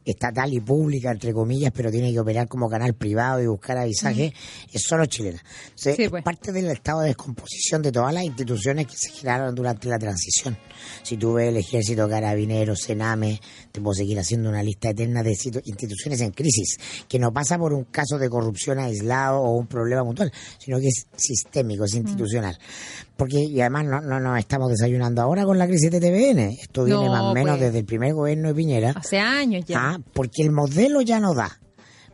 estatal 0.05 0.53
y 0.53 0.59
pública, 0.59 1.11
entre 1.11 1.33
comillas, 1.33 1.71
pero 1.75 1.91
tiene 1.91 2.11
que 2.11 2.19
operar 2.19 2.47
como 2.47 2.69
canal 2.69 2.93
privado 2.93 3.41
y 3.41 3.47
buscar 3.47 3.77
avisaje, 3.77 4.33
es 4.71 4.81
solo 4.81 5.05
chilena. 5.07 5.41
Entonces, 5.63 5.95
Sí, 5.95 6.03
es 6.03 6.09
pues. 6.09 6.23
parte 6.23 6.51
del 6.51 6.69
estado 6.69 7.01
de 7.01 7.07
descomposición 7.07 7.81
de 7.81 7.91
todas 7.91 8.13
las 8.13 8.23
instituciones 8.23 8.87
que 8.87 8.95
se 8.95 9.09
generaron 9.11 9.55
durante 9.55 9.87
la 9.87 9.97
transición. 9.97 10.57
Si 11.03 11.17
tú 11.17 11.33
ves 11.33 11.49
el 11.49 11.57
ejército, 11.57 12.07
carabineros, 12.07 12.79
sename, 12.79 13.39
te 13.71 13.81
puedo 13.81 13.95
seguir 13.95 14.19
haciendo 14.19 14.49
una 14.49 14.61
lista 14.63 14.89
eterna 14.89 15.23
de 15.23 15.35
instituciones 15.65 16.21
en 16.21 16.31
crisis, 16.31 16.77
que 17.07 17.19
no 17.19 17.31
pasa 17.31 17.57
por 17.57 17.73
un 17.73 17.85
caso 17.85 18.17
de 18.17 18.29
corrupción 18.29 18.79
aislado 18.79 19.41
o 19.41 19.57
un 19.57 19.67
problema 19.67 20.03
puntual, 20.03 20.31
sino 20.59 20.79
que 20.79 20.87
es 20.87 21.07
sistémico, 21.15 21.85
es 21.85 21.95
institucional. 21.95 22.57
Porque, 23.17 23.39
y 23.39 23.61
además 23.61 23.85
no, 23.85 24.01
no 24.01 24.19
nos 24.19 24.37
estamos 24.39 24.69
desayunando 24.69 25.21
ahora 25.21 25.45
con 25.45 25.57
la 25.57 25.67
crisis 25.67 25.89
de 25.89 25.99
TVN, 25.99 26.39
esto 26.61 26.83
viene 26.83 27.05
No, 27.05 27.11
más 27.11 27.21
o 27.21 27.33
menos 27.33 27.57
pues. 27.57 27.61
desde 27.61 27.79
el 27.79 27.85
primer 27.85 28.13
gobierno 28.13 28.49
de 28.49 28.55
Piñera. 28.55 28.93
Hace 28.95 29.19
años 29.19 29.63
ya. 29.65 29.79
Ah, 29.79 29.99
porque 30.13 30.41
el 30.43 30.51
modelo 30.51 31.01
ya 31.01 31.19
no 31.19 31.33
da. 31.33 31.59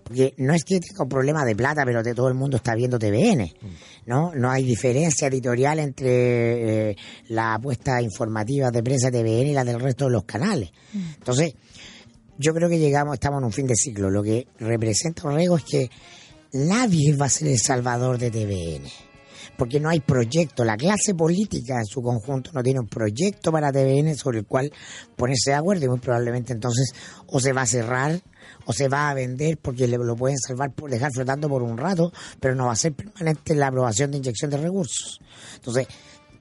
Porque 0.03 0.33
no 0.37 0.53
es 0.53 0.63
que 0.63 0.79
tenga 0.79 1.03
un 1.03 1.09
problema 1.09 1.45
de 1.45 1.55
plata, 1.55 1.83
pero 1.85 2.03
de 2.03 2.13
todo 2.13 2.27
el 2.27 2.33
mundo 2.33 2.57
está 2.57 2.75
viendo 2.75 2.99
TVN. 2.99 3.51
¿no? 4.05 4.31
No 4.35 4.51
hay 4.51 4.63
diferencia 4.63 5.27
editorial 5.27 5.79
entre 5.79 6.89
eh, 6.91 6.95
la 7.29 7.55
apuesta 7.55 8.01
informativa 8.01 8.71
de 8.71 8.83
prensa 8.83 9.09
TVN 9.09 9.47
y 9.47 9.53
la 9.53 9.63
del 9.63 9.79
resto 9.79 10.05
de 10.05 10.11
los 10.11 10.23
canales. 10.25 10.71
Entonces, 10.93 11.53
yo 12.37 12.53
creo 12.53 12.67
que 12.69 12.79
llegamos, 12.79 13.13
estamos 13.13 13.39
en 13.39 13.45
un 13.45 13.51
fin 13.51 13.67
de 13.67 13.75
ciclo. 13.75 14.09
Lo 14.09 14.21
que 14.21 14.47
representa 14.59 15.27
Orrego 15.27 15.57
es 15.57 15.63
que 15.63 15.89
nadie 16.53 17.15
va 17.15 17.27
a 17.27 17.29
ser 17.29 17.47
el 17.47 17.59
salvador 17.59 18.17
de 18.17 18.31
TVN. 18.31 19.10
Porque 19.61 19.79
no 19.79 19.89
hay 19.89 19.99
proyecto. 19.99 20.65
La 20.65 20.75
clase 20.75 21.13
política 21.13 21.75
en 21.77 21.85
su 21.85 22.01
conjunto 22.01 22.49
no 22.51 22.63
tiene 22.63 22.79
un 22.79 22.87
proyecto 22.87 23.51
para 23.51 23.71
TVN 23.71 24.15
sobre 24.15 24.39
el 24.39 24.47
cual 24.47 24.73
ponerse 25.15 25.51
de 25.51 25.57
acuerdo 25.57 25.85
y 25.85 25.87
muy 25.87 25.99
probablemente 25.99 26.51
entonces 26.51 26.95
o 27.27 27.39
se 27.39 27.53
va 27.53 27.61
a 27.61 27.67
cerrar 27.67 28.19
o 28.65 28.73
se 28.73 28.87
va 28.87 29.11
a 29.11 29.13
vender 29.13 29.59
porque 29.59 29.87
le, 29.87 29.99
lo 29.99 30.15
pueden 30.15 30.39
salvar 30.39 30.73
por 30.73 30.89
dejar 30.89 31.11
flotando 31.13 31.47
por 31.47 31.61
un 31.61 31.77
rato, 31.77 32.11
pero 32.39 32.55
no 32.55 32.65
va 32.65 32.71
a 32.71 32.75
ser 32.75 32.93
permanente 32.93 33.53
la 33.53 33.67
aprobación 33.67 34.09
de 34.09 34.17
inyección 34.17 34.49
de 34.49 34.57
recursos. 34.57 35.21
Entonces, 35.57 35.85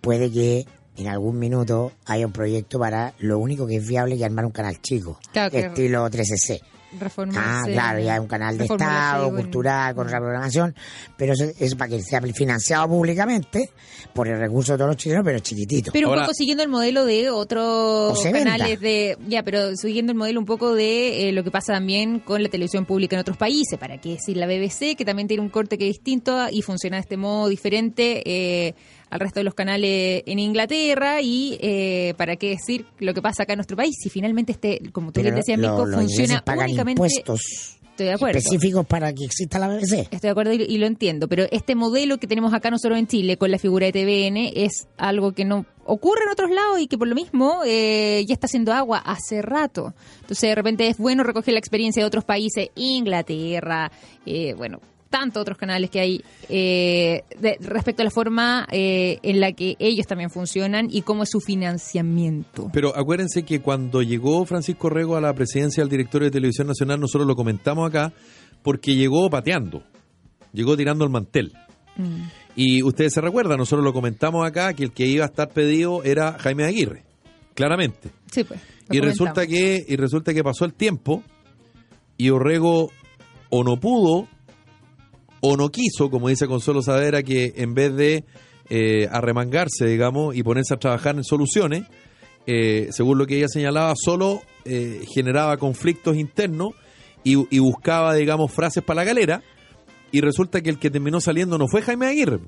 puede 0.00 0.32
que 0.32 0.64
en 0.96 1.08
algún 1.08 1.38
minuto 1.38 1.92
haya 2.06 2.26
un 2.26 2.32
proyecto 2.32 2.78
para 2.78 3.12
lo 3.18 3.38
único 3.38 3.66
que 3.66 3.76
es 3.76 3.86
viable 3.86 4.16
que 4.16 4.24
armar 4.24 4.46
un 4.46 4.52
canal 4.52 4.80
chico, 4.80 5.20
Claro 5.30 5.54
estilo 5.58 6.08
13C. 6.08 6.62
Ah, 6.92 6.96
Reformarse. 6.98 7.72
claro, 7.72 8.00
ya 8.00 8.14
es 8.14 8.20
un 8.20 8.26
canal 8.26 8.58
de 8.58 8.64
Estado, 8.64 9.24
bueno. 9.30 9.42
cultural, 9.42 9.94
con 9.94 10.06
otra 10.06 10.18
programación, 10.18 10.74
pero 11.16 11.34
eso 11.34 11.44
es 11.58 11.74
para 11.76 11.88
que 11.90 12.02
sea 12.02 12.20
financiado 12.20 12.88
públicamente 12.88 13.70
por 14.12 14.26
el 14.28 14.38
recurso 14.38 14.72
de 14.72 14.78
todos 14.78 14.88
los 14.90 14.96
chilenos, 14.96 15.24
pero 15.24 15.38
chiquitito. 15.38 15.92
Pero 15.92 16.08
un 16.08 16.14
Ahora- 16.14 16.22
poco 16.26 16.34
siguiendo 16.34 16.62
el 16.64 16.68
modelo 16.68 17.04
de 17.04 17.30
otros 17.30 18.20
canales 18.24 18.80
de... 18.80 19.16
Ya, 19.28 19.42
pero 19.42 19.76
siguiendo 19.76 20.12
el 20.12 20.18
modelo 20.18 20.40
un 20.40 20.46
poco 20.46 20.74
de 20.74 21.28
eh, 21.28 21.32
lo 21.32 21.44
que 21.44 21.50
pasa 21.50 21.72
también 21.74 22.20
con 22.20 22.42
la 22.42 22.48
televisión 22.48 22.84
pública 22.86 23.16
en 23.16 23.20
otros 23.20 23.36
países. 23.36 23.78
¿Para 23.78 23.98
qué 23.98 24.10
decir 24.10 24.36
la 24.36 24.46
BBC, 24.46 24.96
que 24.96 25.04
también 25.04 25.28
tiene 25.28 25.42
un 25.42 25.48
corte 25.50 25.78
que 25.78 25.88
es 25.88 25.94
distinto 25.96 26.46
y 26.50 26.62
funciona 26.62 26.96
de 26.96 27.02
este 27.02 27.16
modo 27.16 27.48
diferente 27.48 28.22
eh, 28.26 28.74
al 29.10 29.20
resto 29.20 29.40
de 29.40 29.44
los 29.44 29.54
canales 29.54 30.22
en 30.26 30.38
Inglaterra? 30.38 31.20
Y 31.20 31.58
eh, 31.60 32.14
para 32.16 32.36
qué 32.36 32.50
decir 32.50 32.86
lo 32.98 33.12
que 33.12 33.22
pasa 33.22 33.42
acá 33.42 33.52
en 33.52 33.58
nuestro 33.58 33.76
país, 33.76 33.96
si 34.00 34.08
finalmente 34.08 34.52
este, 34.52 34.80
como 34.92 35.12
tú 35.12 35.20
bien 35.20 35.34
decías, 35.34 35.58
ingleses 35.58 35.94
funciona 35.94 36.44
únicamente... 36.46 36.92
impuestos 36.92 37.76
Estoy 37.90 38.06
de 38.06 38.14
acuerdo. 38.14 38.38
específicos 38.38 38.86
para 38.86 39.12
que 39.12 39.26
exista 39.26 39.58
la 39.58 39.68
BBC. 39.68 40.08
Estoy 40.10 40.20
de 40.20 40.30
acuerdo 40.30 40.54
y, 40.54 40.62
y 40.62 40.78
lo 40.78 40.86
entiendo, 40.86 41.28
pero 41.28 41.44
este 41.50 41.74
modelo 41.74 42.16
que 42.16 42.26
tenemos 42.26 42.54
acá 42.54 42.70
nosotros 42.70 42.98
en 42.98 43.06
Chile 43.06 43.36
con 43.36 43.50
la 43.50 43.58
figura 43.58 43.84
de 43.84 43.92
TVN 43.92 44.52
es 44.54 44.88
algo 44.96 45.32
que 45.32 45.44
no 45.44 45.66
ocurre 45.84 46.22
en 46.24 46.30
otros 46.30 46.50
lados 46.50 46.80
y 46.80 46.86
que 46.86 46.96
por 46.96 47.08
lo 47.08 47.14
mismo 47.14 47.60
eh, 47.66 48.24
ya 48.26 48.32
está 48.32 48.46
haciendo 48.46 48.72
agua 48.72 48.98
hace 48.98 49.42
rato. 49.42 49.92
Entonces 50.22 50.48
de 50.48 50.54
repente 50.54 50.88
es 50.88 50.96
bueno 50.96 51.24
recoger 51.24 51.52
la 51.52 51.58
experiencia 51.58 52.02
de 52.02 52.06
otros 52.06 52.24
países, 52.24 52.70
Inglaterra, 52.74 53.92
eh, 54.24 54.54
bueno, 54.54 54.80
tantos 55.10 55.42
otros 55.42 55.58
canales 55.58 55.90
que 55.90 56.00
hay 56.00 56.24
eh, 56.48 57.24
de- 57.38 57.58
respecto 57.60 58.02
a 58.02 58.04
la 58.04 58.10
forma 58.10 58.66
eh, 58.70 59.18
en 59.22 59.40
la 59.40 59.52
que 59.52 59.76
ellos 59.78 60.06
también 60.06 60.30
funcionan 60.30 60.86
y 60.90 61.02
cómo 61.02 61.24
es 61.24 61.30
su 61.30 61.40
financiamiento. 61.40 62.70
Pero 62.72 62.96
acuérdense 62.96 63.42
que 63.42 63.60
cuando 63.60 64.02
llegó 64.02 64.44
Francisco 64.46 64.88
Rego 64.88 65.16
a 65.16 65.20
la 65.20 65.34
presidencia 65.34 65.82
del 65.82 65.90
directorio 65.90 66.26
de 66.26 66.30
Televisión 66.32 66.68
Nacional, 66.68 67.00
nosotros 67.00 67.26
lo 67.26 67.34
comentamos 67.36 67.88
acá, 67.88 68.12
porque 68.62 68.94
llegó 68.94 69.28
pateando, 69.28 69.82
llegó 70.52 70.76
tirando 70.76 71.04
el 71.04 71.10
mantel. 71.10 71.52
Mm. 71.96 72.22
Y 72.56 72.82
ustedes 72.82 73.12
se 73.12 73.20
recuerdan, 73.20 73.58
nosotros 73.58 73.84
lo 73.84 73.92
comentamos 73.92 74.46
acá, 74.46 74.74
que 74.74 74.84
el 74.84 74.92
que 74.92 75.06
iba 75.06 75.24
a 75.24 75.28
estar 75.28 75.48
pedido 75.50 76.02
era 76.04 76.38
Jaime 76.38 76.64
Aguirre, 76.64 77.04
claramente. 77.54 78.10
Sí, 78.30 78.44
pues. 78.44 78.60
Y 78.90 79.00
resulta 79.00 79.46
que 79.46 79.84
y 79.86 79.96
resulta 79.96 80.34
que 80.34 80.42
pasó 80.42 80.64
el 80.64 80.74
tiempo 80.74 81.22
y 82.16 82.30
Orrego 82.30 82.90
o 83.48 83.62
no 83.64 83.78
pudo 83.78 84.26
o 85.40 85.56
no 85.56 85.70
quiso, 85.70 86.10
como 86.10 86.28
dice 86.28 86.46
Consuelo 86.46 86.82
Sadera, 86.82 87.22
que 87.22 87.54
en 87.56 87.74
vez 87.74 87.94
de 87.94 88.24
eh, 88.68 89.08
arremangarse, 89.10 89.86
digamos, 89.86 90.36
y 90.36 90.42
ponerse 90.42 90.74
a 90.74 90.78
trabajar 90.78 91.16
en 91.16 91.24
soluciones, 91.24 91.84
eh, 92.46 92.88
según 92.92 93.18
lo 93.18 93.26
que 93.26 93.38
ella 93.38 93.48
señalaba, 93.48 93.94
solo 93.96 94.42
eh, 94.64 95.04
generaba 95.12 95.56
conflictos 95.56 96.16
internos 96.16 96.70
y, 97.22 97.58
buscaba, 97.58 98.14
digamos, 98.14 98.50
frases 98.50 98.82
para 98.82 99.02
la 99.02 99.04
galera. 99.04 99.42
Y 100.12 100.20
resulta 100.20 100.60
que 100.60 100.70
el 100.70 100.78
que 100.78 100.90
terminó 100.90 101.20
saliendo 101.20 101.58
no 101.58 101.68
fue 101.68 101.82
Jaime 101.82 102.06
Aguirre, 102.06 102.40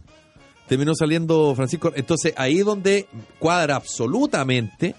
terminó 0.66 0.94
saliendo 0.94 1.54
Francisco. 1.54 1.92
Entonces 1.94 2.32
ahí 2.36 2.58
es 2.58 2.64
donde 2.64 3.06
cuadra 3.38 3.76
absolutamente 3.76 4.94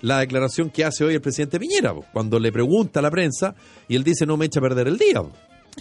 la 0.00 0.20
declaración 0.20 0.70
que 0.70 0.84
hace 0.84 1.04
hoy 1.04 1.14
el 1.14 1.20
presidente 1.20 1.60
Piñera, 1.60 1.94
cuando 2.12 2.40
le 2.40 2.50
pregunta 2.50 3.00
a 3.00 3.02
la 3.02 3.10
prensa 3.10 3.54
y 3.88 3.96
él 3.96 4.04
dice 4.04 4.26
no 4.26 4.36
me 4.36 4.46
echa 4.46 4.60
a 4.60 4.62
perder 4.62 4.88
el 4.88 4.98
día. 4.98 5.22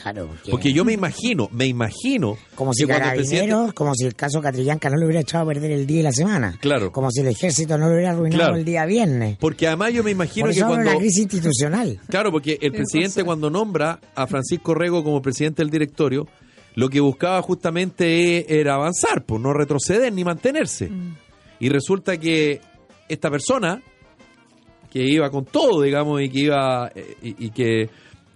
Claro, 0.01 0.27
porque, 0.27 0.51
Porque 0.51 0.73
yo 0.73 0.85
me 0.85 0.93
imagino, 0.93 1.49
me 1.51 1.65
imagino 1.65 2.37
como 2.55 2.73
si 2.73 2.85
presidente- 2.85 3.15
Carabineros, 3.15 3.73
como 3.73 3.93
si 3.95 4.05
el 4.05 4.15
caso 4.15 4.41
Catrillanca 4.41 4.89
no 4.89 4.97
le 4.97 5.05
hubiera 5.05 5.21
echado 5.21 5.43
a 5.43 5.47
perder 5.53 5.71
el 5.71 5.87
día 5.87 5.99
y 5.99 6.03
la 6.03 6.11
semana. 6.11 6.55
Claro. 6.59 6.91
Como 6.91 7.09
si 7.11 7.21
el 7.21 7.27
ejército 7.27 7.77
no 7.77 7.87
le 7.87 7.95
hubiera 7.95 8.11
arruinado 8.11 8.43
Claro. 8.43 8.55
el 8.57 8.65
día 8.65 8.85
viernes. 8.85 9.37
Porque 9.39 9.67
además 9.67 9.93
yo 9.93 10.03
me 10.03 10.11
imagino 10.11 10.45
Por 10.45 10.53
que 10.53 10.59
eso 10.59 10.67
cuando... 10.67 10.91
la 10.91 10.97
crisis 10.97 11.23
institucional. 11.23 11.99
Claro, 12.09 12.31
porque 12.31 12.57
el 12.61 12.71
presidente 12.71 13.23
cuando 13.23 13.49
nombra 13.49 13.99
a 14.15 14.27
Francisco 14.27 14.73
Rego 14.73 15.03
como 15.03 15.21
presidente 15.21 15.61
del 15.63 15.69
directorio, 15.71 16.27
lo 16.75 16.89
que 16.89 16.99
buscaba 16.99 17.41
justamente 17.41 18.59
era 18.59 18.75
avanzar, 18.75 19.23
pues 19.25 19.41
no 19.41 19.51
retroceder 19.53 20.13
ni 20.13 20.23
mantenerse. 20.23 20.91
Y 21.59 21.69
resulta 21.69 22.17
que 22.17 22.61
esta 23.09 23.31
persona, 23.31 23.81
que 24.91 25.03
iba 25.03 25.29
con 25.31 25.45
todo, 25.45 25.81
digamos, 25.81 26.21
y 26.21 26.29
que 26.29 26.39
iba 26.39 26.91
eh, 26.93 27.15
y, 27.23 27.45
y 27.47 27.49
que 27.49 27.89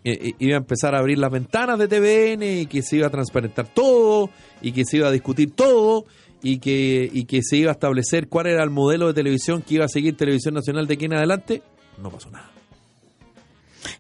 eh, 0.03 0.17
eh, 0.21 0.33
iba 0.39 0.55
a 0.55 0.57
empezar 0.57 0.95
a 0.95 0.99
abrir 0.99 1.17
las 1.19 1.31
ventanas 1.31 1.77
de 1.79 1.87
TVN 1.87 2.43
y 2.43 2.65
que 2.65 2.81
se 2.81 2.97
iba 2.97 3.07
a 3.07 3.09
transparentar 3.11 3.67
todo 3.67 4.29
y 4.61 4.71
que 4.71 4.85
se 4.85 4.97
iba 4.97 5.07
a 5.07 5.11
discutir 5.11 5.51
todo 5.53 6.05
y 6.43 6.57
que, 6.59 7.09
y 7.11 7.25
que 7.25 7.41
se 7.43 7.57
iba 7.57 7.69
a 7.69 7.73
establecer 7.73 8.27
cuál 8.27 8.47
era 8.47 8.63
el 8.63 8.71
modelo 8.71 9.07
de 9.07 9.13
televisión 9.13 9.61
que 9.61 9.75
iba 9.75 9.85
a 9.85 9.89
seguir 9.89 10.17
Televisión 10.17 10.55
Nacional 10.55 10.87
de 10.87 10.95
aquí 10.95 11.05
en 11.05 11.13
adelante, 11.13 11.61
no 12.01 12.09
pasó 12.09 12.29
nada. 12.31 12.49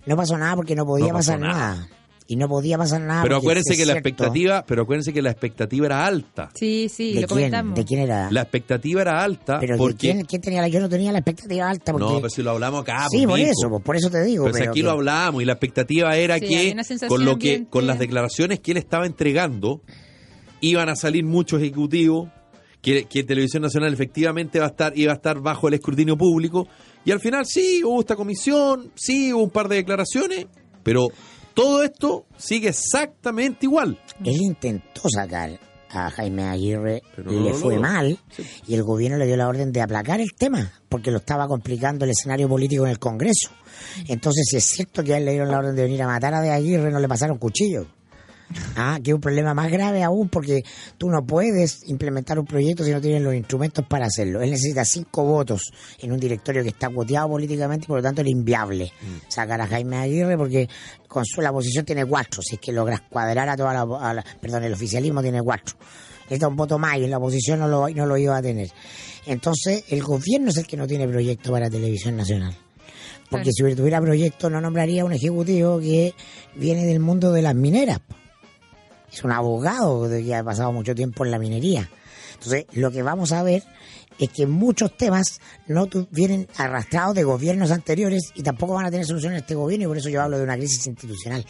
No 0.05 0.15
pasó 0.15 0.37
nada 0.37 0.55
porque 0.55 0.75
no 0.75 0.85
podía 0.85 1.07
No 1.07 1.13
pasar 1.13 1.39
nada. 1.39 1.53
nada. 1.75 1.89
Y 2.31 2.37
no 2.37 2.47
podía 2.47 2.77
pasar 2.77 3.01
nada. 3.01 3.23
Pero 3.23 3.35
acuérdense 3.35 3.73
es 3.73 3.77
que 3.79 3.85
la 3.85 3.91
cierto. 3.93 4.07
expectativa, 4.07 4.63
pero 4.65 4.83
acuérdense 4.83 5.11
que 5.11 5.21
la 5.21 5.31
expectativa 5.31 5.85
era 5.85 6.05
alta. 6.05 6.49
Sí, 6.55 6.87
sí, 6.87 7.13
¿De 7.13 7.21
lo 7.21 7.27
quién? 7.27 7.27
comentamos. 7.27 7.75
¿De 7.75 7.83
quién 7.83 7.99
era? 7.99 8.31
La 8.31 8.41
expectativa 8.43 9.01
era 9.01 9.21
alta 9.21 9.59
Pero 9.59 9.73
¿de 9.73 9.77
porque 9.77 9.97
quién, 9.97 10.23
quién 10.23 10.41
tenía 10.41 10.61
la, 10.61 10.69
yo 10.69 10.79
no 10.79 10.87
tenía 10.87 11.11
la 11.11 11.17
expectativa 11.19 11.69
alta 11.69 11.91
porque 11.91 12.05
no, 12.07 12.15
pero 12.21 12.29
si 12.29 12.41
lo 12.41 12.51
hablamos 12.51 12.83
acá, 12.83 13.07
sí, 13.11 13.27
por 13.27 13.37
eso, 13.37 13.69
pues, 13.69 13.83
por 13.83 13.95
eso 13.97 14.09
te 14.09 14.23
digo. 14.23 14.45
Pero 14.45 14.55
si 14.57 14.63
aquí 14.63 14.79
que- 14.79 14.83
lo 14.83 14.91
hablamos 14.91 15.41
y 15.41 15.45
la 15.45 15.51
expectativa 15.51 16.15
era 16.15 16.37
Sí, 16.39 16.45
que 16.47 17.07
con 17.09 17.25
lo 17.25 17.37
que 17.37 17.65
con 17.69 17.85
las 17.85 17.99
declaraciones 17.99 18.61
que 18.61 18.71
él 18.71 18.77
estaba 18.77 19.05
entregando 19.05 19.81
iban 20.61 20.87
a 20.89 20.95
salir 20.95 21.25
muchos 21.25 21.61
ejecutivos 21.61 22.29
que, 22.81 23.05
que 23.05 23.23
Televisión 23.23 23.61
Nacional 23.63 23.93
efectivamente 23.93 24.59
va 24.59 24.67
a 24.67 24.69
estar 24.69 24.97
iba 24.97 25.11
a 25.11 25.15
estar 25.15 25.39
bajo 25.41 25.67
el 25.67 25.73
escrutinio 25.73 26.17
público 26.17 26.67
y 27.03 27.11
al 27.11 27.19
final 27.19 27.45
sí 27.45 27.83
hubo 27.83 27.99
esta 27.99 28.15
comisión, 28.15 28.91
sí 28.95 29.33
hubo 29.33 29.43
un 29.43 29.49
par 29.49 29.67
de 29.67 29.75
declaraciones, 29.77 30.45
pero 30.83 31.07
todo 31.53 31.83
esto 31.83 32.25
sigue 32.37 32.69
exactamente 32.69 33.65
igual. 33.65 33.99
Él 34.23 34.41
intentó 34.41 35.09
sacar 35.09 35.59
a 35.89 36.09
Jaime 36.09 36.43
Aguirre, 36.43 37.01
Pero 37.15 37.33
y 37.33 37.35
no 37.35 37.43
le 37.43 37.53
fue 37.53 37.77
mal, 37.77 38.17
y 38.67 38.73
el 38.73 38.83
gobierno 38.83 39.17
le 39.17 39.25
dio 39.25 39.35
la 39.35 39.47
orden 39.47 39.71
de 39.71 39.81
aplacar 39.81 40.21
el 40.21 40.33
tema, 40.37 40.71
porque 40.87 41.11
lo 41.11 41.17
estaba 41.17 41.47
complicando 41.47 42.05
el 42.05 42.11
escenario 42.11 42.47
político 42.47 42.85
en 42.85 42.91
el 42.91 42.99
Congreso. 42.99 43.49
Entonces, 44.07 44.45
si 44.49 44.57
es 44.57 44.63
cierto 44.63 45.03
que 45.03 45.13
a 45.13 45.17
él 45.17 45.25
le 45.25 45.31
dieron 45.31 45.51
la 45.51 45.57
orden 45.57 45.75
de 45.75 45.83
venir 45.83 46.01
a 46.03 46.07
matar 46.07 46.33
a 46.33 46.41
De 46.41 46.51
Aguirre, 46.51 46.91
no 46.91 46.99
le 46.99 47.07
pasaron 47.07 47.37
cuchillo. 47.37 47.87
Ah, 48.75 48.99
que 49.03 49.11
es 49.11 49.15
un 49.15 49.21
problema 49.21 49.53
más 49.53 49.71
grave 49.71 50.03
aún, 50.03 50.29
porque 50.29 50.63
tú 50.97 51.09
no 51.09 51.25
puedes 51.25 51.87
implementar 51.87 52.39
un 52.39 52.45
proyecto 52.45 52.83
si 52.83 52.91
no 52.91 53.01
tienes 53.01 53.21
los 53.21 53.33
instrumentos 53.35 53.85
para 53.87 54.05
hacerlo. 54.05 54.41
Él 54.41 54.49
necesita 54.51 54.83
cinco 54.85 55.23
votos 55.23 55.71
en 55.99 56.11
un 56.11 56.19
directorio 56.19 56.63
que 56.63 56.69
está 56.69 56.89
cuoteado 56.89 57.29
políticamente 57.29 57.85
y 57.85 57.87
por 57.87 57.97
lo 57.97 58.03
tanto 58.03 58.21
es 58.21 58.27
inviable 58.27 58.91
sacar 59.27 59.61
a 59.61 59.67
Jaime 59.67 59.97
Aguirre 59.97 60.37
porque 60.37 60.69
con 61.07 61.25
su 61.25 61.41
la 61.41 61.51
oposición 61.51 61.85
tiene 61.85 62.05
cuatro, 62.05 62.41
si 62.41 62.55
es 62.55 62.61
que 62.61 62.71
logras 62.71 63.01
cuadrar 63.09 63.49
a 63.49 63.57
toda 63.57 63.73
la, 63.73 63.81
a 64.09 64.13
la- 64.13 64.25
perdón, 64.41 64.63
el 64.63 64.73
oficialismo 64.73 65.21
tiene 65.21 65.41
cuatro. 65.41 65.75
necesita 66.23 66.47
un 66.47 66.55
voto 66.55 66.77
más 66.79 66.97
y 66.97 67.03
en 67.03 67.11
la 67.11 67.17
oposición 67.17 67.59
no 67.59 67.67
lo, 67.67 67.89
no 67.89 68.05
lo 68.05 68.17
iba 68.17 68.37
a 68.37 68.41
tener. 68.41 68.69
Entonces, 69.25 69.83
el 69.89 70.01
gobierno 70.01 70.49
es 70.49 70.57
el 70.57 70.65
que 70.65 70.77
no 70.77 70.87
tiene 70.87 71.07
proyecto 71.07 71.51
para 71.51 71.69
televisión 71.69 72.15
nacional. 72.15 72.55
Porque 73.29 73.49
Claro. 73.51 73.69
si 73.71 73.75
tuviera 73.75 74.01
proyecto, 74.01 74.49
no 74.49 74.59
nombraría 74.59 75.05
un 75.05 75.13
ejecutivo 75.13 75.79
que 75.79 76.13
viene 76.55 76.85
del 76.85 76.99
mundo 76.99 77.31
de 77.31 77.41
las 77.41 77.55
mineras. 77.55 77.99
Es 79.11 79.23
un 79.23 79.31
abogado 79.31 80.09
que 80.09 80.35
ha 80.35 80.43
pasado 80.43 80.71
mucho 80.71 80.95
tiempo 80.95 81.25
en 81.25 81.31
la 81.31 81.39
minería. 81.39 81.89
Entonces, 82.33 82.65
lo 82.73 82.91
que 82.91 83.03
vamos 83.03 83.31
a 83.31 83.43
ver 83.43 83.63
es 84.17 84.29
que 84.29 84.45
muchos 84.45 84.95
temas 84.97 85.39
no 85.67 85.87
vienen 86.11 86.47
arrastrados 86.57 87.15
de 87.15 87.23
gobiernos 87.23 87.71
anteriores 87.71 88.31
y 88.35 88.43
tampoco 88.43 88.73
van 88.73 88.85
a 88.85 88.91
tener 88.91 89.05
solución 89.05 89.33
en 89.33 89.39
este 89.39 89.55
gobierno 89.55 89.85
y 89.85 89.87
por 89.87 89.97
eso 89.97 90.09
yo 90.09 90.21
hablo 90.21 90.37
de 90.37 90.43
una 90.43 90.57
crisis 90.57 90.85
institucional. 90.87 91.45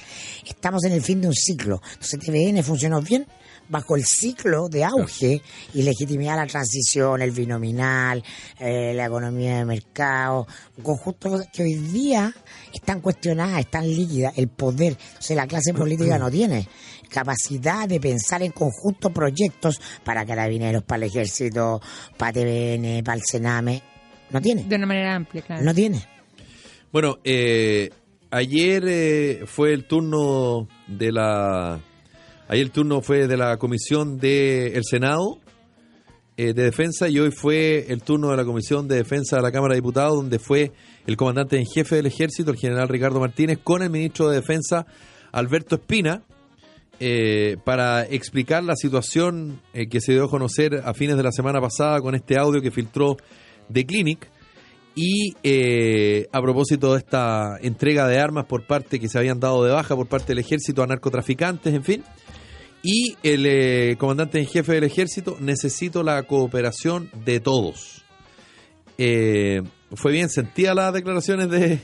Estamos 0.46 0.84
en 0.86 0.94
el 0.94 1.02
fin 1.02 1.22
de 1.22 1.28
un 1.28 1.34
ciclo. 1.34 1.82
Entonces, 1.94 2.20
TVN 2.20 2.64
funcionó 2.64 3.02
bien 3.02 3.28
bajo 3.72 3.96
el 3.96 4.04
ciclo 4.06 4.68
de 4.68 4.84
auge 4.84 5.42
y 5.74 5.82
legitimidad 5.84 6.34
de 6.34 6.42
la 6.42 6.48
transición, 6.48 7.22
el 7.22 7.32
binominal, 7.32 8.22
eh, 8.60 8.94
la 8.94 9.06
economía 9.06 9.58
de 9.58 9.66
mercado, 9.66 10.46
un 10.78 10.84
conjunto 10.84 11.42
que 11.54 11.64
hoy 11.64 11.76
día 11.76 12.34
están 12.74 13.00
cuestionadas, 13.00 13.62
están 13.62 13.88
líquidas, 13.88 14.38
el 14.38 14.50
poder. 14.50 14.98
Entonces 15.00 15.38
la 15.38 15.48
clase 15.48 15.74
política 15.74 16.20
no 16.20 16.30
tiene 16.30 16.68
capacidad 17.10 17.88
de 17.88 18.00
pensar 18.00 18.44
en 18.44 18.52
conjunto 18.52 19.10
proyectos 19.12 19.80
para 20.04 20.26
carabineros, 20.26 20.84
para 20.84 21.06
el 21.06 21.10
ejército, 21.10 21.82
para 22.18 22.34
TVN, 22.34 23.04
para 23.04 23.16
el 23.16 23.24
Sename. 23.26 23.82
No 24.32 24.42
tiene, 24.42 24.64
De 24.66 24.76
una 24.76 24.86
manera 24.86 25.16
amplia, 25.16 25.42
claro. 25.42 25.64
no 25.64 25.74
tiene. 25.74 26.06
Bueno, 26.92 27.20
eh, 27.24 27.90
ayer 28.32 28.84
eh, 28.86 29.44
fue 29.46 29.74
el 29.74 29.86
turno 29.86 30.68
de 30.88 31.12
la. 31.14 31.80
Ayer 32.52 32.66
el 32.66 32.72
turno 32.72 33.00
fue 33.02 33.30
de 33.30 33.38
la 33.38 33.56
comisión 33.56 34.18
del 34.18 34.84
Senado 34.84 35.40
eh, 36.36 36.52
de 36.52 36.64
Defensa 36.64 37.08
y 37.08 37.18
hoy 37.18 37.32
fue 37.32 37.86
el 37.88 38.04
turno 38.04 38.32
de 38.32 38.36
la 38.36 38.44
comisión 38.44 38.90
de 38.90 38.98
Defensa 38.98 39.38
de 39.38 39.42
la 39.42 39.54
Cámara 39.54 39.74
de 39.74 39.78
Diputados, 39.78 40.18
donde 40.18 40.38
fue 40.38 40.74
el 41.08 41.16
comandante 41.16 41.58
en 41.58 41.66
jefe 41.66 41.96
del 41.96 42.08
Ejército, 42.08 42.52
el 42.52 42.58
general 42.58 42.90
Ricardo 42.90 43.22
Martínez, 43.22 43.58
con 43.64 43.84
el 43.84 43.90
ministro 43.90 44.28
de 44.28 44.36
Defensa, 44.36 44.86
Alberto 45.32 45.76
Espina, 45.76 46.24
eh, 47.00 47.56
para 47.64 48.04
explicar 48.04 48.66
la 48.66 48.76
situación 48.76 49.62
eh, 49.74 49.88
que 49.88 50.02
se 50.02 50.12
dio 50.12 50.26
a 50.26 50.30
conocer 50.30 50.82
a 50.84 50.94
fines 50.94 51.16
de 51.16 51.24
la 51.24 51.32
semana 51.32 51.62
pasada 51.62 52.02
con 52.02 52.16
este 52.16 52.38
audio 52.38 52.62
que 52.62 52.70
filtró 52.70 53.16
The 53.72 53.86
Clinic. 53.86 54.28
Y 54.94 55.36
a 56.34 56.42
propósito 56.42 56.92
de 56.92 56.98
esta 56.98 57.58
entrega 57.62 58.10
de 58.10 58.20
armas 58.20 58.44
por 58.44 58.68
parte 58.68 59.00
que 59.00 59.08
se 59.08 59.18
habían 59.18 59.40
dado 59.40 59.64
de 59.64 59.72
baja 59.72 59.96
por 59.96 60.08
parte 60.08 60.34
del 60.34 60.40
ejército 60.40 60.84
a 60.84 60.88
narcotraficantes, 60.88 61.74
en 61.74 61.84
fin. 61.86 62.04
Y 62.84 63.16
el 63.24 63.46
eh, 63.46 63.96
comandante 63.98 64.40
en 64.40 64.48
jefe 64.48 64.74
del 64.74 64.84
ejército, 64.86 65.38
necesito 65.40 66.04
la 66.04 66.24
cooperación 66.24 67.10
de 67.26 67.40
todos. 67.40 68.04
Eh, 68.98 69.62
fue 69.94 70.12
bien 70.12 70.30
sentida 70.30 70.74
las 70.74 70.94
declaraciones 70.94 71.50
de, 71.50 71.80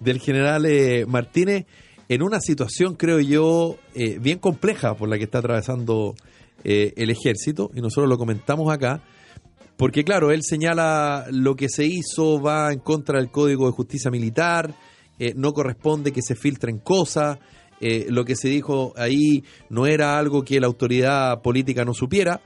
del 0.00 0.20
general 0.20 0.66
eh, 0.66 1.06
Martínez 1.06 1.66
en 2.08 2.22
una 2.22 2.40
situación, 2.40 2.94
creo 2.94 3.18
yo, 3.20 3.78
eh, 3.94 4.18
bien 4.20 4.38
compleja 4.38 4.94
por 4.94 5.08
la 5.08 5.18
que 5.18 5.24
está 5.24 5.38
atravesando 5.38 6.14
eh, 6.62 6.92
el 6.96 7.10
ejército, 7.10 7.70
y 7.74 7.80
nosotros 7.80 8.08
lo 8.08 8.16
comentamos 8.16 8.72
acá, 8.72 9.02
porque 9.76 10.04
claro, 10.04 10.30
él 10.30 10.42
señala 10.42 11.26
lo 11.30 11.56
que 11.56 11.68
se 11.68 11.84
hizo 11.84 12.40
va 12.40 12.72
en 12.72 12.78
contra 12.78 13.18
del 13.18 13.30
Código 13.30 13.66
de 13.66 13.72
Justicia 13.72 14.10
Militar, 14.10 14.74
no 15.34 15.54
corresponde 15.54 16.12
que 16.12 16.20
se 16.22 16.34
filtren 16.34 16.78
cosas, 16.78 17.38
eh, 17.80 18.06
lo 18.08 18.24
que 18.24 18.36
se 18.36 18.48
dijo 18.48 18.92
ahí 18.96 19.44
no 19.68 19.86
era 19.86 20.18
algo 20.18 20.44
que 20.44 20.58
la 20.60 20.66
autoridad 20.66 21.42
política 21.42 21.84
no 21.84 21.94
supiera, 21.94 22.40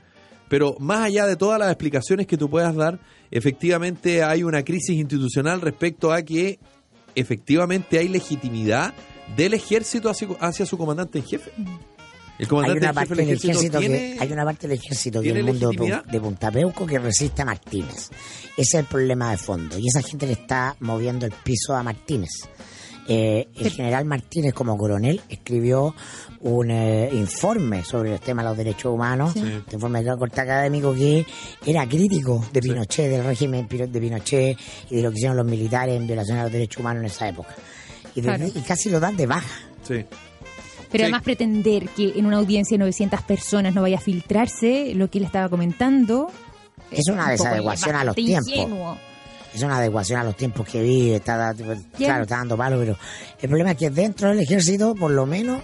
pero 0.49 0.75
más 0.79 1.01
allá 1.05 1.25
de 1.25 1.35
todas 1.37 1.57
las 1.59 1.69
explicaciones 1.69 2.27
que 2.27 2.37
tú 2.37 2.49
puedas 2.49 2.75
dar, 2.75 2.99
efectivamente 3.31 4.23
hay 4.23 4.43
una 4.43 4.63
crisis 4.63 4.97
institucional 4.97 5.61
respecto 5.61 6.11
a 6.11 6.21
que 6.21 6.59
efectivamente 7.15 7.97
hay 7.99 8.07
legitimidad 8.07 8.93
del 9.35 9.53
ejército 9.53 10.09
hacia, 10.09 10.27
hacia 10.39 10.65
su 10.65 10.77
comandante 10.77 11.19
en 11.19 11.25
jefe. 11.25 11.51
El 11.57 12.45
Hay 12.45 12.45
comandante 12.47 12.79
una 12.79 12.89
en 12.89 12.93
jefe 12.95 13.07
parte 13.07 13.15
del 13.15 13.25
ejército, 13.27 13.51
ejército 13.51 13.79
tiene... 13.79 13.97
que 14.15 14.17
hay 14.23 14.31
una 14.33 14.43
parte 14.45 14.67
del 14.67 14.77
ejército 14.77 15.21
mundo 15.21 15.33
de, 15.33 15.43
legitimidad? 15.43 16.03
Pu- 16.05 16.11
de 16.11 16.19
Punta 16.21 16.51
Peuco 16.51 16.85
que 16.87 16.99
resiste 16.99 17.41
a 17.41 17.45
Martínez. 17.45 18.09
Ese 18.57 18.61
es 18.61 18.73
el 18.73 18.85
problema 18.85 19.31
de 19.31 19.37
fondo 19.37 19.77
y 19.77 19.87
esa 19.87 20.01
gente 20.01 20.25
le 20.25 20.33
está 20.33 20.75
moviendo 20.79 21.25
el 21.25 21.31
piso 21.31 21.75
a 21.75 21.83
Martínez. 21.83 22.29
Eh, 23.07 23.47
el 23.57 23.71
general 23.71 24.05
Martínez 24.05 24.53
como 24.53 24.77
coronel 24.77 25.21
escribió 25.27 25.95
un 26.41 26.71
eh, 26.71 27.09
informe 27.13 27.83
sobre 27.83 28.13
el 28.13 28.19
tema 28.19 28.43
de 28.43 28.49
los 28.49 28.57
derechos 28.57 28.93
humanos, 28.93 29.35
un 29.35 29.63
informe 29.71 30.03
de 30.03 30.17
corte 30.17 30.41
académico 30.41 30.93
que 30.93 31.25
era 31.65 31.87
crítico 31.87 32.45
de 32.53 32.61
Pinochet, 32.61 33.09
del 33.09 33.23
régimen 33.23 33.67
de 33.67 33.99
Pinochet 33.99 34.57
y 34.89 34.95
de 34.95 35.01
lo 35.01 35.09
que 35.11 35.15
hicieron 35.17 35.35
los 35.37 35.45
militares 35.45 35.95
en 35.97 36.05
violación 36.07 36.37
a 36.37 36.43
los 36.43 36.51
derechos 36.51 36.79
humanos 36.79 37.01
en 37.01 37.05
esa 37.07 37.27
época. 37.27 37.55
Y, 38.15 38.21
de- 38.21 38.27
Claro. 38.27 38.45
y 38.47 38.61
casi 38.61 38.89
lo 38.89 38.99
dan 38.99 39.17
de 39.17 39.25
baja. 39.25 39.47
Sí. 39.87 40.05
Pero 40.91 41.01
Sí. 41.01 41.03
además 41.03 41.23
pretender 41.23 41.87
que 41.89 42.13
en 42.17 42.25
una 42.25 42.37
audiencia 42.37 42.75
de 42.75 42.79
900 42.79 43.21
personas 43.23 43.73
no 43.73 43.81
vaya 43.81 43.97
a 43.97 44.01
filtrarse 44.01 44.93
lo 44.95 45.09
que 45.09 45.19
él 45.19 45.25
estaba 45.25 45.47
comentando. 45.49 46.29
Es 46.91 47.07
una 47.09 47.23
un 47.25 47.29
desadecuación 47.31 47.95
a 47.95 48.03
los 48.03 48.15
tiempos. 48.15 48.47
ingenuo. 48.47 48.97
Es 49.53 49.61
una 49.63 49.77
adecuación 49.77 50.19
a 50.19 50.23
los 50.23 50.35
tiempos 50.35 50.67
que 50.67 50.81
vive, 50.81 51.17
está, 51.17 51.53
claro, 51.97 52.23
está 52.23 52.37
dando 52.37 52.55
palo, 52.57 52.79
pero 52.79 52.97
el 53.41 53.49
problema 53.49 53.71
es 53.71 53.77
que 53.77 53.89
dentro 53.89 54.29
del 54.29 54.39
ejército, 54.39 54.95
por 54.95 55.11
lo 55.11 55.25
menos, 55.25 55.61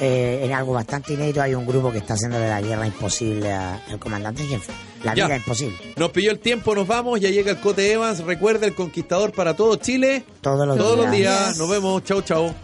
eh, 0.00 0.40
en 0.44 0.52
algo 0.52 0.72
bastante 0.74 1.14
inédito, 1.14 1.40
hay 1.42 1.54
un 1.54 1.66
grupo 1.66 1.90
que 1.90 1.98
está 1.98 2.14
haciéndole 2.14 2.48
la 2.48 2.60
guerra 2.60 2.86
imposible 2.86 3.52
al 3.52 3.98
comandante 3.98 4.44
jefe. 4.44 4.72
La 5.04 5.14
Ya. 5.14 5.24
vida 5.26 5.36
imposible. 5.38 5.76
Nos 5.96 6.10
pilló 6.10 6.30
el 6.30 6.38
tiempo, 6.40 6.74
nos 6.74 6.86
vamos, 6.86 7.18
ya 7.20 7.30
llega 7.30 7.50
el 7.50 7.60
Cote 7.60 7.90
Evans, 7.92 8.20
recuerda 8.24 8.66
el 8.66 8.74
conquistador 8.74 9.32
para 9.32 9.56
todo 9.56 9.76
Chile, 9.76 10.24
Todos 10.42 10.66
los 10.66 10.76
todos 10.76 10.98
los 10.98 11.10
días. 11.10 11.44
días, 11.46 11.58
nos 11.58 11.68
vemos, 11.70 12.04
chau 12.04 12.20
chau. 12.20 12.54